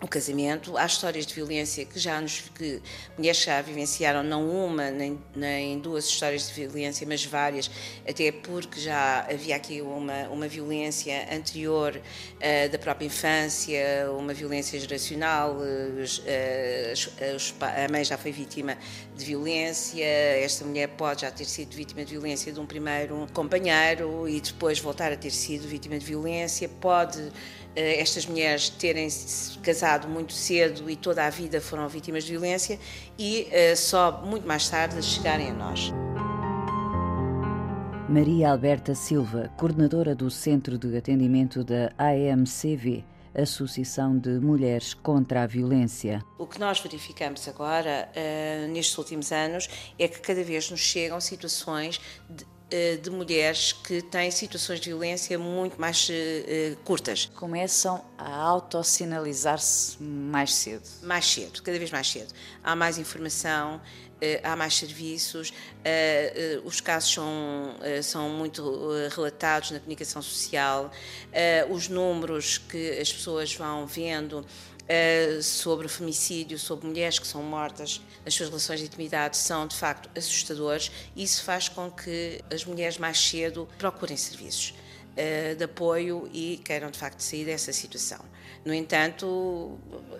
o 0.00 0.08
casamento. 0.08 0.76
Há 0.76 0.86
histórias 0.86 1.26
de 1.26 1.34
violência 1.34 1.84
que 1.84 1.98
já 1.98 2.20
nos 2.20 2.40
que 2.54 2.80
mulheres 3.16 3.42
já 3.42 3.60
vivenciaram 3.60 4.22
não 4.22 4.48
uma 4.48 4.90
nem, 4.90 5.18
nem 5.34 5.78
duas 5.78 6.06
histórias 6.06 6.48
de 6.48 6.54
violência, 6.54 7.06
mas 7.06 7.24
várias, 7.24 7.70
até 8.08 8.32
porque 8.32 8.80
já 8.80 9.26
havia 9.30 9.56
aqui 9.56 9.80
uma 9.82 10.40
uma 10.40 10.48
violência 10.48 11.28
anterior 11.34 11.94
uh, 11.96 12.68
da 12.70 12.78
própria 12.78 13.06
infância, 13.06 14.10
uma 14.18 14.32
violência 14.32 14.80
geracional. 14.80 15.56
Uh, 15.56 16.02
uh, 16.02 17.64
a 17.86 17.90
mãe 17.90 18.04
já 18.04 18.16
foi 18.16 18.32
vítima 18.32 18.78
de 19.16 19.24
violência. 19.24 20.04
Esta 20.04 20.64
mulher 20.64 20.88
pode 20.88 21.22
já 21.22 21.30
ter 21.30 21.44
sido 21.44 21.74
vítima 21.74 22.04
de 22.04 22.12
violência 22.12 22.52
de 22.52 22.58
um 22.58 22.66
primeiro 22.66 23.26
companheiro 23.34 24.28
e 24.28 24.40
depois 24.40 24.78
voltar 24.78 25.12
a 25.12 25.16
ter 25.16 25.30
sido 25.30 25.68
vítima 25.68 25.98
de 25.98 26.06
violência. 26.06 26.68
Pode 26.68 27.30
estas 27.76 28.26
mulheres 28.26 28.68
terem 28.68 29.08
se 29.08 29.58
casado 29.58 30.08
muito 30.08 30.32
cedo 30.32 30.90
e 30.90 30.96
toda 30.96 31.24
a 31.24 31.30
vida 31.30 31.60
foram 31.60 31.88
vítimas 31.88 32.24
de 32.24 32.32
violência 32.32 32.78
e 33.18 33.46
eh, 33.50 33.76
só 33.76 34.22
muito 34.24 34.46
mais 34.46 34.68
tarde 34.68 35.02
chegarem 35.02 35.50
a 35.50 35.54
nós. 35.54 35.92
Maria 38.08 38.50
Alberta 38.50 38.94
Silva, 38.94 39.52
coordenadora 39.56 40.16
do 40.16 40.30
Centro 40.30 40.76
de 40.76 40.96
Atendimento 40.96 41.62
da 41.62 41.92
AMCV, 41.96 43.04
Associação 43.32 44.18
de 44.18 44.40
Mulheres 44.40 44.94
contra 44.94 45.44
a 45.44 45.46
Violência. 45.46 46.20
O 46.36 46.44
que 46.44 46.58
nós 46.58 46.80
verificamos 46.80 47.46
agora, 47.46 48.08
uh, 48.10 48.72
nestes 48.72 48.98
últimos 48.98 49.30
anos, 49.30 49.68
é 49.96 50.08
que 50.08 50.18
cada 50.20 50.42
vez 50.42 50.68
nos 50.70 50.80
chegam 50.80 51.20
situações 51.20 52.00
de 52.28 52.42
eh, 52.42 52.59
de 53.02 53.10
mulheres 53.10 53.72
que 53.72 54.00
têm 54.00 54.30
situações 54.30 54.80
de 54.80 54.90
violência 54.90 55.36
muito 55.38 55.80
mais 55.80 56.08
uh, 56.08 56.76
curtas. 56.84 57.26
Começam 57.34 58.04
a 58.16 58.32
autossinalizar-se 58.32 60.00
mais 60.02 60.54
cedo. 60.54 60.82
Mais 61.02 61.26
cedo, 61.26 61.62
cada 61.62 61.78
vez 61.78 61.90
mais 61.90 62.08
cedo. 62.08 62.32
Há 62.62 62.76
mais 62.76 62.96
informação, 62.98 63.76
uh, 63.76 64.40
há 64.44 64.54
mais 64.54 64.76
serviços, 64.76 65.50
uh, 65.50 66.62
os 66.64 66.80
casos 66.80 67.12
são, 67.12 67.74
são 68.02 68.30
muito 68.30 68.62
relatados 69.14 69.72
na 69.72 69.80
comunicação 69.80 70.22
social, 70.22 70.92
os 71.70 71.88
números 71.88 72.58
que 72.58 72.98
as 73.00 73.12
pessoas 73.12 73.54
vão 73.54 73.86
vendo 73.86 74.46
uh, 74.90 75.42
sobre 75.42 75.88
femicídio, 75.88 76.58
sobre 76.58 76.86
mulheres 76.86 77.18
que 77.18 77.26
são 77.26 77.42
mortas 77.42 78.00
nas 78.24 78.34
suas 78.34 78.48
relações 78.48 78.80
de 78.80 78.86
intimidade 78.86 79.36
são 79.36 79.66
de 79.66 79.76
facto 79.76 80.10
assustadores 80.16 80.90
e 81.14 81.22
isso 81.22 81.44
faz 81.44 81.68
com 81.68 81.90
que 81.90 82.42
as 82.52 82.64
mulheres 82.64 82.98
mais 82.98 83.18
cedo 83.18 83.68
procurem 83.78 84.16
serviços 84.16 84.74
uh, 85.12 85.54
de 85.54 85.64
apoio 85.64 86.28
e 86.32 86.60
queiram 86.64 86.90
de 86.90 86.98
facto 86.98 87.20
sair 87.20 87.44
dessa 87.44 87.72
situação. 87.72 88.20
No 88.64 88.74
entanto, 88.74 89.78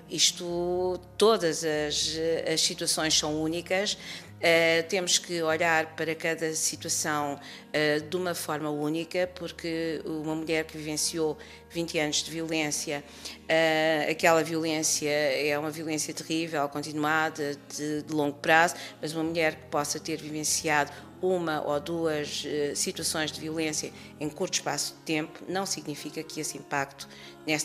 isto, 0.08 0.98
todas 1.18 1.62
as, 1.62 2.16
as 2.50 2.60
situações 2.62 3.18
são 3.18 3.42
únicas, 3.42 3.98
Uh, 4.40 4.88
temos 4.88 5.18
que 5.18 5.42
olhar 5.42 5.94
para 5.94 6.14
cada 6.14 6.54
situação 6.54 7.38
uh, 7.70 8.08
de 8.08 8.16
uma 8.16 8.34
forma 8.34 8.70
única, 8.70 9.28
porque 9.34 10.02
uma 10.04 10.34
mulher 10.34 10.64
que 10.64 10.76
vivenciou 10.76 11.36
20 11.70 11.98
anos 11.98 12.16
de 12.22 12.30
violência, 12.30 13.04
uh, 13.26 14.10
aquela 14.10 14.42
violência 14.42 15.08
é 15.08 15.58
uma 15.58 15.70
violência 15.70 16.12
terrível, 16.12 16.68
continuada, 16.68 17.56
de, 17.68 18.02
de 18.02 18.12
longo 18.12 18.38
prazo, 18.38 18.74
mas 19.00 19.14
uma 19.14 19.24
mulher 19.24 19.54
que 19.54 19.66
possa 19.70 19.98
ter 19.98 20.16
vivenciado 20.16 20.92
uma 21.22 21.60
ou 21.60 21.78
duas 21.78 22.46
situações 22.74 23.30
de 23.30 23.38
violência 23.38 23.92
em 24.18 24.30
curto 24.30 24.54
espaço 24.54 24.94
de 24.94 25.00
tempo, 25.00 25.44
não 25.46 25.66
significa 25.66 26.22
que 26.22 26.40
esse 26.40 26.56
impacto 26.56 27.06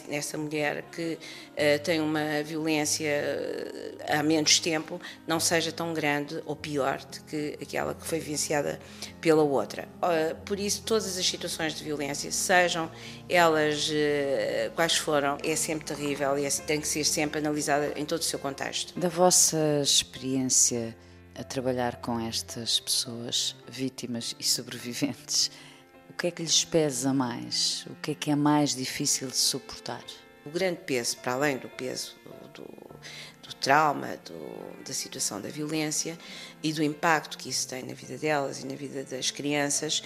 nessa 0.10 0.38
mulher 0.38 0.84
que 0.92 1.18
tem 1.82 2.02
uma 2.02 2.44
violência 2.44 3.10
há 4.10 4.22
menos 4.22 4.60
tempo 4.60 5.00
não 5.26 5.40
seja 5.40 5.72
tão 5.72 5.94
grande 5.94 6.44
ou 6.46 6.54
pior 6.54 7.00
do 7.00 7.24
que 7.24 7.58
aquela 7.62 7.96
que 7.96 8.06
foi 8.06 8.20
vivenciada 8.20 8.78
pela 9.22 9.44
outra. 9.44 9.88
Uh, 9.96 10.36
por 10.46 10.60
isso, 10.60 10.84
todas 10.84 11.18
as 11.18 11.26
situações 11.26 11.74
de 11.74 11.84
violência, 11.84 12.32
sejam 12.32 12.92
elas 13.28 13.90
quais 14.76 14.96
foram, 14.96 15.38
é 15.44 15.56
sempre 15.56 15.86
terrível 15.86 16.38
e 16.38 16.46
é, 16.46 16.50
tem 16.50 16.80
que 16.80 16.88
ser 16.88 17.04
sempre 17.04 17.40
analisada 17.40 17.94
em 17.96 18.06
todo 18.06 18.20
o 18.20 18.24
seu 18.24 18.38
contexto. 18.38 18.98
Da 19.00 19.10
vossa 19.10 19.82
experiência 19.82 20.96
a 21.38 21.44
trabalhar 21.44 21.98
com 21.98 22.20
estas 22.20 22.80
pessoas, 22.80 23.56
vítimas 23.68 24.36
e 24.40 24.44
sobreviventes, 24.44 25.52
o 26.10 26.14
que 26.14 26.28
é 26.28 26.32
que 26.32 26.42
lhes 26.42 26.64
pesa 26.64 27.14
mais? 27.14 27.86
O 27.90 27.96
que 27.96 28.12
é 28.12 28.16
que 28.16 28.32
é 28.32 28.36
mais 28.36 28.74
difícil 28.74 29.28
de 29.28 29.36
suportar? 29.36 30.02
O 30.46 30.50
grande 30.50 30.80
peso, 30.86 31.18
para 31.18 31.34
além 31.34 31.58
do 31.58 31.68
peso 31.68 32.16
do, 32.54 32.64
do 33.48 33.54
trauma, 33.56 34.18
do, 34.26 34.84
da 34.84 34.94
situação 34.94 35.40
da 35.40 35.50
violência 35.50 36.18
e 36.64 36.74
do 36.74 36.82
impacto 36.82 37.38
que 37.38 37.50
isso 37.50 37.68
tem 37.68 37.84
na 37.84 37.94
vida 37.94 38.18
delas 38.18 38.64
e 38.64 38.66
na 38.66 38.76
vida 38.76 39.04
das 39.04 39.32
crianças, 39.32 40.02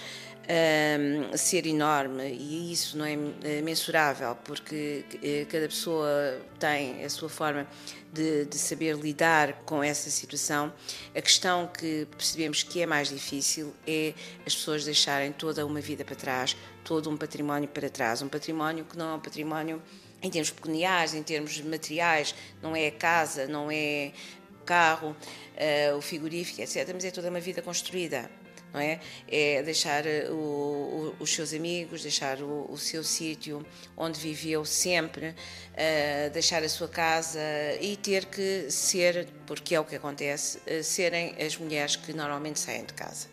um, 0.50 1.36
ser 1.36 1.66
enorme 1.66 2.24
e 2.24 2.72
isso 2.72 2.98
não 2.98 3.04
é, 3.04 3.16
é 3.44 3.62
mensurável 3.62 4.36
porque 4.44 5.04
eh, 5.22 5.46
cada 5.48 5.68
pessoa 5.68 6.40
tem 6.58 7.04
a 7.04 7.10
sua 7.10 7.28
forma 7.28 7.68
de, 8.12 8.46
de, 8.46 8.58
saber 8.58 8.96
lidar 8.96 9.62
com 9.64 9.82
essa 9.82 10.10
situação. 10.10 10.72
A 11.14 11.20
questão 11.20 11.68
que 11.68 12.06
percebemos 12.16 12.64
que 12.64 12.80
é 12.80 12.86
mais 12.86 13.08
difícil 13.08 13.72
é 13.86 14.12
as 14.44 14.54
pessoas 14.56 14.84
deixarem 14.84 15.30
toda 15.30 15.64
uma 15.64 15.80
vida 15.80 16.04
para 16.04 16.16
trás, 16.16 16.56
todo 16.82 17.08
um 17.08 17.16
património 17.16 17.68
para 17.68 17.88
trás, 17.88 18.20
um 18.20 18.28
património 18.28 18.84
que 18.84 18.98
não 18.98 19.12
é 19.12 19.14
um 19.14 19.20
património 19.20 19.80
em 20.22 20.30
termos 20.30 20.50
pecuniários, 20.50 21.14
em 21.14 21.22
termos 21.22 21.60
materiais, 21.60 22.34
não 22.62 22.76
é 22.76 22.88
a 22.88 22.92
casa, 22.92 23.46
não 23.46 23.70
é 23.70 24.12
o 24.60 24.64
carro, 24.64 25.10
uh, 25.10 25.96
o 25.96 26.00
frigorífico, 26.00 26.60
etc. 26.60 26.88
Mas 26.92 27.04
é 27.04 27.10
toda 27.10 27.30
uma 27.30 27.40
vida 27.40 27.62
construída 27.62 28.30
não 28.72 28.80
é? 28.80 29.00
É 29.28 29.62
deixar 29.62 30.04
o, 30.30 30.34
o, 30.34 31.16
os 31.18 31.34
seus 31.34 31.52
amigos, 31.52 32.02
deixar 32.02 32.40
o, 32.40 32.70
o 32.70 32.78
seu 32.78 33.02
sítio 33.02 33.66
onde 33.96 34.20
viveu 34.20 34.64
sempre, 34.64 35.30
uh, 35.30 36.30
deixar 36.32 36.62
a 36.62 36.68
sua 36.68 36.88
casa 36.88 37.40
e 37.80 37.96
ter 37.96 38.26
que 38.26 38.70
ser, 38.70 39.26
porque 39.46 39.74
é 39.74 39.80
o 39.80 39.84
que 39.84 39.96
acontece, 39.96 40.58
uh, 40.58 40.84
serem 40.84 41.34
as 41.44 41.56
mulheres 41.56 41.96
que 41.96 42.12
normalmente 42.12 42.58
saem 42.58 42.84
de 42.84 42.94
casa. 42.94 43.28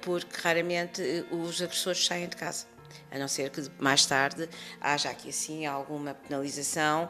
Porque 0.00 0.40
raramente 0.40 1.02
os 1.30 1.60
agressores 1.60 2.04
saem 2.04 2.26
de 2.26 2.36
casa 2.36 2.66
a 3.10 3.18
não 3.18 3.28
ser 3.28 3.50
que 3.50 3.62
mais 3.78 4.06
tarde 4.06 4.48
haja 4.80 5.10
aqui 5.10 5.28
assim 5.28 5.66
alguma 5.66 6.14
penalização, 6.14 7.08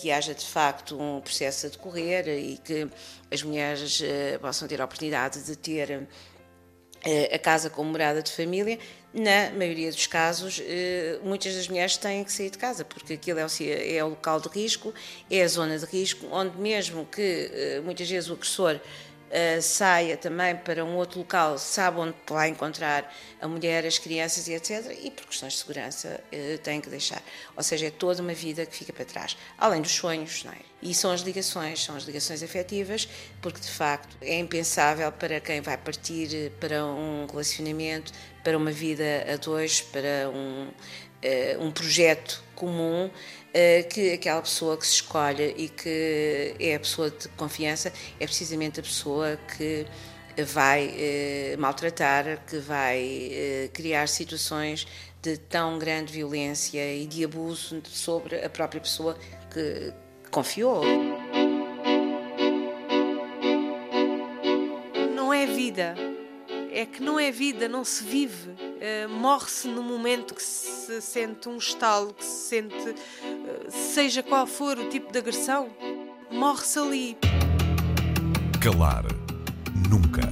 que 0.00 0.10
haja 0.10 0.34
de 0.34 0.44
facto 0.44 1.00
um 1.00 1.20
processo 1.20 1.66
a 1.66 1.68
decorrer 1.68 2.28
e 2.28 2.58
que 2.58 2.88
as 3.30 3.42
mulheres 3.42 4.02
possam 4.40 4.66
ter 4.68 4.80
a 4.80 4.84
oportunidade 4.84 5.42
de 5.42 5.56
ter 5.56 6.08
a 7.32 7.38
casa 7.38 7.68
como 7.68 7.90
morada 7.90 8.22
de 8.22 8.30
família, 8.30 8.78
na 9.12 9.50
maioria 9.50 9.90
dos 9.90 10.06
casos, 10.06 10.62
eh, 10.64 11.18
muitas 11.22 11.54
das 11.54 11.68
mulheres 11.68 11.98
têm 11.98 12.24
que 12.24 12.32
sair 12.32 12.48
de 12.48 12.56
casa, 12.56 12.82
porque 12.82 13.12
aquilo 13.12 13.38
é 13.38 13.44
o, 13.44 13.48
é 13.60 14.04
o 14.04 14.08
local 14.08 14.40
de 14.40 14.48
risco, 14.48 14.94
é 15.30 15.42
a 15.42 15.48
zona 15.48 15.78
de 15.78 15.84
risco, 15.84 16.26
onde 16.30 16.56
mesmo 16.56 17.04
que 17.04 17.50
eh, 17.52 17.80
muitas 17.84 18.08
vezes 18.08 18.30
o 18.30 18.32
agressor 18.32 18.80
uh, 19.32 19.62
saia 19.62 20.16
também 20.16 20.54
para 20.54 20.84
um 20.84 20.94
outro 20.96 21.20
local, 21.20 21.58
sabe 21.58 21.98
onde 21.98 22.14
vai 22.28 22.50
encontrar 22.50 23.12
a 23.40 23.48
mulher, 23.48 23.84
as 23.86 23.98
crianças 23.98 24.46
e 24.46 24.52
etc. 24.52 24.96
E 25.02 25.10
por 25.10 25.26
questões 25.26 25.54
de 25.54 25.58
segurança 25.60 26.20
uh, 26.32 26.58
tem 26.58 26.80
que 26.80 26.90
deixar. 26.90 27.22
Ou 27.56 27.62
seja, 27.62 27.86
é 27.86 27.90
toda 27.90 28.22
uma 28.22 28.34
vida 28.34 28.66
que 28.66 28.76
fica 28.76 28.92
para 28.92 29.04
trás. 29.04 29.36
Além 29.58 29.80
dos 29.80 29.92
sonhos, 29.92 30.44
não 30.44 30.52
é? 30.52 30.58
E 30.82 30.92
são 30.92 31.10
as 31.12 31.22
ligações, 31.22 31.82
são 31.82 31.96
as 31.96 32.04
ligações 32.04 32.42
afetivas, 32.42 33.08
porque 33.40 33.60
de 33.60 33.70
facto 33.70 34.16
é 34.20 34.38
impensável 34.38 35.10
para 35.12 35.40
quem 35.40 35.60
vai 35.60 35.76
partir 35.76 36.28
eh, 36.34 36.50
para 36.58 36.84
um 36.84 37.24
relacionamento, 37.26 38.12
para 38.42 38.58
uma 38.58 38.72
vida 38.72 39.04
a 39.32 39.36
dois, 39.36 39.80
para 39.80 40.28
um, 40.28 40.68
um 41.60 41.70
projeto 41.70 42.42
comum 42.62 43.10
eh, 43.52 43.82
que 43.82 44.12
aquela 44.12 44.40
pessoa 44.40 44.76
que 44.76 44.86
se 44.86 44.94
escolhe 44.94 45.52
e 45.58 45.68
que 45.68 46.54
é 46.60 46.76
a 46.76 46.78
pessoa 46.78 47.10
de 47.10 47.26
confiança 47.30 47.92
é 48.20 48.24
precisamente 48.24 48.78
a 48.78 48.82
pessoa 48.84 49.36
que 49.56 49.84
vai 50.44 50.94
eh, 50.96 51.56
maltratar, 51.58 52.44
que 52.46 52.58
vai 52.58 53.30
eh, 53.32 53.70
criar 53.72 54.06
situações 54.06 54.86
de 55.20 55.36
tão 55.36 55.76
grande 55.76 56.12
violência 56.12 56.94
e 56.94 57.04
de 57.04 57.24
abuso 57.24 57.82
sobre 57.84 58.36
a 58.44 58.48
própria 58.48 58.80
pessoa 58.80 59.16
que 59.52 59.92
confiou. 60.30 60.82
Não 65.16 65.34
é 65.34 65.46
vida 65.46 65.96
é 66.82 66.86
que 66.86 67.00
não 67.00 67.18
é 67.18 67.30
vida, 67.30 67.68
não 67.68 67.84
se 67.84 68.02
vive. 68.02 68.50
Uh, 68.50 69.08
Morre-se 69.08 69.68
no 69.68 69.84
momento 69.84 70.34
que 70.34 70.42
se 70.42 71.00
sente 71.00 71.48
um 71.48 71.56
estalo, 71.56 72.12
que 72.12 72.24
se 72.24 72.48
sente, 72.48 72.74
uh, 72.74 73.70
seja 73.70 74.20
qual 74.20 74.48
for 74.48 74.76
o 74.76 74.88
tipo 74.88 75.12
de 75.12 75.18
agressão, 75.18 75.68
morre-se 76.30 76.78
ali. 76.80 77.18
Calar 78.60 79.04
Nunca. 79.88 80.22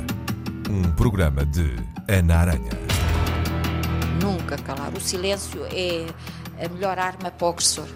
Um 0.68 0.90
programa 0.96 1.46
de 1.46 1.76
Ana 2.09 2.38
Aranha. 2.38 2.72
Nunca 4.20 4.59
calar. 4.59 4.92
O 4.92 5.01
silêncio 5.01 5.64
é 5.66 6.07
a 6.64 6.68
melhor 6.68 6.98
arma 6.98 7.30
para 7.30 7.46
o 7.46 7.51
agressor. 7.51 7.86